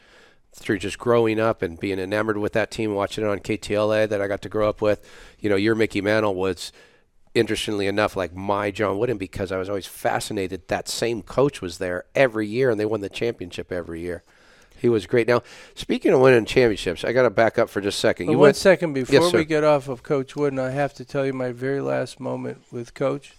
through 0.55 0.79
just 0.79 0.99
growing 0.99 1.41
up 1.41 1.61
and 1.63 1.81
being 1.81 1.99
enamored 1.99 2.37
with 2.37 2.53
that 2.53 2.71
team, 2.71 2.95
watching 2.95 3.25
it 3.25 3.27
on 3.27 3.41
KTLA 3.41 4.09
that 4.09 4.21
I 4.21 4.29
got 4.29 4.43
to 4.43 4.49
grow 4.49 4.69
up 4.69 4.81
with. 4.81 5.05
You 5.41 5.51
know, 5.51 5.57
your 5.57 5.75
Mickey 5.75 6.01
Mantle 6.01 6.35
was, 6.35 6.73
interestingly 7.35 7.87
enough, 7.87 8.17
like 8.17 8.35
my 8.35 8.71
John 8.71 8.99
Wooden 8.99 9.19
because 9.19 9.53
I 9.53 9.59
was 9.59 9.69
always 9.69 9.87
fascinated 9.87 10.69
that 10.69 10.89
same 10.89 11.23
coach 11.23 11.61
was 11.63 11.79
there 11.79 12.05
every 12.15 12.47
year 12.47 12.71
and 12.71 12.81
they 12.81 12.85
won 12.85 13.01
the 13.01 13.09
championship 13.09 13.71
every 13.71 14.01
year. 14.01 14.23
He 14.81 14.89
was 14.89 15.07
great. 15.07 15.29
Now, 15.29 15.43
speaking 15.75 16.13
of 16.13 16.21
winning 16.21 16.47
championships, 16.47 17.05
I 17.05 17.13
got 17.13 17.25
to 17.25 17.31
back 17.31 17.59
up 17.59 17.69
for 17.69 17.83
just 17.83 17.99
a 17.99 18.01
second. 18.01 18.27
But 18.27 18.33
you 18.33 18.39
one 18.39 18.47
went, 18.49 18.57
second 18.57 18.95
before 18.95 19.31
sir. 19.31 19.39
we 19.39 19.45
get 19.45 19.63
off 19.63 19.89
of 19.89 20.03
Coach 20.03 20.35
Wooden, 20.35 20.59
I 20.59 20.71
have 20.71 20.95
to 20.95 21.05
tell 21.05 21.27
you 21.27 21.35
my 21.35 21.53
very 21.53 21.83
last 21.83 22.19
moment 22.19 22.63
with 22.73 22.95
Coach. 22.95 23.35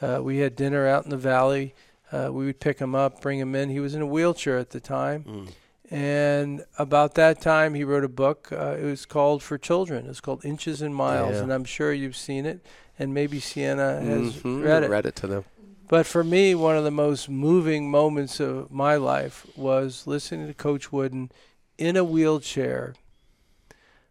Uh, 0.00 0.20
we 0.22 0.38
had 0.38 0.56
dinner 0.56 0.86
out 0.86 1.04
in 1.04 1.10
the 1.10 1.18
valley. 1.18 1.74
Uh, 2.10 2.30
we 2.32 2.46
would 2.46 2.60
pick 2.60 2.78
him 2.78 2.94
up, 2.94 3.20
bring 3.20 3.38
him 3.38 3.54
in. 3.54 3.68
He 3.68 3.78
was 3.78 3.94
in 3.94 4.00
a 4.00 4.06
wheelchair 4.06 4.56
at 4.56 4.70
the 4.70 4.80
time. 4.80 5.24
Mm. 5.24 5.48
And 5.90 6.64
about 6.78 7.14
that 7.16 7.42
time, 7.42 7.74
he 7.74 7.84
wrote 7.84 8.04
a 8.04 8.08
book. 8.08 8.48
Uh, 8.50 8.76
it 8.80 8.84
was 8.84 9.04
called 9.04 9.42
For 9.42 9.58
Children. 9.58 10.06
It's 10.06 10.20
called 10.20 10.44
Inches 10.44 10.80
and 10.82 10.94
Miles. 10.94 11.34
Yeah. 11.34 11.42
And 11.42 11.52
I'm 11.52 11.64
sure 11.64 11.92
you've 11.92 12.16
seen 12.16 12.46
it. 12.46 12.64
And 13.00 13.14
maybe 13.14 13.40
Sienna 13.40 13.98
has 14.02 14.34
Mhm, 14.34 14.62
read 14.62 14.82
it. 14.84 14.90
Read 14.90 15.06
it 15.06 15.16
to 15.16 15.26
them. 15.26 15.44
But 15.88 16.06
for 16.06 16.22
me, 16.22 16.54
one 16.54 16.76
of 16.76 16.84
the 16.84 16.90
most 16.90 17.30
moving 17.30 17.90
moments 17.90 18.38
of 18.38 18.70
my 18.70 18.96
life 18.96 19.46
was 19.56 20.06
listening 20.06 20.46
to 20.46 20.54
Coach 20.54 20.92
Wooden 20.92 21.32
in 21.78 21.96
a 21.96 22.04
wheelchair 22.04 22.94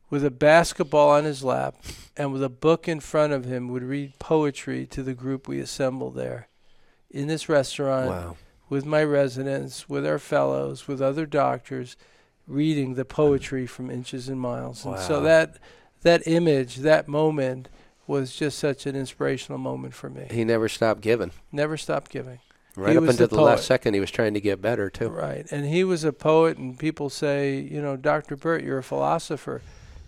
with 0.09 0.25
a 0.25 0.31
basketball 0.31 1.11
on 1.11 1.23
his 1.23 1.43
lap 1.43 1.75
and 2.17 2.33
with 2.33 2.43
a 2.43 2.49
book 2.49 2.87
in 2.87 2.99
front 2.99 3.31
of 3.31 3.45
him 3.45 3.67
would 3.69 3.83
read 3.83 4.17
poetry 4.17 4.87
to 4.87 5.03
the 5.03 5.13
group 5.13 5.47
we 5.47 5.59
assembled 5.59 6.15
there 6.15 6.47
in 7.11 7.27
this 7.27 7.47
restaurant 7.47 8.09
Wow. 8.09 8.37
with 8.69 8.85
my 8.85 9.03
residents, 9.03 9.87
with 9.87 10.05
our 10.05 10.19
fellows, 10.19 10.87
with 10.87 10.99
other 10.99 11.27
doctors, 11.27 11.95
reading 12.47 12.95
the 12.95 13.05
poetry 13.05 13.67
from 13.67 13.91
Inches 13.91 14.27
and 14.27 14.39
Miles. 14.41 14.83
And 14.83 14.97
so 14.97 15.21
that 15.21 15.59
that 16.01 16.25
image, 16.25 16.77
that 16.77 17.07
moment 17.07 17.69
was 18.10 18.36
just 18.36 18.57
such 18.57 18.88
an 18.88 18.95
inspirational 18.95 19.60
moment 19.60 19.93
for 19.93 20.10
me. 20.10 20.26
He 20.32 20.43
never 20.43 20.68
stopped 20.68 21.01
giving. 21.01 21.32
Never 21.51 21.78
stopped 21.78 22.10
giving. 22.10 22.39
Right 22.76 22.93
He 22.93 22.97
up 22.97 23.03
until 23.03 23.28
the 23.28 23.36
the, 23.36 23.41
last 23.41 23.66
second, 23.66 23.93
he 23.93 23.99
was 23.99 24.10
trying 24.10 24.34
to 24.34 24.41
get 24.41 24.62
better 24.62 24.89
too. 24.89 25.10
Right. 25.10 25.45
And 25.51 25.66
he 25.66 25.84
was 25.84 26.03
a 26.03 26.12
poet, 26.12 26.57
and 26.57 26.78
people 26.78 27.12
say, 27.12 27.60
you 27.60 27.80
know, 27.82 27.95
Dr. 27.95 28.36
Bert, 28.36 28.64
you're 28.64 28.80
a 28.80 28.84
philosopher. 28.84 29.62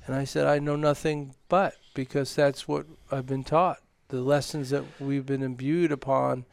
And 0.07 0.15
I 0.15 0.23
said, 0.23 0.47
I 0.47 0.57
know 0.57 0.75
nothing 0.75 1.35
but 1.47 1.75
because 1.93 2.33
that's 2.35 2.67
what 2.67 2.87
I've 3.11 3.27
been 3.27 3.43
taught. 3.43 3.77
The 4.07 4.21
lessons 4.21 4.71
that 4.71 4.83
we've 4.99 5.25
been 5.25 5.43
imbued 5.43 5.91
upon 5.91 6.45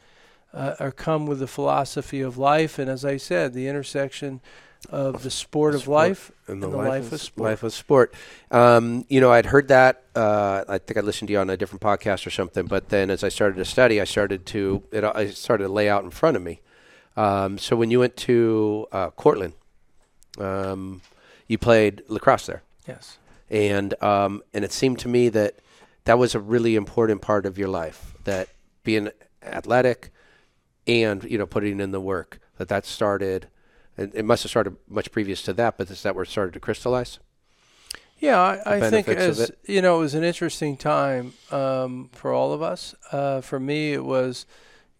uh, 0.53 0.75
are 0.79 0.93
come 0.93 1.27
with 1.27 1.39
the 1.39 1.47
philosophy 1.47 2.21
of 2.21 2.37
life. 2.37 2.79
And 2.79 2.91
as 2.91 3.07
I 3.07 3.17
said, 3.17 3.55
the 3.55 3.69
intersection 3.69 4.43
of 4.91 5.22
the 5.22 5.31
sport 5.31 5.74
of 5.74 5.83
Sport 5.83 5.95
life 5.95 6.33
And 6.47 6.62
and 6.62 6.72
the 6.72 6.76
life 6.76 7.12
of 7.12 7.20
sport. 7.20 7.51
Life 7.51 7.62
of 7.62 7.72
sport. 7.74 8.14
Um, 8.51 9.05
you 9.09 9.20
know, 9.20 9.31
I'd 9.33 9.47
heard 9.47 9.68
that. 9.68 10.05
Uh, 10.14 10.64
I 10.68 10.79
think 10.79 10.97
I 10.97 11.01
listened 11.01 11.29
to 11.29 11.33
you 11.33 11.39
on 11.41 11.51
a 11.51 11.57
different 11.57 11.83
podcast 11.83 12.26
or 12.26 12.31
something. 12.31 12.66
But 12.66 12.89
then, 12.89 13.11
as 13.11 13.22
I 13.24 13.29
started 13.29 13.57
to 13.57 13.64
study, 13.64 14.01
I 14.01 14.05
started 14.05 14.47
to 14.47 14.83
it, 14.93 15.05
I 15.05 15.31
started 15.31 15.64
to 15.64 15.72
lay 15.72 15.89
out 15.89 16.05
in 16.05 16.11
front 16.11 16.37
of 16.37 16.43
me. 16.43 16.61
Um, 17.16 17.59
so 17.59 17.74
when 17.76 17.91
you 17.91 17.99
went 17.99 18.16
to 18.18 18.87
uh, 18.93 19.11
Cortland, 19.11 19.55
um, 20.39 21.01
you 21.47 21.59
played 21.59 22.03
lacrosse 22.09 22.47
there, 22.47 22.62
Yes. 22.87 23.18
and 23.51 24.01
um, 24.03 24.43
and 24.55 24.64
it 24.64 24.72
seemed 24.72 24.99
to 25.01 25.09
me 25.09 25.29
that 25.31 25.55
that 26.05 26.18
was 26.18 26.35
a 26.35 26.41
really 26.41 26.76
important 26.76 27.20
part 27.20 27.45
of 27.47 27.59
your 27.59 27.68
life. 27.68 28.14
That 28.24 28.49
being 28.85 29.11
athletic 29.43 30.11
and 30.87 31.24
you 31.24 31.37
know 31.39 31.47
putting 31.47 31.81
in 31.81 31.91
the 31.91 32.01
work 32.01 32.39
that 32.59 32.68
that 32.68 32.87
started. 32.87 33.49
It, 33.99 34.13
it 34.15 34.25
must 34.25 34.45
have 34.45 34.51
started 34.51 34.77
much 34.89 35.11
previous 35.13 35.43
to 35.43 35.53
that, 35.55 35.77
but 35.77 35.91
is 35.91 36.03
that 36.05 36.15
where 36.15 36.25
it 36.25 36.29
started 36.29 36.55
to 36.55 36.61
crystallize? 36.61 37.19
Yeah, 38.21 38.41
I, 38.41 38.77
I 38.77 38.91
think 38.91 39.07
as 39.09 39.51
you 39.67 39.81
know, 39.81 39.97
it 39.99 40.01
was 40.01 40.15
an 40.15 40.25
interesting 40.25 40.77
time 40.77 41.35
um, 41.53 42.11
for 42.13 42.33
all 42.33 42.53
of 42.53 42.63
us. 42.63 42.95
Uh, 43.13 43.41
for 43.41 43.61
me, 43.61 43.93
it 43.93 44.05
was, 44.05 44.45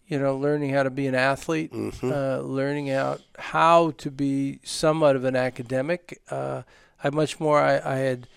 you 0.07 0.17
know, 0.17 0.37
learning 0.37 0.69
how 0.71 0.83
to 0.83 0.89
be 0.89 1.05
an 1.05 1.15
athlete, 1.15 1.73
Mm-hmm. 1.73 2.11
uh, 2.13 2.37
learning 2.47 2.89
out 2.91 3.21
how 3.37 3.91
to 3.97 4.09
be 4.09 4.59
somewhat 4.63 5.15
of 5.17 5.25
an 5.25 5.35
academic. 5.35 6.21
Uh, 6.29 6.61
I 7.03 7.09
much 7.09 7.39
more 7.41 7.59
I, 7.61 7.81
I 7.83 7.95
had 7.97 8.27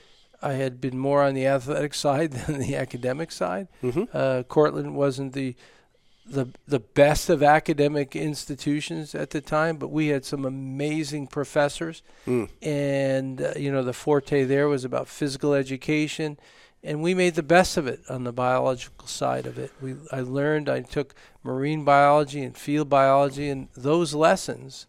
I 0.43 0.55
had 0.55 0.81
been 0.81 0.99
more 0.99 1.23
on 1.23 1.35
the 1.35 1.47
athletic 1.47 1.95
side 2.07 2.33
than 2.33 2.59
the 2.59 2.75
academic 2.75 3.31
side. 3.31 3.69
Uh, 4.13 4.43
Cortland 4.49 4.97
wasn't 4.97 5.33
the 5.33 5.55
the 6.27 6.47
the 6.69 6.79
best 6.79 7.29
of 7.29 7.43
academic 7.43 8.15
institutions 8.15 9.15
at 9.15 9.31
the 9.31 9.41
time, 9.41 9.77
but 9.77 9.89
we 9.89 10.09
had 10.09 10.25
some 10.25 10.45
amazing 10.45 11.27
professors, 11.27 12.03
Mm. 12.27 12.49
and 12.63 13.43
uh, 13.43 13.53
you 13.57 13.71
know 13.73 13.83
the 13.83 13.93
forte 13.93 14.45
there 14.45 14.69
was 14.69 14.85
about 14.85 15.09
physical 15.09 15.53
education, 15.55 16.39
and 16.85 17.03
we 17.03 17.15
made 17.15 17.35
the 17.35 17.43
best 17.43 17.77
of 17.77 17.87
it 17.87 18.01
on 18.09 18.25
the 18.25 18.33
biological 18.33 19.09
side 19.09 19.47
of 19.47 19.59
it. 19.59 19.73
We 19.81 19.97
I 20.13 20.21
learned 20.21 20.69
I 20.69 20.81
took 20.83 21.15
marine 21.43 21.85
biology 21.85 22.43
and 22.43 22.57
field 22.57 22.89
biology, 22.89 23.49
and 23.49 23.69
those 23.77 24.15
lessons, 24.15 24.87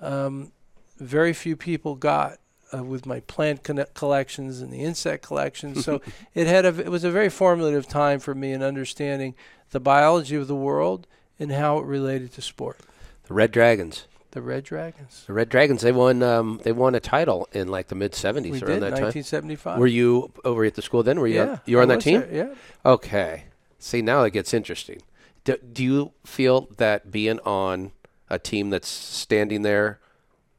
um, 0.00 0.52
very 0.98 1.32
few 1.32 1.56
people 1.56 1.94
got. 1.96 2.38
Uh, 2.74 2.82
with 2.82 3.06
my 3.06 3.20
plant 3.20 3.62
conne- 3.62 3.86
collections 3.94 4.60
and 4.60 4.72
the 4.72 4.80
insect 4.82 5.24
collections, 5.24 5.84
so 5.84 6.00
it 6.34 6.48
had 6.48 6.64
a, 6.64 6.76
it 6.80 6.88
was 6.88 7.04
a 7.04 7.10
very 7.12 7.28
formative 7.28 7.86
time 7.86 8.18
for 8.18 8.34
me 8.34 8.52
in 8.52 8.62
understanding 8.62 9.34
the 9.70 9.78
biology 9.78 10.34
of 10.34 10.48
the 10.48 10.54
world 10.56 11.06
and 11.38 11.52
how 11.52 11.78
it 11.78 11.84
related 11.86 12.32
to 12.32 12.42
sport. 12.42 12.80
The 13.28 13.34
Red 13.34 13.52
Dragons. 13.52 14.06
The 14.32 14.42
Red 14.42 14.64
Dragons. 14.64 15.24
The 15.26 15.32
Red 15.32 15.48
Dragons. 15.48 15.80
They 15.82 15.92
won. 15.92 16.22
Um, 16.22 16.60
they 16.62 16.72
won 16.72 16.94
a 16.94 17.00
title 17.00 17.48
in 17.52 17.68
like 17.68 17.88
the 17.88 17.94
mid 17.94 18.12
We 18.12 18.18
'70s 18.18 18.52
did 18.52 18.62
around 18.64 18.80
that 18.80 18.90
time. 18.96 19.04
1975. 19.04 19.78
Were 19.78 19.86
you 19.86 20.32
over 20.44 20.64
at 20.64 20.74
the 20.74 20.82
school 20.82 21.02
then? 21.02 21.18
Were 21.20 21.26
you? 21.26 21.36
yeah, 21.36 21.58
you 21.64 21.76
were 21.76 21.82
on 21.82 21.88
that 21.88 22.00
team. 22.00 22.20
there, 22.20 22.48
Yeah. 22.48 22.54
Okay. 22.84 23.44
See, 23.78 24.02
now 24.02 24.24
it 24.24 24.32
gets 24.32 24.52
interesting. 24.52 25.00
Do, 25.44 25.56
do 25.58 25.82
you 25.84 26.12
feel 26.24 26.68
that 26.76 27.10
being 27.10 27.38
on 27.40 27.92
a 28.28 28.38
team 28.38 28.70
that's 28.70 28.88
standing 28.88 29.62
there 29.62 30.00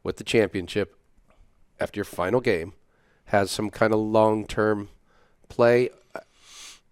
with 0.02 0.16
the 0.16 0.24
championship 0.24 0.97
after 1.80 1.98
your 1.98 2.04
final 2.04 2.40
game 2.40 2.72
has 3.26 3.50
some 3.50 3.70
kind 3.70 3.92
of 3.92 4.00
long-term 4.00 4.88
play 5.48 5.90
uh, 6.14 6.20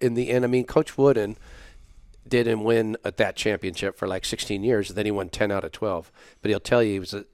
in 0.00 0.14
the 0.14 0.30
end? 0.30 0.44
I 0.44 0.48
mean, 0.48 0.64
Coach 0.64 0.96
Wooden 0.98 1.36
didn't 2.28 2.64
win 2.64 2.96
at 3.04 3.16
that 3.16 3.36
championship 3.36 3.96
for 3.96 4.08
like 4.08 4.24
16 4.24 4.62
years. 4.62 4.90
Then 4.90 5.06
he 5.06 5.10
won 5.10 5.28
10 5.28 5.50
out 5.50 5.64
of 5.64 5.72
12. 5.72 6.10
But 6.42 6.50
he'll 6.50 6.60
tell 6.60 6.82
you 6.82 6.92
he 6.92 6.98
was 6.98 7.14
a, 7.14 7.24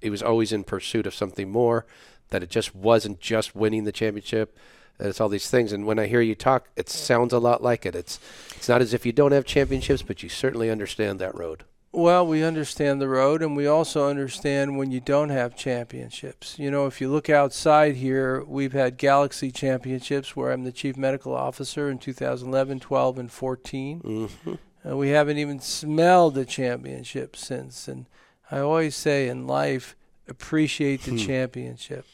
he 0.00 0.10
was 0.10 0.22
always 0.22 0.52
in 0.52 0.64
pursuit 0.64 1.06
of 1.06 1.14
something 1.14 1.50
more. 1.50 1.86
That 2.30 2.42
it 2.42 2.50
just 2.50 2.74
wasn't 2.74 3.20
just 3.20 3.56
winning 3.56 3.84
the 3.84 3.92
championship. 3.92 4.54
It's 5.00 5.20
all 5.20 5.28
these 5.28 5.48
things. 5.48 5.72
And 5.72 5.86
when 5.86 5.98
I 5.98 6.06
hear 6.06 6.20
you 6.20 6.34
talk, 6.34 6.68
it 6.76 6.88
sounds 6.88 7.32
a 7.32 7.38
lot 7.38 7.62
like 7.62 7.86
it. 7.86 7.94
It's 7.94 8.18
it's 8.54 8.68
not 8.68 8.82
as 8.82 8.92
if 8.92 9.06
you 9.06 9.12
don't 9.12 9.32
have 9.32 9.44
championships, 9.44 10.02
but 10.02 10.22
you 10.22 10.28
certainly 10.28 10.70
understand 10.70 11.20
that 11.20 11.34
road. 11.34 11.64
Well, 11.90 12.26
we 12.26 12.44
understand 12.44 13.00
the 13.00 13.08
road, 13.08 13.42
and 13.42 13.56
we 13.56 13.66
also 13.66 14.08
understand 14.08 14.76
when 14.76 14.90
you 14.90 15.00
don't 15.00 15.30
have 15.30 15.56
championships. 15.56 16.58
You 16.58 16.70
know, 16.70 16.86
if 16.86 17.00
you 17.00 17.08
look 17.08 17.30
outside 17.30 17.96
here, 17.96 18.44
we've 18.44 18.74
had 18.74 18.98
Galaxy 18.98 19.50
Championships 19.50 20.36
where 20.36 20.52
I'm 20.52 20.64
the 20.64 20.72
chief 20.72 20.98
medical 20.98 21.34
officer 21.34 21.88
in 21.90 21.98
2011, 21.98 22.80
12, 22.80 23.18
and 23.18 23.32
14. 23.32 24.00
Mm-hmm. 24.00 24.54
Uh, 24.86 24.96
we 24.96 25.08
haven't 25.08 25.38
even 25.38 25.60
smelled 25.60 26.36
a 26.36 26.44
championship 26.44 27.34
since. 27.34 27.88
And 27.88 28.06
I 28.50 28.58
always 28.58 28.94
say 28.94 29.28
in 29.28 29.46
life, 29.46 29.96
appreciate 30.28 31.02
the 31.02 31.16
championship, 31.16 32.04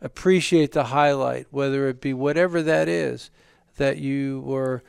appreciate 0.00 0.72
the 0.72 0.84
highlight, 0.84 1.48
whether 1.50 1.86
it 1.88 2.00
be 2.00 2.14
whatever 2.14 2.62
that 2.62 2.88
is, 2.88 3.30
that 3.76 3.98
you 3.98 4.40
were, 4.40 4.82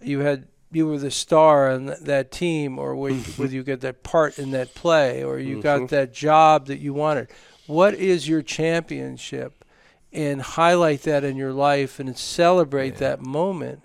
you 0.00 0.20
had, 0.20 0.46
you 0.72 0.86
were 0.86 0.98
the 0.98 1.10
star 1.10 1.70
on 1.70 1.86
that 2.00 2.30
team, 2.30 2.78
or 2.78 2.94
whe- 2.94 3.12
mm-hmm. 3.12 3.42
whether 3.42 3.54
you 3.54 3.62
get 3.62 3.80
that 3.80 4.02
part 4.02 4.38
in 4.38 4.50
that 4.52 4.74
play, 4.74 5.22
or 5.24 5.38
you 5.38 5.54
mm-hmm. 5.56 5.62
got 5.62 5.88
that 5.88 6.12
job 6.12 6.66
that 6.66 6.78
you 6.78 6.94
wanted. 6.94 7.28
What 7.66 7.94
is 7.94 8.28
your 8.28 8.42
championship? 8.42 9.64
And 10.12 10.42
highlight 10.42 11.02
that 11.02 11.22
in 11.22 11.36
your 11.36 11.52
life 11.52 12.00
and 12.00 12.18
celebrate 12.18 12.96
that 12.96 13.20
moment 13.20 13.84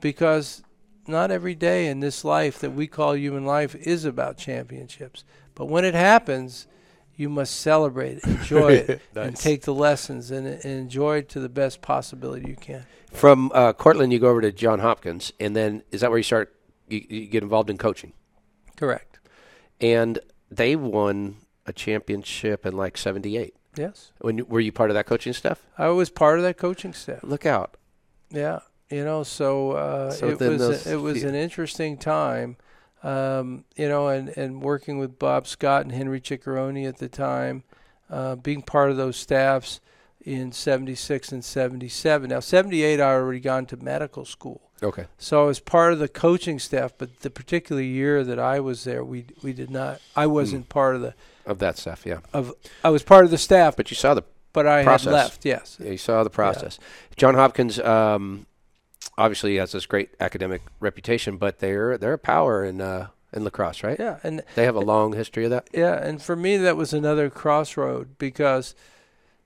because 0.00 0.62
not 1.06 1.30
every 1.30 1.54
day 1.54 1.88
in 1.88 2.00
this 2.00 2.24
life 2.24 2.58
that 2.60 2.72
we 2.72 2.86
call 2.86 3.14
human 3.14 3.44
life 3.44 3.74
is 3.74 4.04
about 4.04 4.38
championships. 4.38 5.24
But 5.54 5.66
when 5.66 5.84
it 5.84 5.94
happens, 5.94 6.66
you 7.16 7.28
must 7.28 7.60
celebrate 7.60 8.18
it, 8.18 8.24
enjoy 8.24 8.72
it, 8.72 9.00
and 9.14 9.36
take 9.36 9.62
the 9.62 9.74
lessons 9.74 10.30
and, 10.30 10.46
and 10.46 10.64
enjoy 10.64 11.18
it 11.18 11.28
to 11.30 11.40
the 11.40 11.48
best 11.48 11.80
possibility 11.80 12.48
you 12.48 12.56
can. 12.56 12.86
From 13.12 13.50
uh, 13.54 13.72
Cortland, 13.72 14.12
you 14.12 14.18
go 14.18 14.28
over 14.28 14.42
to 14.42 14.52
John 14.52 14.80
Hopkins, 14.80 15.32
and 15.40 15.56
then 15.56 15.82
is 15.90 16.02
that 16.02 16.10
where 16.10 16.18
you 16.18 16.22
start? 16.22 16.54
You, 16.88 17.04
you 17.08 17.26
get 17.26 17.42
involved 17.42 17.70
in 17.70 17.78
coaching, 17.78 18.12
Correct. 18.76 19.18
and 19.80 20.18
they 20.50 20.76
won 20.76 21.36
a 21.64 21.72
championship 21.72 22.64
in 22.66 22.76
like 22.76 22.96
'78. 22.96 23.54
Yes. 23.76 24.12
When 24.20 24.46
were 24.48 24.60
you 24.60 24.72
part 24.72 24.90
of 24.90 24.94
that 24.94 25.06
coaching 25.06 25.32
staff? 25.32 25.66
I 25.76 25.88
was 25.88 26.10
part 26.10 26.38
of 26.38 26.44
that 26.44 26.56
coaching 26.56 26.92
staff. 26.92 27.22
Look 27.22 27.44
out! 27.44 27.76
Yeah, 28.30 28.60
you 28.90 29.04
know, 29.04 29.22
so, 29.22 29.72
uh, 29.72 30.10
So 30.10 30.28
it 30.28 30.38
was 30.40 30.58
those 30.58 30.86
it 30.86 30.96
was 30.96 31.22
an 31.24 31.34
interesting 31.34 31.96
time, 31.96 32.56
um, 33.06 33.64
you 33.76 33.88
know, 33.88 34.08
and, 34.08 34.28
and 34.30 34.60
working 34.62 34.98
with 34.98 35.18
Bob 35.18 35.46
Scott 35.46 35.82
and 35.82 35.92
Henry 35.92 36.20
Ciccarone 36.20 36.88
at 36.88 36.98
the 36.98 37.08
time, 37.08 37.62
uh, 38.10 38.34
being 38.36 38.62
part 38.62 38.90
of 38.90 38.96
those 38.96 39.16
staffs 39.16 39.80
in 40.24 40.50
'76 40.50 41.30
and 41.32 41.44
'77. 41.44 42.30
Now 42.30 42.40
'78, 42.40 43.00
I 43.00 43.04
already 43.04 43.40
gone 43.40 43.66
to 43.66 43.76
medical 43.76 44.24
school, 44.24 44.60
Okay. 44.82 45.06
So 45.18 45.42
I 45.42 45.46
was 45.46 45.60
part 45.60 45.92
of 45.92 45.98
the 45.98 46.08
coaching 46.08 46.58
staff, 46.58 46.92
but 46.98 47.20
the 47.20 47.30
particular 47.30 47.82
year 47.82 48.24
that 48.24 48.38
I 48.38 48.60
was 48.60 48.84
there, 48.84 49.04
we 49.04 49.26
we 49.42 49.52
did 49.52 49.70
not. 49.70 50.00
I 50.14 50.26
wasn't 50.26 50.68
part 50.68 50.96
of 50.96 51.02
the 51.02 51.14
Of 51.46 51.58
that 51.60 51.78
stuff, 51.78 52.04
yeah. 52.04 52.18
of. 52.32 52.52
I 52.84 52.90
was 52.90 53.02
part 53.02 53.24
of 53.24 53.30
the 53.30 53.38
staff, 53.38 53.76
but 53.76 53.90
you 53.90 53.94
saw 53.94 54.14
the 54.14 54.22
but 54.52 54.66
I 54.66 54.84
process. 54.84 55.04
had 55.04 55.12
left. 55.12 55.44
Yes. 55.44 55.76
Yeah, 55.80 55.92
you 55.92 55.98
saw 55.98 56.24
the 56.24 56.30
process. 56.30 56.78
John 57.16 57.34
Hopkins 57.34 57.78
um, 57.78 58.46
obviously 59.18 59.56
has 59.56 59.72
this 59.72 59.86
great 59.86 60.10
academic 60.20 60.62
reputation, 60.80 61.36
but 61.36 61.58
they're 61.58 61.96
they're 61.98 62.12
a 62.14 62.18
power 62.18 62.64
in 62.64 62.80
uh, 62.80 63.08
in 63.32 63.44
lacrosse, 63.44 63.82
right? 63.82 63.98
Yeah, 63.98 64.18
and 64.22 64.42
They 64.54 64.64
have 64.64 64.76
a 64.76 64.80
long 64.80 65.12
history 65.14 65.44
of 65.44 65.50
that. 65.50 65.68
Yeah, 65.72 65.94
and 65.94 66.22
for 66.22 66.36
me 66.36 66.56
that 66.58 66.76
was 66.76 66.92
another 66.92 67.30
crossroad 67.30 68.18
because 68.18 68.74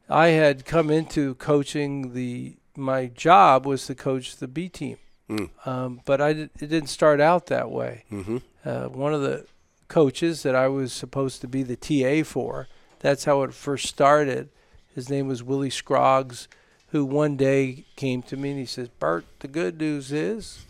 I 0.09 0.29
had 0.29 0.65
come 0.65 0.91
into 0.91 1.35
coaching 1.37 2.15
the 2.15 2.57
my 2.77 3.07
job 3.07 3.67
was 3.67 3.87
to 3.87 3.95
coach 3.95 4.37
the 4.37 4.49
B 4.49 4.69
team, 4.69 4.97
Mm. 5.29 5.51
um, 5.67 6.01
but 6.05 6.21
I 6.21 6.33
did, 6.33 6.51
it 6.61 6.67
didn't 6.69 6.89
start 6.89 7.21
out 7.21 7.47
that 7.47 7.71
way. 7.71 8.05
Mm-hmm. 8.11 8.39
Uh, 8.65 8.89
one 8.89 9.13
of 9.15 9.23
the 9.23 9.47
coaches 9.89 10.43
that 10.45 10.55
I 10.55 10.69
was 10.69 10.93
supposed 10.93 11.41
to 11.41 11.49
be 11.49 11.63
the 11.63 11.77
TA 11.77 12.25
for, 12.25 12.69
that's 13.01 13.25
how 13.25 13.43
it 13.43 13.53
first 13.55 13.87
started. 13.87 14.49
His 14.95 15.09
name 15.09 15.27
was 15.29 15.43
Willie 15.43 15.71
Scroggs, 15.71 16.49
who 16.91 17.05
one 17.05 17.37
day 17.37 17.85
came 17.97 18.23
to 18.23 18.37
me 18.37 18.51
and 18.51 18.59
he 18.59 18.67
says, 18.67 18.89
"Bert, 18.89 19.25
the 19.41 19.49
good 19.49 19.79
news 19.81 20.13
is." 20.13 20.65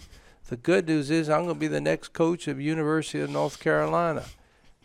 The 0.48 0.56
good 0.56 0.88
news 0.88 1.10
is 1.12 1.30
I'm 1.30 1.44
going 1.44 1.54
to 1.54 1.60
be 1.60 1.68
the 1.68 1.80
next 1.80 2.12
coach 2.12 2.48
of 2.48 2.60
University 2.60 3.20
of 3.20 3.30
North 3.30 3.60
Carolina. 3.60 4.24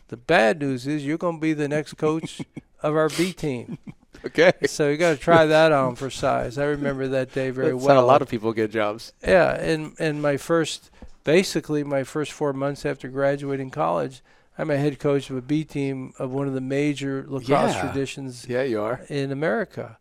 The 0.08 0.16
bad 0.16 0.60
news 0.60 0.86
is 0.86 1.04
you're 1.04 1.18
going 1.18 1.38
to 1.38 1.40
be 1.40 1.54
the 1.54 1.66
next 1.66 1.94
coach 1.94 2.40
of 2.82 2.94
our 2.96 3.08
B 3.08 3.32
team. 3.32 3.78
Okay. 4.24 4.52
So 4.66 4.88
you 4.88 4.96
got 4.96 5.10
to 5.10 5.16
try 5.18 5.46
that 5.46 5.70
on 5.70 5.94
for 5.94 6.10
size. 6.10 6.58
I 6.58 6.64
remember 6.64 7.06
that 7.08 7.32
day 7.32 7.50
very 7.50 7.70
That's 7.72 7.84
well. 7.84 7.94
how 7.96 8.02
a 8.02 8.06
lot 8.06 8.22
of 8.22 8.28
people 8.28 8.52
get 8.52 8.72
jobs. 8.72 9.12
yeah, 9.22 9.54
and 9.54 9.94
and 10.00 10.20
my 10.20 10.36
first, 10.36 10.90
basically 11.22 11.84
my 11.84 12.02
first 12.02 12.32
four 12.32 12.52
months 12.52 12.84
after 12.84 13.06
graduating 13.08 13.70
college, 13.70 14.22
I'm 14.58 14.70
a 14.70 14.78
head 14.78 14.98
coach 14.98 15.30
of 15.30 15.36
a 15.36 15.42
B 15.42 15.62
team 15.64 16.12
of 16.18 16.32
one 16.32 16.48
of 16.48 16.54
the 16.54 16.60
major 16.60 17.24
lacrosse 17.28 17.74
Yeah. 17.74 17.80
traditions 17.82 18.46
Yeah, 18.48 18.62
you 18.62 18.80
are. 18.80 19.02
in 19.08 19.30
America. 19.30 19.98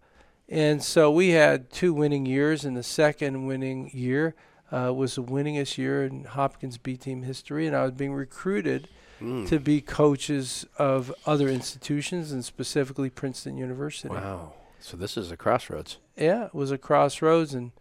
And 0.47 0.83
so 0.83 1.09
we 1.11 1.29
had 1.29 1.71
two 1.71 1.93
winning 1.93 2.25
years, 2.25 2.65
and 2.65 2.77
the 2.77 2.83
second 2.83 3.45
winning 3.47 3.89
year 3.93 4.35
uh, 4.71 4.93
was 4.93 5.15
the 5.15 5.23
winningest 5.23 5.77
year 5.77 6.03
in 6.05 6.23
Hopkins 6.25 6.77
B 6.77 6.97
team 6.97 7.23
history. 7.23 7.65
And 7.67 7.75
I 7.75 7.83
was 7.83 7.91
being 7.93 8.13
recruited 8.13 8.87
Mm. 9.21 9.47
to 9.47 9.61
be 9.61 9.79
coaches 9.79 10.65
of 10.77 11.09
other 11.25 11.47
institutions, 11.47 12.33
and 12.33 12.43
specifically 12.43 13.09
Princeton 13.09 13.55
University. 13.57 14.09
Wow. 14.13 14.51
So 14.81 14.97
this 14.97 15.15
is 15.15 15.31
a 15.31 15.37
crossroads. 15.37 15.99
Yeah, 16.17 16.47
it 16.47 16.53
was 16.53 16.69
a 16.69 16.77
crossroads, 16.77 17.53
and 17.53 17.71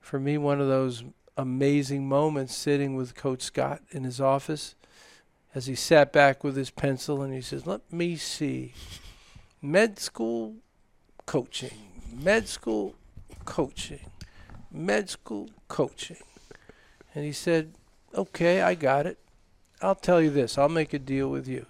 for 0.00 0.20
me, 0.20 0.38
one 0.38 0.60
of 0.60 0.68
those 0.68 1.02
amazing 1.36 2.08
moments 2.08 2.54
sitting 2.54 2.94
with 2.94 3.16
Coach 3.16 3.42
Scott 3.42 3.82
in 3.90 4.04
his 4.04 4.20
office 4.20 4.76
as 5.52 5.66
he 5.66 5.74
sat 5.74 6.12
back 6.12 6.44
with 6.44 6.54
his 6.56 6.70
pencil 6.70 7.22
and 7.22 7.34
he 7.34 7.40
says, 7.40 7.66
Let 7.66 7.92
me 7.92 8.14
see. 8.14 8.72
Med 9.60 9.98
school 9.98 10.58
coaching, 11.26 11.87
med 12.12 12.48
school 12.48 12.94
coaching, 13.44 14.10
med 14.70 15.08
school 15.08 15.50
coaching. 15.68 16.18
And 17.14 17.24
he 17.24 17.32
said, 17.32 17.74
Okay, 18.14 18.62
I 18.62 18.74
got 18.74 19.06
it. 19.06 19.18
I'll 19.80 19.94
tell 19.94 20.20
you 20.20 20.30
this 20.30 20.58
I'll 20.58 20.68
make 20.68 20.92
a 20.92 20.98
deal 20.98 21.28
with 21.28 21.48
you. 21.48 21.66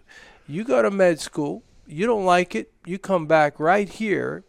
You 0.46 0.64
go 0.64 0.82
to 0.82 0.90
med 0.90 1.20
school, 1.20 1.62
you 1.86 2.06
don't 2.06 2.24
like 2.24 2.54
it, 2.54 2.72
you 2.86 2.98
come 2.98 3.26
back 3.26 3.60
right 3.60 3.88
here 3.88 4.44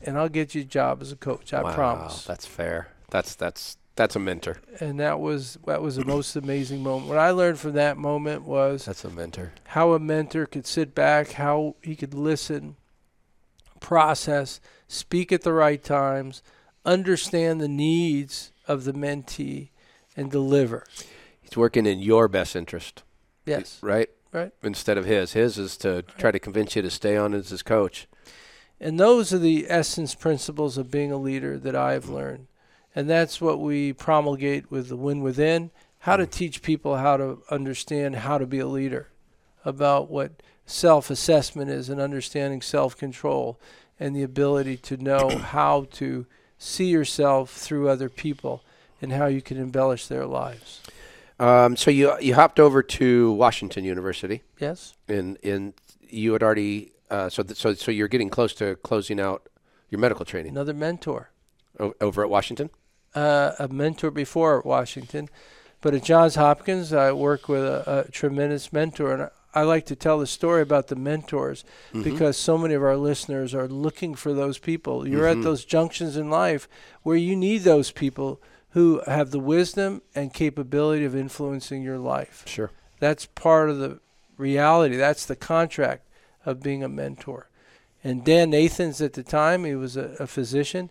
and 0.00 0.18
I'll 0.18 0.28
get 0.28 0.54
you 0.54 0.62
a 0.62 0.64
job 0.64 1.02
as 1.02 1.12
a 1.12 1.16
coach. 1.16 1.52
I 1.52 1.62
wow, 1.62 1.74
promise. 1.74 2.24
That's 2.24 2.46
fair. 2.46 2.88
That's 3.10 3.34
that's 3.34 3.76
that's 3.96 4.14
a 4.14 4.20
mentor. 4.20 4.58
And 4.80 5.00
that 5.00 5.18
was 5.18 5.58
that 5.66 5.82
was 5.82 5.96
the 5.96 6.04
most 6.04 6.36
amazing 6.36 6.82
moment. 6.82 7.08
What 7.08 7.18
I 7.18 7.30
learned 7.30 7.58
from 7.58 7.72
that 7.72 7.96
moment 7.96 8.44
was 8.44 8.84
That's 8.84 9.04
a 9.04 9.10
mentor. 9.10 9.52
how 9.68 9.92
a 9.92 9.98
mentor 9.98 10.46
could 10.46 10.66
sit 10.66 10.94
back, 10.94 11.32
how 11.32 11.74
he 11.82 11.96
could 11.96 12.14
listen, 12.14 12.76
process, 13.80 14.60
speak 14.88 15.30
at 15.30 15.42
the 15.42 15.52
right 15.52 15.82
times, 15.82 16.42
understand 16.84 17.60
the 17.60 17.68
needs 17.68 18.50
of 18.66 18.84
the 18.84 18.92
mentee, 18.92 19.68
and 20.16 20.30
deliver. 20.30 20.84
He's 21.40 21.56
working 21.56 21.86
in 21.86 22.00
your 22.00 22.26
best 22.26 22.56
interest, 22.56 23.04
Yes. 23.46 23.78
right? 23.82 24.10
Right. 24.32 24.52
Instead 24.62 24.98
of 24.98 25.04
his. 25.04 25.32
His 25.32 25.56
is 25.56 25.76
to 25.78 26.02
try 26.02 26.30
to 26.30 26.38
convince 26.38 26.76
you 26.76 26.82
to 26.82 26.90
stay 26.90 27.16
on 27.16 27.32
as 27.32 27.50
his 27.50 27.62
coach. 27.62 28.08
And 28.80 28.98
those 28.98 29.32
are 29.32 29.38
the 29.38 29.66
essence 29.68 30.14
principles 30.14 30.76
of 30.76 30.90
being 30.90 31.10
a 31.10 31.16
leader 31.16 31.58
that 31.58 31.74
I've 31.74 32.04
mm-hmm. 32.04 32.14
learned. 32.14 32.46
And 32.94 33.08
that's 33.08 33.40
what 33.40 33.60
we 33.60 33.92
promulgate 33.92 34.70
with 34.70 34.88
the 34.88 34.96
Win 34.96 35.22
Within 35.22 35.70
how 36.00 36.16
to 36.16 36.24
mm-hmm. 36.24 36.30
teach 36.30 36.62
people 36.62 36.96
how 36.96 37.16
to 37.16 37.42
understand 37.50 38.16
how 38.16 38.38
to 38.38 38.46
be 38.46 38.58
a 38.58 38.66
leader, 38.66 39.08
about 39.64 40.10
what 40.10 40.42
self 40.66 41.10
assessment 41.10 41.70
is 41.70 41.88
and 41.88 42.00
understanding 42.00 42.62
self 42.62 42.96
control, 42.96 43.58
and 44.00 44.14
the 44.14 44.22
ability 44.22 44.76
to 44.76 44.96
know 44.96 45.28
how 45.38 45.86
to 45.92 46.26
see 46.58 46.86
yourself 46.86 47.52
through 47.52 47.88
other 47.88 48.08
people 48.08 48.62
and 49.00 49.12
how 49.12 49.26
you 49.26 49.40
can 49.42 49.56
embellish 49.58 50.06
their 50.06 50.26
lives. 50.26 50.80
Um, 51.40 51.76
so 51.76 51.90
you 51.90 52.18
you 52.20 52.34
hopped 52.34 52.58
over 52.58 52.82
to 52.82 53.32
Washington 53.32 53.84
University, 53.84 54.42
Yes? 54.58 54.94
and 55.08 55.38
and 55.44 55.72
you 56.08 56.32
had 56.32 56.42
already 56.42 56.90
uh, 57.10 57.28
so 57.28 57.42
th- 57.44 57.56
so 57.56 57.74
so 57.74 57.90
you're 57.92 58.08
getting 58.08 58.28
close 58.28 58.52
to 58.54 58.74
closing 58.76 59.20
out 59.20 59.48
your 59.88 60.00
medical 60.00 60.24
training 60.24 60.50
Another 60.52 60.74
mentor. 60.74 61.30
o- 61.78 61.94
over 62.00 62.24
at 62.24 62.28
Washington. 62.30 62.70
uh, 63.14 63.52
a 63.60 63.68
mentor 63.68 64.10
before 64.10 64.58
at 64.58 64.66
Washington, 64.66 65.28
but 65.80 65.94
at 65.94 66.02
Johns 66.02 66.34
Hopkins, 66.34 66.92
I 66.92 67.12
work 67.12 67.48
with 67.48 67.62
a, 67.62 68.04
a 68.08 68.10
tremendous 68.10 68.72
mentor, 68.72 69.14
and 69.14 69.30
I, 69.54 69.62
like 69.62 69.86
to 69.86 69.96
tell 69.96 70.18
the 70.18 70.26
story 70.26 70.62
about 70.62 70.88
the 70.88 70.96
mentors 70.96 71.64
mm-hmm. 71.88 72.02
because 72.02 72.36
so 72.36 72.58
many 72.58 72.74
of 72.74 72.82
our 72.82 72.96
listeners 72.96 73.54
are 73.54 73.68
looking 73.68 74.14
for 74.14 74.32
those 74.32 74.58
people. 74.58 75.06
You're 75.06 75.26
at 75.26 75.34
mm-hmm. 75.34 75.42
those 75.42 75.64
junctions 75.64 76.16
in 76.16 76.30
life 76.30 76.68
where 77.02 77.16
you 77.16 77.34
need 77.36 77.62
those 77.62 77.90
people 77.90 78.40
who 78.70 79.00
have 79.06 79.30
the 79.30 79.40
wisdom 79.40 80.02
and 80.14 80.32
capability 80.32 81.04
of 81.04 81.16
influencing 81.16 81.82
your 81.82 81.98
life. 81.98 82.44
Sure. 82.46 82.70
That's 83.00 83.26
part 83.26 83.70
of 83.70 83.78
the 83.78 84.00
reality. 84.36 84.96
That's 84.96 85.26
the 85.26 85.36
contract 85.36 86.06
of 86.44 86.62
being 86.62 86.82
a 86.82 86.88
mentor. 86.88 87.48
And 88.04 88.24
Dan 88.24 88.50
Nathans 88.50 89.00
at 89.00 89.14
the 89.14 89.22
time, 89.22 89.64
he 89.64 89.74
was 89.74 89.96
a, 89.96 90.16
a 90.20 90.26
physician, 90.26 90.90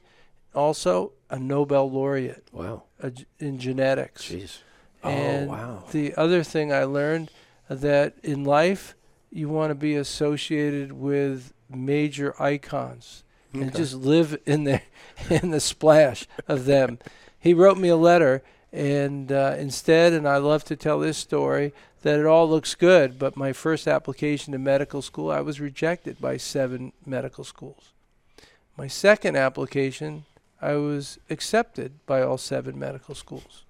also 0.53 1.13
a 1.29 1.39
Nobel 1.39 1.89
laureate 1.89 2.47
Wow. 2.51 2.83
g- 3.13 3.25
in 3.39 3.59
genetics. 3.59 4.29
Jeez. 4.29 4.59
Oh, 5.03 5.09
and 5.09 5.49
oh 5.49 5.53
wow. 5.53 5.83
the 5.91 6.15
other 6.15 6.43
thing 6.43 6.73
I 6.73 6.83
learned 6.83 7.31
that 7.69 8.15
in 8.23 8.43
life 8.43 8.95
you 9.31 9.49
want 9.49 9.71
to 9.71 9.75
be 9.75 9.95
associated 9.95 10.91
with 10.91 11.53
major 11.69 12.41
icons 12.41 13.23
and 13.53 13.75
just 13.75 13.93
live 13.93 14.37
in 14.45 14.63
the 14.63 14.81
in 15.29 15.51
the 15.51 15.59
splash 15.59 16.27
of 16.47 16.65
them. 16.65 16.99
he 17.39 17.53
wrote 17.53 17.77
me 17.77 17.89
a 17.89 17.95
letter 17.95 18.43
and 18.71 19.31
uh, 19.31 19.55
instead 19.57 20.13
and 20.13 20.27
I 20.27 20.37
love 20.37 20.63
to 20.65 20.75
tell 20.75 20.99
this 20.99 21.17
story 21.17 21.73
that 22.03 22.19
it 22.19 22.25
all 22.25 22.49
looks 22.49 22.75
good 22.75 23.19
but 23.19 23.35
my 23.35 23.53
first 23.53 23.87
application 23.87 24.53
to 24.53 24.59
medical 24.59 25.01
school 25.01 25.31
I 25.31 25.41
was 25.41 25.59
rejected 25.59 26.21
by 26.21 26.37
seven 26.37 26.93
medical 27.05 27.43
schools. 27.43 27.91
My 28.77 28.87
second 28.87 29.35
application 29.35 30.25
I 30.61 30.73
was 30.73 31.19
accepted 31.29 32.05
by 32.05 32.21
all 32.21 32.37
seven 32.37 32.79
medical 32.79 33.15
schools. 33.15 33.63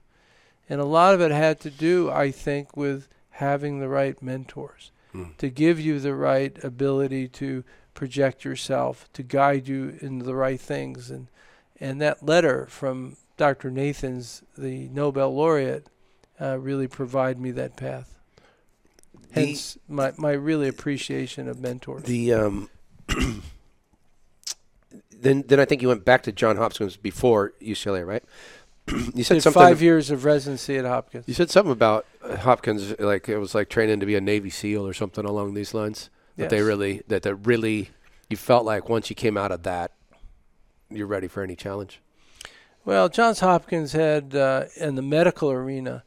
And 0.70 0.82
a 0.82 0.86
lot 0.86 1.14
of 1.14 1.22
it 1.22 1.32
had 1.32 1.60
to 1.62 1.70
do, 1.70 2.10
I 2.10 2.32
think, 2.32 2.76
with 2.76 3.08
having 3.38 3.79
the 3.79 3.88
right 3.89 4.21
mentors 4.21 4.91
to 5.39 5.49
give 5.49 5.79
you 5.79 5.99
the 5.99 6.13
right 6.13 6.63
ability 6.63 7.27
to 7.27 7.63
project 7.95 8.45
yourself, 8.45 9.09
to 9.13 9.23
guide 9.23 9.67
you 9.67 9.97
into 9.99 10.23
the 10.23 10.35
right 10.35 10.61
things. 10.61 11.09
And, 11.09 11.27
and 11.79 11.99
that 12.01 12.23
letter 12.23 12.67
from 12.67 13.17
Dr. 13.35 13.71
Nathans, 13.71 14.43
the 14.55 14.88
Nobel 14.89 15.33
laureate, 15.33 15.88
uh, 16.39 16.59
really 16.59 16.88
provide 16.88 17.39
me 17.39 17.49
that 17.51 17.75
path. 17.75 18.19
The- 19.33 19.41
Hence, 19.41 19.77
my, 19.88 20.13
my 20.17 20.33
really 20.33 20.67
appreciation 20.67 21.47
of 21.47 21.59
mentors. 21.59 22.03
The 22.03 22.33
um, 22.33 22.69
then 25.11 25.43
then 25.47 25.59
I 25.59 25.65
think 25.65 25.81
you 25.81 25.88
went 25.88 26.05
back 26.05 26.23
to 26.23 26.31
John 26.31 26.57
Hopkins 26.57 26.95
before 26.97 27.53
UCLA, 27.61 28.05
right? 28.05 28.23
you 29.15 29.23
said 29.23 29.41
something. 29.41 29.61
five 29.61 29.81
years 29.81 30.11
of 30.11 30.25
residency 30.25 30.77
at 30.77 30.85
Hopkins. 30.85 31.27
You 31.27 31.33
said 31.33 31.49
something 31.49 31.71
about 31.71 32.05
Hopkins, 32.39 32.97
like 32.99 33.27
it 33.27 33.38
was 33.38 33.53
like 33.53 33.69
training 33.69 33.99
to 33.99 34.05
be 34.05 34.15
a 34.15 34.21
Navy 34.21 34.49
SEAL 34.49 34.85
or 34.88 34.93
something 34.93 35.25
along 35.25 35.53
these 35.53 35.73
lines. 35.73 36.09
That 36.38 36.51
they 36.51 36.61
really, 36.61 37.01
that 37.07 37.23
that 37.23 37.35
really, 37.35 37.89
you 38.29 38.38
felt 38.38 38.63
like 38.63 38.89
once 38.89 39.09
you 39.09 39.15
came 39.15 39.38
out 39.38 39.51
of 39.51 39.63
that, 39.63 39.93
you're 40.89 41.07
ready 41.07 41.27
for 41.27 41.41
any 41.41 41.55
challenge. 41.55 41.99
Well, 42.85 43.09
Johns 43.09 43.39
Hopkins 43.39 43.93
had 43.93 44.35
uh, 44.35 44.65
in 44.77 44.95
the 44.95 45.01
medical 45.01 45.51
arena, 45.51 46.03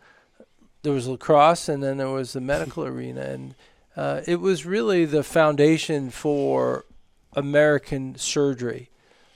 there 0.82 0.92
was 0.92 1.08
lacrosse, 1.08 1.68
and 1.68 1.82
then 1.82 1.98
there 1.98 2.08
was 2.08 2.32
the 2.32 2.40
medical 2.40 2.84
arena, 2.86 3.20
and 3.22 3.54
uh, 3.96 4.22
it 4.26 4.40
was 4.40 4.64
really 4.64 5.04
the 5.04 5.22
foundation 5.22 6.10
for 6.10 6.86
American 7.34 8.16
surgery, 8.16 8.88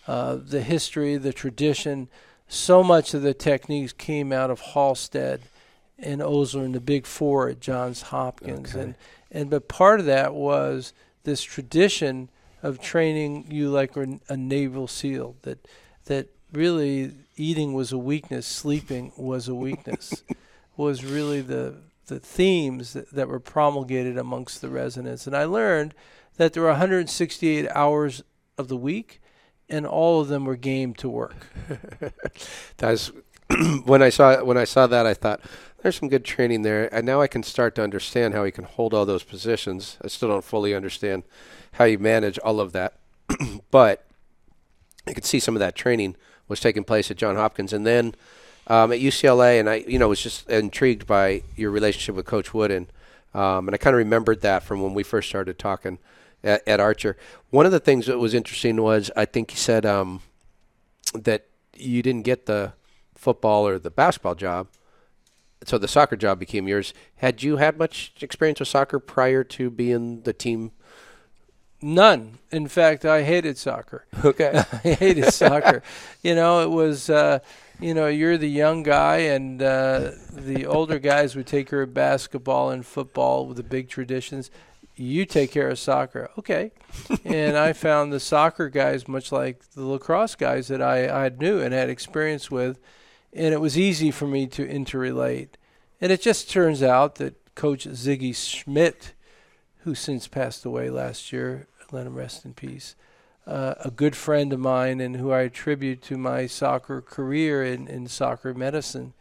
uh, 0.07 0.37
the 0.37 0.63
history, 0.63 1.17
the 1.17 1.33
tradition, 1.33 2.09
so 2.49 2.83
much 2.83 3.15
of 3.15 3.23
the 3.23 3.35
techniques 3.35 3.93
came 3.93 4.33
out 4.33 4.51
of 4.51 4.61
Halsted 4.61 5.41
and 5.99 6.23
Osler 6.23 6.65
and 6.65 6.75
the 6.75 6.81
Big 6.81 7.07
Four 7.07 7.49
at 7.49 7.61
Johns 7.61 8.03
Hopkins, 8.03 8.75
Okay. 8.75 8.83
and 8.83 8.95
and 9.31 9.51
but 9.51 9.69
part 9.69 10.01
of 10.01 10.07
that 10.07 10.35
was 10.35 10.93
this 11.25 11.43
tradition 11.43 12.29
of 12.63 12.81
training 12.81 13.47
you 13.51 13.69
like 13.69 13.97
a, 13.97 14.37
naval 14.37 14.87
seal 14.87 15.37
that 15.43 15.67
that 16.07 16.29
really 16.53 17.13
eating 17.37 17.75
was 17.75 17.93
a 17.93 17.99
weakness, 17.99 18.47
sleeping 18.47 19.13
was 19.17 19.49
a 19.49 19.55
weakness, 19.55 20.23
was 20.77 21.05
really 21.05 21.41
the 21.41 21.75
the 22.07 22.21
themes 22.21 22.93
that, 22.93 23.11
that 23.11 23.29
were 23.29 23.41
promulgated 23.41 24.19
amongst 24.19 24.61
the 24.61 24.69
residents, 24.69 25.27
and 25.27 25.35
I 25.37 25.45
learned 25.45 25.95
that 26.37 26.53
there 26.53 26.63
were 26.65 26.71
168 26.71 27.69
hours 27.75 28.23
of 28.59 28.69
the 28.69 28.77
week, 28.77 29.21
and 29.69 29.87
all 29.87 30.21
of 30.21 30.29
them 30.29 30.45
were 30.45 30.57
game 30.57 30.95
to 30.95 31.09
work. 31.09 31.47
That's 32.77 33.11
when 33.85 34.03
I 34.03 34.09
saw 34.09 34.43
when 34.43 34.57
I 34.57 34.65
saw 34.65 34.87
that 34.87 35.07
I 35.07 35.15
thought 35.15 35.41
there's 35.83 35.97
some 35.99 36.09
good 36.09 36.25
training 36.25 36.63
there, 36.63 36.93
and 36.95 37.05
now 37.05 37.21
I 37.21 37.27
can 37.27 37.43
start 37.43 37.75
to 37.75 37.83
understand 37.83 38.35
how 38.35 38.45
he 38.45 38.51
can 38.51 38.65
hold 38.65 38.95
all 38.95 39.05
those 39.05 39.23
positions. 39.23 39.99
I 40.03 40.09
still 40.09 40.29
don't 40.29 40.45
fully 40.45 40.75
understand 40.75 41.25
how 41.73 41.85
you 41.85 41.99
manage 41.99 42.39
all 42.39 42.61
of 42.61 42.73
that, 42.73 42.95
but 43.71 44.07
I 45.07 45.13
could 45.13 45.25
see 45.25 45.39
some 45.41 45.55
of 45.55 45.61
that 45.61 45.75
training 45.75 46.17
was 46.49 46.61
taking 46.61 46.85
place 46.85 47.11
at 47.11 47.17
John 47.17 47.37
Hopkins, 47.37 47.73
and 47.73 47.87
then 47.87 48.15
um, 48.67 48.93
at 48.93 49.01
UCLA, 49.01 49.61
and 49.61 49.69
I 49.69 49.85
you 49.87 49.99
know 49.99 50.09
was 50.09 50.23
just 50.23 50.49
intrigued 50.49 51.07
by 51.07 51.43
your 51.57 51.71
relationship 51.71 52.15
with 52.15 52.27
Coach 52.27 52.55
Wooden, 52.55 52.89
um, 53.35 53.69
and 53.69 53.75
I 53.75 53.79
kind 53.79 53.95
of 53.95 53.99
remembered 53.99 54.41
that 54.41 54.63
from 54.63 54.83
when 54.83 54.95
we 54.95 55.03
first 55.03 55.29
started 55.29 55.59
talking 55.59 55.99
at, 56.45 56.67
at 56.69 56.79
Archer. 56.79 57.17
One 57.51 57.67
of 57.67 57.73
the 57.73 57.81
things 57.81 58.07
that 58.07 58.19
was 58.19 58.35
interesting 58.35 58.81
was 58.81 59.11
I 59.17 59.25
think 59.25 59.51
he 59.51 59.57
said 59.57 59.85
um, 59.85 60.21
that 61.15 61.47
you 61.77 62.03
didn't 62.03 62.23
get 62.23 62.47
the 62.47 62.75
football 63.17 63.67
or 63.67 63.79
the 63.79 63.91
basketball 63.91 64.35
job, 64.37 64.69
so 65.65 65.79
the 65.79 65.89
soccer 65.89 66.17
job 66.17 66.39
became 66.39 66.69
yours. 66.69 66.93
Had 67.17 67.43
you 67.43 67.57
had 67.57 67.79
much 67.79 68.13
experience 68.21 68.61
with 68.61 68.69
soccer 68.69 68.99
prior 68.99 69.43
to 69.45 69.71
being 69.71 70.21
the 70.23 70.33
team? 70.33 70.73
None. 71.81 72.39
In 72.51 72.69
fact, 72.69 73.05
I 73.05 73.23
hated 73.23 73.59
soccer. 73.59 74.07
Okay. 74.25 74.53
I 74.85 74.95
hated 74.95 75.33
soccer. 75.33 75.83
You 76.23 76.35
know, 76.35 76.63
it 76.63 76.71
was, 76.71 77.11
uh, 77.11 77.41
you 77.81 77.93
know, 77.93 78.07
you're 78.07 78.39
the 78.39 78.49
young 78.49 78.83
guy, 78.83 79.19
and 79.19 79.63
uh, 79.63 80.13
the 80.33 80.67
older 80.67 80.99
guys 80.99 81.37
would 81.37 81.47
take 81.47 81.69
care 81.69 81.83
of 81.83 81.93
basketball 81.93 82.71
and 82.71 82.87
football 82.87 83.47
with 83.47 83.57
the 83.57 83.63
big 83.63 83.89
traditions. 83.89 84.51
You 84.97 85.27
take 85.27 85.51
care 85.51 85.71
of 85.71 85.79
soccer. 85.79 86.31
Okay. 86.39 86.71
and 87.25 87.57
I 87.57 87.73
found 87.73 88.13
the 88.13 88.21
soccer 88.21 88.69
guys 88.69 89.09
much 89.09 89.33
like 89.33 89.71
the 89.71 89.85
lacrosse 89.85 90.35
guys 90.35 90.69
that 90.69 90.81
I, 90.81 91.27
I 91.27 91.29
knew 91.29 91.61
and 91.61 91.75
had 91.75 91.91
experience 91.91 92.51
with, 92.51 92.79
and 93.33 93.53
it 93.53 93.61
was 93.61 93.79
easy 93.79 94.11
for 94.11 94.27
me 94.27 94.47
to 94.49 94.67
interrelate. 94.67 95.51
And 96.01 96.13
it 96.13 96.23
just 96.23 96.51
turns 96.51 96.83
out 96.83 97.17
that 97.17 97.55
Coach 97.55 97.87
Sigi 97.87 98.35
Schmid, 98.35 99.13
who 99.79 99.95
since 99.95 100.29
passed 100.29 100.65
away 100.65 100.91
last 100.91 101.33
year, 101.33 101.67
let 101.93 102.07
him 102.07 102.15
rest 102.15 102.45
in 102.45 102.55
peace, 102.55 102.95
uh, 103.47 103.75
a 103.81 103.91
good 103.91 104.17
friend 104.17 104.53
of 104.53 104.61
mine 104.61 105.01
and 105.01 105.17
who 105.17 105.31
I 105.33 105.43
attribute 105.43 106.03
to 106.03 106.17
my 106.17 106.47
soccer 106.47 107.01
career 107.01 107.65
in, 107.65 107.89
in 107.89 108.07
soccer 108.07 108.55
medicine, 108.55 109.13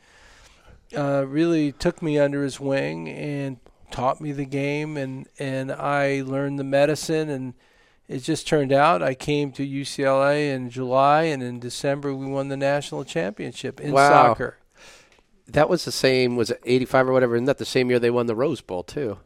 uh, 0.95 1.25
really 1.27 1.71
took 1.71 2.01
me 2.01 2.19
under 2.19 2.43
his 2.43 2.59
wing 2.59 3.09
and 3.09 3.57
taught 3.93 4.19
me 4.19 4.33
the 4.33 4.43
game, 4.45 4.97
and, 4.97 5.27
and 5.39 5.71
I 5.71 6.21
learned 6.21 6.59
the 6.59 6.63
medicine. 6.65 7.29
And 7.29 7.53
it 8.09 8.19
just 8.23 8.45
turned 8.47 8.73
out 8.73 9.01
I 9.01 9.13
came 9.13 9.53
to 9.53 9.65
UCLA 9.65 10.53
in 10.53 10.69
July, 10.69 11.23
and 11.23 11.41
in 11.41 11.59
December 11.61 12.13
we 12.13 12.25
won 12.25 12.49
the 12.49 12.57
national 12.57 13.05
championship 13.05 13.79
in 13.79 13.93
Wow. 13.93 14.09
soccer. 14.09 14.57
That 15.47 15.69
was 15.69 15.85
the 15.85 15.91
same. 15.91 16.35
Was 16.35 16.49
it 16.49 16.59
'85 16.65 17.09
or 17.09 17.13
whatever? 17.13 17.35
Isn't 17.35 17.45
that 17.45 17.57
the 17.57 17.65
same 17.65 17.89
year 17.89 17.99
they 17.99 18.09
won 18.11 18.25
the 18.27 18.35
Rose 18.35 18.61
Bowl 18.61 18.83
too? 18.83 19.19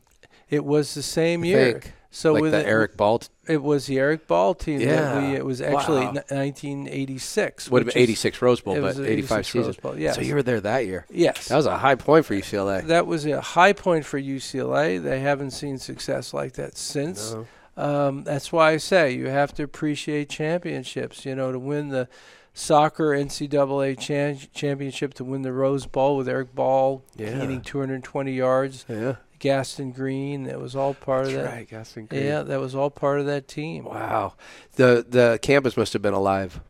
It 0.50 0.66
was 0.66 0.94
the 0.94 1.04
same 1.04 1.44
I 1.44 1.48
year. 1.48 1.72
think. 1.74 1.94
So 2.18 2.34
like 2.34 2.42
with 2.42 2.52
the 2.54 2.62
it, 2.62 2.66
Eric 2.66 2.98
Ball 2.98 3.20
t- 3.20 3.28
it 3.48 3.62
was 3.62 3.86
the 3.86 4.00
Eric 4.00 4.26
Ball 4.26 4.56
team. 4.56 4.80
That 4.80 5.22
we, 5.22 5.28
Yeah. 5.34 5.38
it 5.38 5.46
was 5.46 5.62
actually 5.62 6.02
Wow. 6.06 6.14
n- 6.16 6.24
1986. 6.30 7.70
would 7.70 7.84
have 7.86 7.94
been 7.94 8.02
is- 8.02 8.10
'86 8.10 8.42
Rose 8.42 8.60
Bowl, 8.62 8.80
but 8.82 8.98
'85 9.00 9.46
season. 9.46 9.62
Rose 9.68 9.78
Bowl, 9.78 9.98
yes. 9.98 10.16
So 10.16 10.22
you 10.22 10.34
were 10.36 10.42
there 10.44 10.60
that 10.62 10.86
year. 10.86 11.06
Yes. 11.12 11.48
That 11.48 11.56
was 11.58 11.66
a 11.68 11.78
high 11.78 11.96
point 11.96 12.26
for 12.26 12.34
UCLA. 12.34 12.82
That 12.88 13.06
was 13.08 13.26
a 13.26 13.40
high 13.40 13.74
point 13.74 14.04
for 14.06 14.20
UCLA. 14.20 14.98
They 14.98 15.20
haven't 15.20 15.52
seen 15.52 15.78
success 15.78 16.34
like 16.34 16.54
that 16.54 16.76
since. 16.78 17.34
No. 17.34 17.46
Um, 17.78 18.24
that's 18.24 18.52
why 18.52 18.72
I 18.72 18.78
say 18.78 19.12
you 19.12 19.28
have 19.28 19.54
to 19.56 19.64
appreciate 19.64 20.30
championships. 20.30 21.24
You 21.26 21.36
know, 21.36 21.52
to 21.52 21.60
win 21.60 21.90
the 21.90 22.08
soccer 22.54 23.14
NCAA 23.14 23.94
chan- 23.94 24.40
championship, 24.56 25.14
to 25.16 25.24
win 25.24 25.44
the 25.44 25.54
Rose 25.54 25.86
Bowl 25.86 26.18
with 26.18 26.28
Eric 26.28 26.56
Ball 26.56 27.04
Yeah. 27.16 27.38
gaining 27.38 27.62
220 27.62 28.32
yards, 28.32 28.84
Yeah. 28.90 29.18
Gaston 29.40 29.92
Green. 29.92 30.44
That 30.44 30.60
was 30.60 30.76
all 30.76 30.94
part 30.94 31.26
That's 31.26 31.38
of 31.38 31.44
that. 31.44 31.54
right, 31.54 31.70
Gaston 31.70 32.06
Green. 32.08 32.24
Yeah, 32.26 32.44
that 32.44 32.60
was 32.60 32.74
all 32.76 32.90
part 32.90 33.20
of 33.20 33.26
that 33.28 33.48
team. 33.48 33.86
Wow. 33.86 34.34
The 34.76 35.06
the 35.08 35.40
campus 35.42 35.78
must 35.78 35.94
have 35.94 36.02
been 36.02 36.14
alive. 36.14 36.62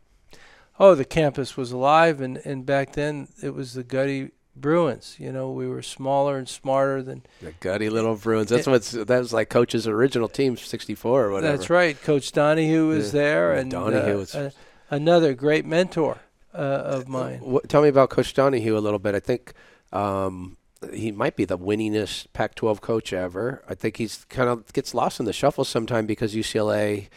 Oh, 0.80 0.94
the 0.94 1.04
campus 1.04 1.56
was 1.56 1.72
alive, 1.72 2.20
and, 2.20 2.36
and 2.44 2.64
back 2.64 2.92
then 2.92 3.28
it 3.42 3.52
was 3.52 3.74
the 3.74 3.82
Gutty 3.82 4.30
Bruins. 4.54 5.16
You 5.18 5.32
know, 5.32 5.50
we 5.50 5.66
were 5.66 5.82
smaller 5.82 6.38
and 6.38 6.48
smarter 6.48 7.02
than. 7.02 7.24
The 7.42 7.52
gutty 7.58 7.90
little 7.90 8.14
Bruins. 8.16 8.48
That's 8.50 8.66
what's 8.66 8.92
that 8.92 9.08
was 9.08 9.32
like 9.32 9.48
Coach's 9.48 9.86
original 9.88 10.28
team, 10.28 10.56
'64 10.56 11.24
or 11.24 11.32
whatever. 11.32 11.56
That's 11.56 11.68
right. 11.70 12.00
Coach 12.02 12.30
Donahue 12.32 12.86
was 12.88 13.06
Yeah. 13.06 13.20
there, 13.20 13.52
and 13.54 13.70
Donahue 13.70 14.14
uh, 14.14 14.18
was- 14.18 14.34
uh, 14.34 14.50
another 14.90 15.34
great 15.34 15.64
mentor 15.66 16.18
uh, 16.54 16.58
of 16.58 17.08
mine. 17.08 17.40
What, 17.40 17.68
tell 17.68 17.82
me 17.82 17.88
about 17.88 18.10
Coach 18.10 18.32
Donahue 18.34 18.76
a 18.76 18.80
little 18.80 18.98
bit. 19.00 19.14
I 19.16 19.20
think 19.20 19.52
um, 19.92 20.56
he 20.92 21.10
might 21.10 21.36
be 21.36 21.44
the 21.44 21.58
winningest 21.58 22.26
Pac-12 22.32 22.80
coach 22.80 23.12
ever. 23.12 23.62
I 23.68 23.74
think 23.74 23.96
he's 23.96 24.24
kind 24.28 24.48
of 24.48 24.72
gets 24.72 24.94
lost 24.94 25.18
in 25.20 25.26
the 25.26 25.32
shuffle 25.32 25.64
sometime 25.64 26.06
because 26.06 26.34
UCLA, 26.34 27.08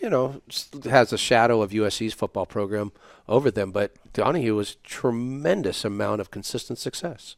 you 0.00 0.10
know, 0.10 0.42
has 0.84 1.12
a 1.12 1.18
shadow 1.18 1.62
of 1.62 1.70
USC's 1.70 2.14
football 2.14 2.46
program 2.46 2.92
over 3.28 3.50
them. 3.50 3.72
But 3.72 3.92
Donahue 4.12 4.54
was 4.54 4.76
tremendous 4.84 5.84
amount 5.84 6.20
of 6.20 6.30
consistent 6.30 6.78
success. 6.78 7.36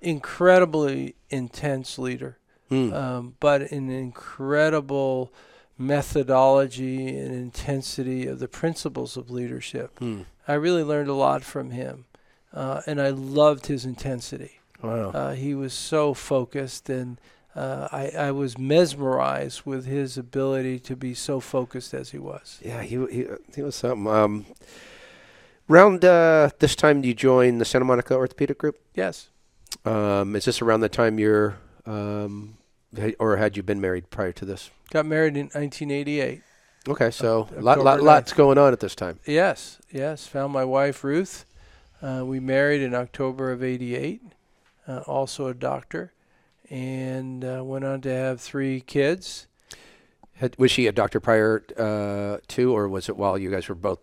Incredibly 0.00 1.16
intense 1.28 1.98
leader, 1.98 2.38
Hmm. 2.68 2.92
um, 2.92 3.34
but 3.40 3.70
an 3.72 3.90
incredible 3.90 5.32
methodology 5.76 7.16
and 7.16 7.34
intensity 7.34 8.26
of 8.26 8.38
the 8.38 8.48
principles 8.48 9.16
of 9.16 9.30
leadership. 9.30 9.98
Hmm. 9.98 10.22
I 10.46 10.54
really 10.54 10.82
learned 10.82 11.08
a 11.08 11.14
lot 11.14 11.44
from 11.44 11.70
him, 11.72 12.06
uh, 12.52 12.80
and 12.86 13.00
I 13.00 13.10
loved 13.10 13.66
his 13.66 13.84
intensity. 13.84 14.57
Wow. 14.82 15.10
Uh, 15.10 15.32
he 15.32 15.54
was 15.54 15.72
so 15.72 16.14
focused, 16.14 16.88
and 16.88 17.20
uh, 17.54 17.88
I, 17.90 18.10
I 18.10 18.30
was 18.30 18.56
mesmerized 18.56 19.62
with 19.64 19.86
his 19.86 20.16
ability 20.16 20.78
to 20.80 20.96
be 20.96 21.14
so 21.14 21.40
focused 21.40 21.94
as 21.94 22.10
he 22.10 22.18
was. 22.18 22.60
Yeah, 22.64 22.82
he 22.82 23.04
he 23.06 23.26
he 23.54 23.62
was 23.62 23.74
something. 23.74 24.06
Um, 24.06 24.46
around 25.68 26.04
uh, 26.04 26.50
this 26.58 26.76
time, 26.76 27.04
you 27.04 27.14
joined 27.14 27.60
the 27.60 27.64
Santa 27.64 27.84
Monica 27.84 28.14
Orthopedic 28.14 28.58
Group. 28.58 28.78
Yes. 28.94 29.30
Um, 29.84 30.36
is 30.36 30.44
this 30.44 30.62
around 30.62 30.80
the 30.80 30.88
time 30.88 31.18
you're, 31.18 31.58
um, 31.84 32.56
or 33.18 33.36
had 33.36 33.56
you 33.56 33.62
been 33.62 33.80
married 33.80 34.10
prior 34.10 34.32
to 34.32 34.44
this? 34.44 34.70
Got 34.90 35.06
married 35.06 35.36
in 35.36 35.46
1988. 35.46 36.42
Okay, 36.88 37.10
so 37.10 37.40
October 37.40 37.60
lot, 37.60 37.78
lot, 37.80 38.02
lots 38.02 38.32
going 38.32 38.56
on 38.56 38.72
at 38.72 38.80
this 38.80 38.94
time. 38.94 39.18
Yes, 39.26 39.78
yes. 39.90 40.26
Found 40.28 40.52
my 40.52 40.64
wife 40.64 41.04
Ruth. 41.04 41.44
Uh, 42.00 42.22
we 42.24 42.40
married 42.40 42.80
in 42.80 42.94
October 42.94 43.50
of 43.50 43.62
'88. 43.62 44.22
Uh, 44.88 45.00
also 45.06 45.48
a 45.48 45.54
doctor, 45.54 46.14
and 46.70 47.44
uh, 47.44 47.62
went 47.62 47.84
on 47.84 48.00
to 48.00 48.08
have 48.08 48.40
three 48.40 48.80
kids. 48.80 49.46
Had, 50.34 50.56
was 50.58 50.70
she 50.70 50.86
a 50.86 50.92
doctor 50.92 51.20
prior 51.20 51.62
uh, 51.76 52.38
to, 52.48 52.74
or 52.74 52.88
was 52.88 53.08
it 53.10 53.16
while 53.16 53.36
you 53.36 53.50
guys 53.50 53.68
were 53.68 53.74
both? 53.74 53.98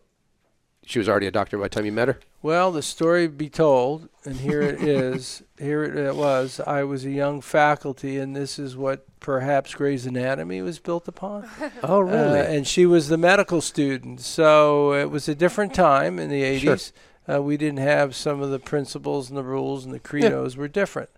She 0.86 1.00
was 1.00 1.10
already 1.10 1.26
a 1.26 1.32
doctor 1.32 1.58
by 1.58 1.64
the 1.64 1.70
time 1.70 1.86
you 1.86 1.92
met 1.92 2.08
her. 2.10 2.20
Well, 2.44 2.72
the 2.72 2.84
story 2.84 3.28
be 3.28 3.50
told, 3.50 4.08
and 4.24 4.36
here 4.36 4.62
it 4.62 4.80
is. 4.84 5.42
Here 5.58 5.84
it, 5.84 5.96
it 5.96 6.16
was. 6.16 6.60
I 6.60 6.84
was 6.84 7.04
a 7.04 7.10
young 7.10 7.42
faculty, 7.42 8.20
and 8.20 8.36
this 8.36 8.60
is 8.60 8.78
what 8.78 9.08
perhaps 9.20 9.74
Grey's 9.74 10.06
Anatomy 10.06 10.62
was 10.62 10.78
built 10.78 11.08
upon. 11.08 11.50
Oh, 11.82 12.08
Uh, 12.08 12.46
and 12.48 12.68
she 12.68 12.86
was 12.86 13.08
the 13.08 13.18
medical 13.18 13.62
student. 13.62 14.22
So 14.22 14.94
it 14.94 15.10
was 15.10 15.28
a 15.28 15.34
different 15.34 15.74
time 15.74 16.20
in 16.20 16.30
the 16.30 16.44
80s. 16.44 16.92
Uh, 17.28 17.42
we 17.42 17.58
didn't 17.58 17.80
have 17.80 18.16
some 18.16 18.42
of 18.42 18.52
the 18.52 18.60
principles 18.60 19.30
and 19.30 19.38
the 19.38 19.44
rules 19.44 19.84
and 19.86 19.94
the 19.94 20.00
credos 20.00 20.56
were 20.56 20.68
different. 20.68 21.10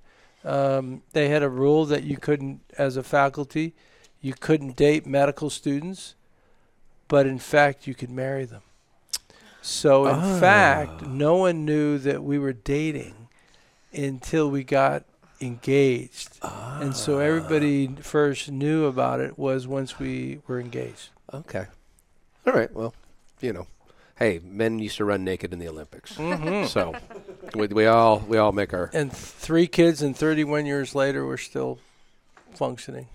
Um, 0.46 1.02
they 1.12 1.30
had 1.30 1.44
a 1.44 1.50
rule 1.50 1.86
that 1.86 2.04
you 2.04 2.18
couldn't, 2.18 2.62
as 2.78 2.96
a 2.96 3.04
faculty, 3.04 3.74
you 4.22 4.34
couldn't 4.34 4.76
date 4.78 5.06
medical 5.06 5.50
students, 5.50 6.16
but 7.08 7.26
in 7.28 7.40
fact, 7.40 7.88
you 7.88 7.94
could 7.96 8.10
marry 8.10 8.46
them. 8.46 8.62
So, 9.62 10.06
in 10.08 10.16
Ah. 10.16 10.40
fact, 10.40 11.02
no 11.06 11.36
one 11.36 11.66
knew 11.66 11.98
that 11.98 12.24
we 12.24 12.40
were 12.40 12.54
dating 12.54 13.28
until 13.92 14.50
we 14.50 14.64
got 14.64 15.04
engaged. 15.42 16.40
And 16.42 16.96
so 16.96 17.20
everybody 17.20 17.88
first 18.02 18.50
knew 18.50 18.86
about 18.86 19.20
it 19.20 19.38
was 19.38 19.68
once 19.68 20.00
we 20.00 20.40
were 20.48 20.60
engaged. 20.60 21.10
Okay. 21.34 21.66
All 22.46 22.54
right. 22.54 22.74
Well, 22.74 22.94
you 23.42 23.52
know, 23.54 23.68
hey, 24.18 24.40
men 24.44 24.80
used 24.80 24.98
to 24.98 25.06
run 25.06 25.24
naked 25.24 25.54
in 25.54 25.60
the 25.60 25.68
Olympics. 25.68 26.16
So 26.16 26.96
we, 27.56 27.68
we 27.68 27.86
all 27.86 28.20
we 28.20 28.38
all 28.38 28.52
make 28.52 28.74
our 28.74 28.90
And 28.94 29.12
three 29.12 29.68
kids, 29.68 30.02
and 30.02 30.16
31 30.16 30.66
years 30.66 30.96
later, 30.96 31.26
we're 31.26 31.38
still 31.38 31.80
functioning. 32.54 33.08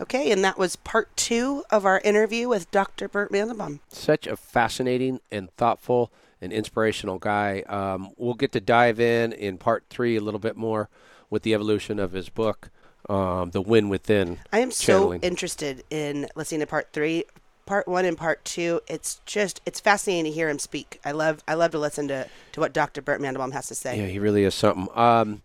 Okay, 0.00 0.32
and 0.32 0.42
that 0.42 0.58
was 0.58 0.74
part 0.74 1.16
two 1.16 1.62
of 1.70 1.86
our 1.86 2.00
interview 2.00 2.48
with 2.48 2.68
Dr. 2.72 3.08
Bert 3.08 3.30
Mandelbaum. 3.30 3.78
such 3.88 4.26
a 4.26 4.36
fascinating 4.36 5.20
and 5.30 5.52
thoughtful 5.52 6.10
and 6.40 6.52
inspirational 6.52 7.18
guy. 7.20 7.60
Um, 7.68 8.10
we'll 8.16 8.34
get 8.34 8.50
to 8.52 8.60
dive 8.60 8.98
in 8.98 9.32
in 9.32 9.56
part 9.56 9.84
three 9.90 10.16
a 10.16 10.20
little 10.20 10.40
bit 10.40 10.56
more 10.56 10.88
with 11.30 11.42
the 11.42 11.54
evolution 11.54 12.00
of 12.00 12.10
his 12.10 12.28
book, 12.28 12.70
um, 13.08 13.50
The 13.50 13.62
Win 13.62 13.88
Within. 13.88 14.38
I 14.52 14.58
am 14.58 14.72
so 14.72 15.14
interested 15.14 15.84
in 15.90 16.26
listening 16.34 16.60
to 16.60 16.66
part 16.66 16.88
three. 16.92 17.24
Part 17.66 17.88
one 17.88 18.04
and 18.04 18.16
part 18.16 18.44
two, 18.44 18.80
it's 18.86 19.20
just 19.24 19.60
it's 19.64 19.80
fascinating 19.80 20.24
to 20.24 20.30
hear 20.30 20.50
him 20.50 20.58
speak. 20.58 21.00
I 21.04 21.12
love 21.12 21.42
I 21.48 21.54
love 21.54 21.70
to 21.70 21.78
listen 21.78 22.08
to, 22.08 22.28
to 22.52 22.60
what 22.60 22.74
Dr. 22.74 23.00
Bert 23.00 23.20
Mandelbaum 23.20 23.52
has 23.52 23.68
to 23.68 23.74
say. 23.74 23.98
Yeah, 23.98 24.06
he 24.06 24.18
really 24.18 24.44
is 24.44 24.54
something. 24.54 24.88
Um, 24.94 25.42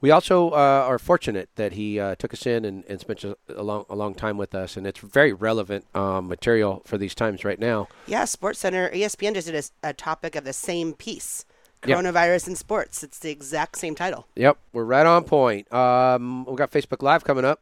we 0.00 0.12
also 0.12 0.50
uh, 0.50 0.84
are 0.86 0.98
fortunate 0.98 1.48
that 1.56 1.72
he 1.72 1.98
uh, 1.98 2.14
took 2.14 2.32
us 2.32 2.46
in 2.46 2.64
and, 2.64 2.84
and 2.88 3.00
spent 3.00 3.24
a, 3.24 3.62
long 3.62 3.84
a 3.90 3.96
long 3.96 4.14
time 4.14 4.36
with 4.36 4.54
us, 4.54 4.76
and 4.76 4.86
it's 4.86 5.00
very 5.00 5.32
relevant 5.32 5.84
um, 5.94 6.28
material 6.28 6.82
for 6.84 6.96
these 6.96 7.14
times 7.14 7.44
right 7.44 7.58
now. 7.58 7.88
Yeah, 8.06 8.24
Sports 8.24 8.60
Center, 8.60 8.88
ESPN 8.90 9.34
just 9.34 9.48
did 9.48 9.56
a 9.56 9.88
a, 9.88 9.92
topic 9.92 10.36
of 10.36 10.44
the 10.44 10.52
same 10.52 10.92
piece, 10.92 11.44
Yep. 11.86 11.98
coronavirus 11.98 12.48
in 12.48 12.56
sports. 12.56 13.02
It's 13.02 13.18
the 13.18 13.30
exact 13.30 13.78
same 13.78 13.94
title. 13.94 14.26
Yep, 14.36 14.58
we're 14.72 14.84
right 14.84 15.06
on 15.06 15.24
point. 15.24 15.72
Um, 15.72 16.44
we 16.44 16.54
got 16.56 16.70
Facebook 16.70 17.02
Live 17.02 17.24
coming 17.24 17.44
up. 17.44 17.60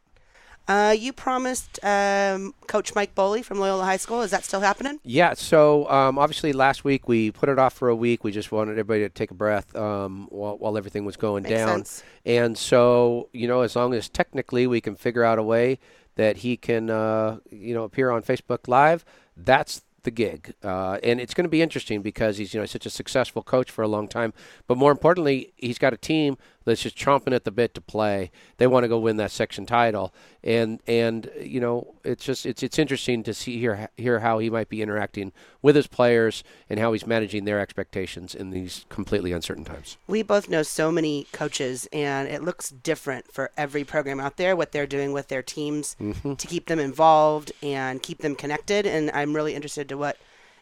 Uh, 0.69 0.95
you 0.99 1.13
promised 1.13 1.79
um, 1.85 2.53
Coach 2.67 2.95
Mike 2.95 3.15
Boley 3.15 3.45
from 3.45 3.59
Loyola 3.61 3.85
High 3.85 3.99
School. 3.99 4.23
Is 4.23 4.33
that 4.33 4.45
still 4.45 4.61
happening? 4.61 4.99
Yeah, 5.05 5.35
so 5.35 5.89
um, 5.89 6.19
obviously 6.19 6.53
last 6.53 6.85
week 6.85 7.07
we 7.07 7.31
put 7.31 7.49
it 7.49 7.59
off 7.59 7.75
for 7.75 7.89
a 7.89 7.95
week. 7.95 8.25
We 8.25 8.33
just 8.33 8.51
wanted 8.51 8.73
everybody 8.73 9.01
to 9.01 9.09
take 9.09 9.31
a 9.31 9.35
breath 9.35 9.75
um, 9.77 10.27
while, 10.31 10.59
while 10.59 10.77
everything 10.77 11.05
was 11.05 11.17
going 11.17 11.45
Makes 11.45 11.55
down. 11.55 11.69
sense. 11.69 12.03
And 12.25 12.59
so, 12.59 13.29
you 13.33 13.47
know, 13.47 13.61
as 13.63 13.77
long 13.77 13.95
as 13.95 14.09
technically 14.09 14.67
we 14.67 14.81
can 14.81 14.97
figure 14.97 15.23
out 15.23 15.39
a 15.39 15.43
way 15.43 15.79
that 16.17 16.39
he 16.39 16.57
can, 16.57 16.91
uh, 16.91 17.39
you 17.51 17.75
know, 17.75 17.85
appear 17.85 18.11
on 18.11 18.23
Facebook 18.23 18.67
Live, 18.67 19.05
that's 19.37 19.83
the 20.03 20.11
gig. 20.11 20.55
Uh, 20.65 20.99
and 21.03 21.21
it's 21.21 21.35
going 21.35 21.45
to 21.45 21.51
be 21.51 21.61
interesting 21.63 22.01
because 22.01 22.39
he's, 22.39 22.55
you 22.55 22.61
know, 22.61 22.67
such 22.67 22.87
a 22.87 22.91
successful 22.91 23.43
coach 23.43 23.71
for 23.71 23.83
a 23.83 23.89
long 23.89 24.09
time. 24.09 24.33
But 24.67 24.79
more 24.79 24.91
importantly, 24.91 25.53
he's 25.57 25.79
got 25.79 25.93
a 25.93 25.97
team 25.97 26.39
that's 26.67 26.83
just 26.83 26.97
chomping 26.97 27.33
at 27.35 27.45
the 27.45 27.51
bit 27.51 27.73
to 27.75 27.81
play. 27.81 28.31
They 28.59 28.67
want 28.67 28.85
to 28.85 28.89
go 28.89 28.99
win 28.99 29.17
that 29.17 29.31
section 29.31 29.65
title, 29.65 30.13
and 30.45 30.81
and 30.87 31.31
you 31.41 31.61
know, 31.61 31.95
it's 32.05 32.25
just 32.25 32.45
it's 32.45 32.63
it's 32.63 32.79
interesting 32.79 33.23
to 33.23 33.33
see 33.33 33.59
hear 33.59 33.89
hear 33.97 34.21
how 34.21 34.39
he 34.39 34.51
might 34.51 34.69
be 34.69 34.83
interacting 34.83 35.33
with 35.63 35.75
his 35.77 35.87
players 35.87 36.45
and 36.69 36.79
how 36.79 36.93
he's 36.93 37.07
managing 37.07 37.45
their 37.47 37.59
expectations 37.61 38.35
in 38.35 38.51
these 38.51 38.85
completely 38.91 39.33
uncertain 39.33 39.65
times. 39.65 39.97
We 40.07 40.23
both 40.23 40.49
know 40.51 40.63
so 40.63 40.93
many 40.93 41.27
coaches, 41.33 41.89
and 41.93 42.29
it 42.29 42.43
looks 42.43 42.69
different 42.71 43.33
for 43.33 43.51
every 43.57 43.85
program 43.85 44.21
out 44.21 44.37
there, 44.37 44.55
what 44.55 44.73
they're 44.73 44.87
doing 44.87 45.13
with 45.13 45.29
their 45.29 45.43
teams 45.43 45.97
Mm-hmm. 46.01 46.35
to 46.35 46.47
keep 46.47 46.67
them 46.67 46.79
involved 46.79 47.53
and 47.63 48.03
keep 48.03 48.19
them 48.19 48.35
connected. 48.35 48.87
And 48.87 49.11
I'm 49.13 49.35
really 49.35 49.55
interested 49.55 49.89
to 49.89 49.97
what 49.97 50.17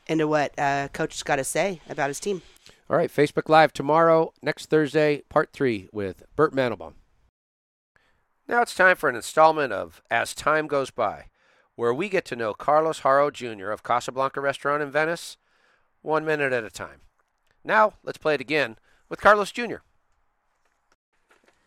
into 0.07 0.28
what 0.28 0.52
uh, 0.59 0.88
Coach's 0.92 1.22
got 1.22 1.36
to 1.36 1.44
say 1.44 1.80
about 1.88 2.09
his 2.09 2.20
team. 2.20 2.42
All 2.91 2.99
right, 2.99 3.11
Facebook 3.11 3.49
Live 3.49 3.72
tomorrow, 3.72 4.35
next 4.43 4.66
Thursday, 4.66 5.22
part 5.30 5.55
three 5.55 5.89
with 5.91 6.22
Bert 6.37 6.53
Mandelbaum. 6.53 6.93
Now 8.47 8.61
it's 8.61 8.74
time 8.74 8.97
for 8.97 9.09
an 9.09 9.16
installment 9.16 9.72
of 9.72 10.03
As 10.11 10.35
Time 10.35 10.66
Goes 10.66 10.91
By, 10.91 11.30
where 11.76 11.95
we 11.95 12.11
get 12.11 12.26
to 12.26 12.37
know 12.37 12.53
Carlos 12.53 12.99
Haro 12.99 13.30
Jr. 13.30 13.70
of 13.70 13.82
Casablanca 13.82 14.39
Restaurant 14.43 14.82
in 14.82 14.91
Venice, 14.91 15.39
one 16.03 16.26
minute 16.26 16.53
at 16.53 16.62
a 16.62 16.68
time. 16.68 17.01
Now 17.64 17.95
let's 18.03 18.18
play 18.18 18.35
it 18.35 18.43
again 18.43 18.76
with 19.09 19.18
Carlos 19.18 19.51
Jr. 19.51 19.76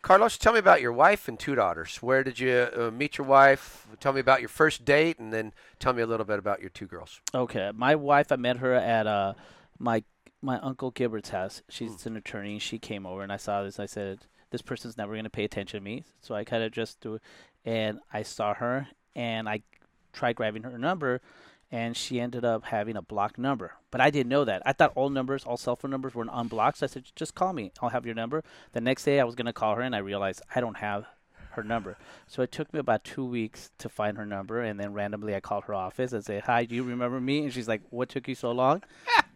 Carlos, 0.04 0.38
tell 0.38 0.54
me 0.54 0.60
about 0.60 0.84
your 0.84 0.94
wife 0.94 1.28
and 1.28 1.40
two 1.40 1.56
daughters. 1.56 1.96
Where 1.96 2.24
did 2.24 2.40
you 2.40 2.68
uh, 2.78 2.92
meet 2.92 3.18
your 3.18 3.26
wife? 3.26 3.88
Tell 4.00 4.14
me 4.14 4.20
about 4.20 4.40
your 4.40 4.50
first 4.50 4.86
date, 4.86 5.18
and 5.18 5.34
then 5.34 5.52
tell 5.80 5.94
me 5.94 6.04
a 6.04 6.08
little 6.08 6.28
bit 6.28 6.38
about 6.38 6.62
your 6.62 6.70
two 6.70 6.86
girls. 6.86 7.22
Okay, 7.34 7.72
my 7.74 7.96
wife, 7.96 8.32
I 8.32 8.36
met 8.36 8.58
her 8.58 8.76
at 8.76 9.08
uh, 9.08 9.34
my 9.80 10.04
my 10.42 10.60
uncle 10.60 10.92
Gilbert's 10.92 11.30
house. 11.30 11.62
She's 11.70 11.92
mm. 11.92 12.06
an 12.08 12.18
attorney. 12.18 12.60
She 12.60 12.80
came 12.80 13.06
over 13.06 13.22
and 13.22 13.32
I 13.32 13.38
saw 13.38 13.64
this. 13.64 13.80
I 13.80 13.86
said, 13.86 14.26
"This 14.52 14.62
person's 14.62 14.98
never 14.98 15.14
going 15.14 15.24
to 15.24 15.30
pay 15.30 15.44
attention 15.44 15.80
to 15.80 15.84
me." 15.84 16.04
So 16.22 16.36
I 16.36 16.44
kind 16.44 16.64
of 16.64 16.72
just 16.72 17.02
do, 17.02 17.20
and 17.66 18.00
I 18.14 18.24
saw 18.24 18.54
her 18.54 18.88
and 19.16 19.50
I 19.50 19.64
tried 20.14 20.36
grabbing 20.36 20.64
her 20.64 20.78
number, 20.78 21.22
and 21.72 21.98
she 21.98 22.20
ended 22.20 22.46
up 22.46 22.66
having 22.66 22.96
a 22.96 23.02
blocked 23.02 23.38
number. 23.38 23.74
But 23.92 24.02
I 24.02 24.10
didn't 24.10 24.30
know 24.30 24.46
that. 24.46 24.62
I 24.66 24.74
thought 24.74 24.94
all 24.96 25.10
numbers, 25.10 25.44
all 25.44 25.58
cell 25.58 25.76
phone 25.76 25.92
numbers, 25.92 26.14
were 26.16 26.26
unblocked. 26.32 26.78
So 26.78 26.86
I 26.86 26.88
said, 26.88 27.06
"Just 27.16 27.36
call 27.36 27.54
me. 27.54 27.72
I'll 27.82 27.90
have 27.90 28.06
your 28.06 28.16
number." 28.16 28.44
The 28.74 28.82
next 28.82 29.04
day, 29.04 29.20
I 29.20 29.24
was 29.24 29.36
going 29.36 29.48
to 29.48 29.54
call 29.54 29.76
her, 29.76 29.82
and 29.82 29.96
I 29.96 30.00
realized 30.00 30.42
I 30.56 30.62
don't 30.62 30.78
have 30.78 31.06
her 31.52 31.64
number. 31.64 31.98
So 32.28 32.44
it 32.44 32.52
took 32.52 32.72
me 32.72 32.80
about 32.80 33.04
two 33.04 33.26
weeks 33.26 33.72
to 33.80 33.90
find 33.90 34.18
her 34.18 34.26
number, 34.26 34.62
and 34.62 34.80
then 34.80 34.94
randomly 34.94 35.36
I 35.36 35.40
called 35.40 35.66
her 35.66 35.74
office 35.74 36.14
and 36.14 36.24
said, 36.24 36.44
"Hi, 36.44 36.66
do 36.66 36.76
you 36.76 36.84
remember 36.84 37.20
me?" 37.20 37.44
And 37.44 37.54
she's 37.54 37.68
like, 37.68 37.82
"What 37.90 38.10
took 38.10 38.28
you 38.28 38.36
so 38.36 38.52
long?" 38.52 38.84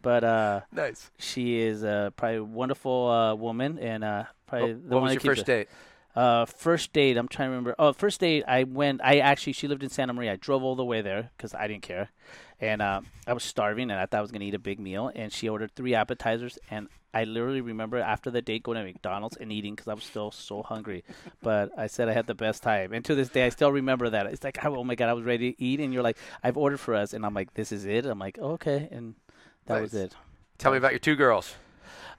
But 0.01 0.23
uh, 0.23 0.61
Nice. 0.71 1.11
she 1.17 1.59
is 1.59 1.83
uh, 1.83 2.09
probably 2.15 2.37
a 2.37 2.43
wonderful 2.43 3.07
uh, 3.09 3.35
woman, 3.35 3.77
and 3.79 4.03
uh, 4.03 4.23
probably 4.47 4.73
the 4.73 4.79
what 4.95 5.01
one 5.01 5.03
was 5.03 5.13
your 5.13 5.21
first 5.21 5.41
it- 5.41 5.45
date? 5.45 5.67
Uh, 6.13 6.45
first 6.45 6.91
date, 6.91 7.15
I'm 7.15 7.29
trying 7.29 7.47
to 7.47 7.51
remember. 7.51 7.73
Oh, 7.79 7.93
first 7.93 8.19
date, 8.19 8.43
I 8.45 8.65
went. 8.65 8.99
I 9.01 9.19
actually, 9.19 9.53
she 9.53 9.69
lived 9.69 9.81
in 9.81 9.89
Santa 9.89 10.11
Maria. 10.11 10.33
I 10.33 10.35
drove 10.35 10.61
all 10.61 10.75
the 10.75 10.83
way 10.83 11.01
there 11.01 11.29
because 11.37 11.53
I 11.53 11.67
didn't 11.67 11.83
care, 11.83 12.09
and 12.59 12.81
uh, 12.81 12.99
I 13.25 13.31
was 13.31 13.43
starving, 13.43 13.89
and 13.89 13.97
I 13.97 14.05
thought 14.07 14.17
I 14.17 14.21
was 14.21 14.29
gonna 14.31 14.43
eat 14.43 14.53
a 14.53 14.59
big 14.59 14.77
meal. 14.77 15.09
And 15.15 15.31
she 15.31 15.47
ordered 15.47 15.73
three 15.73 15.95
appetizers, 15.95 16.59
and 16.69 16.89
I 17.13 17.23
literally 17.23 17.61
remember 17.61 17.97
after 17.97 18.29
the 18.29 18.41
date 18.41 18.61
going 18.63 18.77
to 18.77 18.83
McDonald's 18.83 19.37
and 19.37 19.53
eating 19.53 19.73
because 19.73 19.87
I 19.87 19.93
was 19.93 20.03
still 20.03 20.31
so 20.31 20.63
hungry. 20.63 21.05
But 21.41 21.71
I 21.77 21.87
said 21.87 22.09
I 22.09 22.13
had 22.13 22.27
the 22.27 22.35
best 22.35 22.61
time, 22.61 22.91
and 22.91 23.05
to 23.05 23.15
this 23.15 23.29
day, 23.29 23.45
I 23.45 23.49
still 23.49 23.71
remember 23.71 24.09
that. 24.09 24.25
It's 24.25 24.43
like, 24.43 24.57
oh 24.65 24.83
my 24.83 24.95
god, 24.95 25.07
I 25.07 25.13
was 25.13 25.23
ready 25.23 25.53
to 25.53 25.63
eat, 25.63 25.79
and 25.79 25.93
you're 25.93 26.03
like, 26.03 26.17
I've 26.43 26.57
ordered 26.57 26.81
for 26.81 26.93
us, 26.93 27.13
and 27.13 27.25
I'm 27.25 27.33
like, 27.33 27.53
this 27.53 27.71
is 27.71 27.85
it. 27.85 28.05
I'm 28.05 28.19
like, 28.19 28.37
oh, 28.41 28.51
okay, 28.51 28.89
and 28.91 29.15
that 29.65 29.81
was 29.81 29.93
it. 29.93 30.15
Tell 30.57 30.71
me 30.71 30.77
about 30.77 30.91
your 30.91 30.99
two 30.99 31.15
girls. 31.15 31.55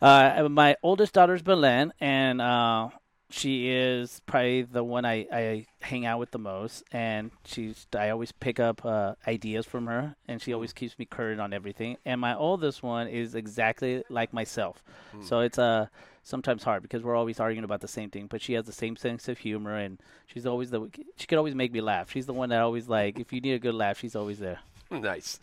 Uh, 0.00 0.48
my 0.50 0.76
oldest 0.82 1.12
daughter's 1.12 1.42
Belen, 1.42 1.92
and 2.00 2.40
uh, 2.40 2.88
she 3.30 3.68
is 3.68 4.20
probably 4.26 4.62
the 4.62 4.82
one 4.82 5.04
I, 5.04 5.26
I 5.32 5.66
hang 5.80 6.06
out 6.06 6.18
with 6.18 6.32
the 6.32 6.40
most. 6.40 6.82
And 6.90 7.30
she's 7.44 7.86
I 7.96 8.10
always 8.10 8.32
pick 8.32 8.58
up 8.58 8.84
uh, 8.84 9.14
ideas 9.28 9.64
from 9.64 9.86
her, 9.86 10.16
and 10.26 10.42
she 10.42 10.52
always 10.52 10.72
keeps 10.72 10.98
me 10.98 11.04
current 11.04 11.40
on 11.40 11.52
everything. 11.52 11.98
And 12.04 12.20
my 12.20 12.34
oldest 12.34 12.82
one 12.82 13.06
is 13.06 13.36
exactly 13.36 14.02
like 14.08 14.32
myself, 14.32 14.82
so 15.20 15.38
it's 15.40 15.58
uh, 15.58 15.86
sometimes 16.24 16.64
hard 16.64 16.82
because 16.82 17.04
we're 17.04 17.14
always 17.16 17.38
arguing 17.38 17.64
about 17.64 17.80
the 17.80 17.86
same 17.88 18.10
thing. 18.10 18.26
But 18.26 18.42
she 18.42 18.54
has 18.54 18.66
the 18.66 18.72
same 18.72 18.96
sense 18.96 19.28
of 19.28 19.38
humor, 19.38 19.76
and 19.76 20.00
she's 20.26 20.46
always 20.46 20.70
the 20.70 20.90
she 21.16 21.28
could 21.28 21.38
always 21.38 21.54
make 21.54 21.70
me 21.72 21.80
laugh. 21.80 22.10
She's 22.10 22.26
the 22.26 22.34
one 22.34 22.48
that 22.48 22.60
always 22.60 22.88
like 22.88 23.20
if 23.20 23.32
you 23.32 23.40
need 23.40 23.52
a 23.52 23.60
good 23.60 23.74
laugh, 23.74 24.00
she's 24.00 24.16
always 24.16 24.40
there. 24.40 24.58
Nice. 24.90 25.38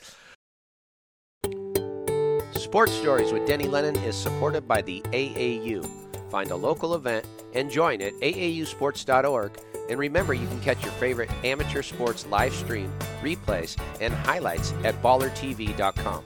Sports 2.69 2.91
Stories 2.91 3.33
with 3.33 3.47
Denny 3.47 3.67
Lennon 3.67 3.95
is 4.03 4.15
supported 4.15 4.67
by 4.67 4.83
the 4.83 5.01
AAU. 5.09 5.89
Find 6.29 6.51
a 6.51 6.55
local 6.55 6.93
event 6.93 7.25
and 7.55 7.67
join 7.67 7.99
at 7.99 8.13
aausports.org. 8.19 9.59
And 9.89 9.97
remember, 9.97 10.35
you 10.35 10.45
can 10.45 10.61
catch 10.61 10.83
your 10.83 10.91
favorite 10.93 11.31
amateur 11.43 11.81
sports 11.81 12.27
live 12.27 12.53
stream, 12.53 12.93
replays, 13.23 13.75
and 13.99 14.13
highlights 14.13 14.71
at 14.83 15.01
ballertv.com. 15.01 16.23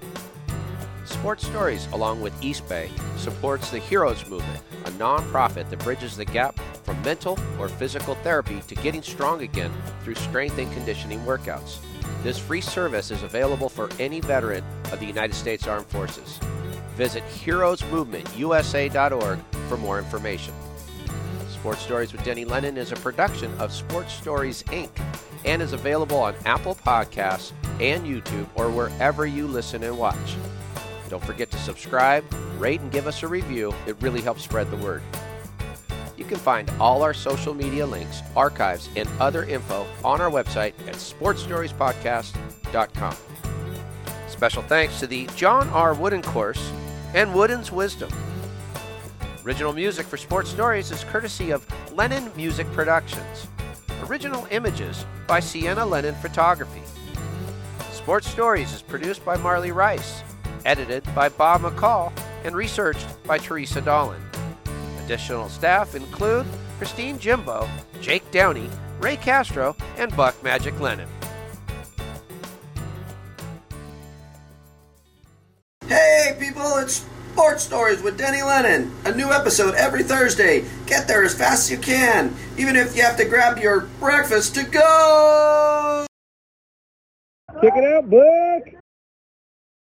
Sports 1.06 1.48
Stories, 1.48 1.88
along 1.94 2.20
with 2.20 2.34
East 2.44 2.68
Bay, 2.68 2.89
supports 3.16 3.72
the 3.72 3.80
Heroes 3.80 4.28
Movement, 4.28 4.62
a 4.84 4.91
nonprofit 4.91 5.70
that 5.70 5.80
bridges 5.80 6.18
the 6.18 6.26
gap 6.26 6.60
from 6.84 7.02
mental 7.04 7.39
or 7.58 7.70
physical 7.70 8.16
therapy 8.16 8.60
to 8.68 8.76
getting 8.76 9.02
strong 9.02 9.44
again 9.44 9.72
through 10.04 10.16
strength 10.16 10.58
and 10.58 10.70
conditioning 10.74 11.22
workouts. 11.22 11.78
This 12.22 12.38
free 12.38 12.60
service 12.60 13.12
is 13.12 13.24
available 13.24 13.70
for 13.70 13.89
any 13.98 14.20
veteran 14.20 14.66
of 14.94 15.00
the 15.00 15.06
United 15.06 15.34
States 15.34 15.68
Armed 15.68 15.88
Forces. 15.88 16.39
Visit 16.96 17.24
heroesmovementusa.org 17.24 19.39
for 19.68 19.78
more 19.78 20.00
information. 20.00 20.54
Sports 21.50 21.82
Stories 21.82 22.14
with 22.14 22.24
Denny 22.24 22.46
Lennon 22.46 22.78
is 22.78 22.91
a 22.91 22.96
production 22.96 23.52
of 23.60 23.74
Sports 23.74 24.14
Stories 24.14 24.64
Inc. 24.64 24.89
and 25.46 25.62
is 25.62 25.74
available 25.74 26.18
on 26.18 26.34
Apple 26.46 26.76
Podcasts 26.76 27.52
and 27.80 28.06
YouTube 28.06 28.48
or 28.56 28.70
wherever 28.70 29.26
you 29.26 29.48
listen 29.48 29.84
and 29.84 29.98
watch. 29.98 30.36
Don't 31.10 31.24
forget 31.24 31.50
to 31.52 31.58
subscribe, 31.58 32.24
rate, 32.58 32.82
and 32.82 32.91
give 32.91 33.08
us 33.08 33.24
a 33.24 33.28
review. 33.28 33.74
It 33.88 33.96
really 34.02 34.22
helps 34.22 34.44
spread 34.44 34.70
the 34.72 34.78
word. 34.78 35.02
You 36.18 36.26
can 36.26 36.38
find 36.38 36.70
all 36.80 37.02
our 37.02 37.14
social 37.14 37.54
media 37.54 37.86
links, 37.86 38.22
archives, 38.36 38.89
and 38.96 39.08
other 39.20 39.44
info 39.46 39.86
on 40.04 40.20
our 40.22 40.30
website 40.30 40.74
at 40.88 40.96
sportsstoriespodcast.com. 40.96 43.16
Special 44.44 44.64
thanks 44.64 45.00
to 45.00 45.08
the 45.08 45.26
John 45.38 45.70
R. 45.70 45.94
Wooden 45.94 46.22
Course 46.22 46.70
and 47.14 47.34
Wooden's 47.34 47.72
Wisdom. 47.72 48.12
Original 49.46 49.72
music 49.72 50.06
for 50.06 50.18
Sports 50.18 50.50
Stories 50.50 50.91
is 50.91 51.06
courtesy 51.06 51.52
of 51.52 51.66
Lennon 51.94 52.30
Music 52.36 52.70
Productions. 52.74 53.48
Original 54.10 54.46
images 54.52 55.06
by 55.28 55.39
Sienna 55.39 55.86
Lennon 55.86 56.14
Photography. 56.16 56.82
Sports 57.94 58.28
Stories 58.28 58.74
is 58.74 58.82
produced 58.82 59.24
by 59.24 59.38
Marley 59.38 59.72
Rice, 59.72 60.24
edited 60.66 61.06
by 61.16 61.30
Bob 61.30 61.62
McCall, 61.62 62.12
and 62.44 62.54
researched 62.54 63.08
by 63.24 63.38
Teresa 63.38 63.80
Dolan. 63.80 64.22
Additional 65.06 65.48
staff 65.48 65.96
include 65.96 66.46
Christine 66.80 67.18
Jimbo, 67.18 67.66
Jake 68.02 68.30
Downey, 68.32 68.70
Ray 69.00 69.16
Castro, 69.16 69.74
and 69.96 70.14
Buck 70.18 70.36
Magic 70.44 70.78
Lennon. 70.82 71.08
Hey 75.94 76.36
people, 76.39 76.78
it's 76.78 77.06
Sports 77.34 77.66
Stories 77.66 78.02
with 78.02 78.18
Denny 78.18 78.41
Lennon. 78.41 78.91
A 79.06 79.14
new 79.14 79.32
episode 79.32 79.76
every 79.76 80.02
Thursday. 80.02 80.66
Get 80.88 81.08
there 81.08 81.24
as 81.24 81.38
fast 81.38 81.66
as 81.66 81.72
you 81.72 81.78
can, 81.78 82.36
even 82.58 82.76
if 82.76 82.98
you 82.98 83.04
have 83.04 83.16
to 83.18 83.26
grab 83.26 83.60
your 83.60 83.82
breakfast 84.00 84.56
to 84.56 84.64
go. 84.64 86.08
Check 87.62 87.74
it 87.76 87.84
out, 87.84 88.10
Buck. 88.10 88.82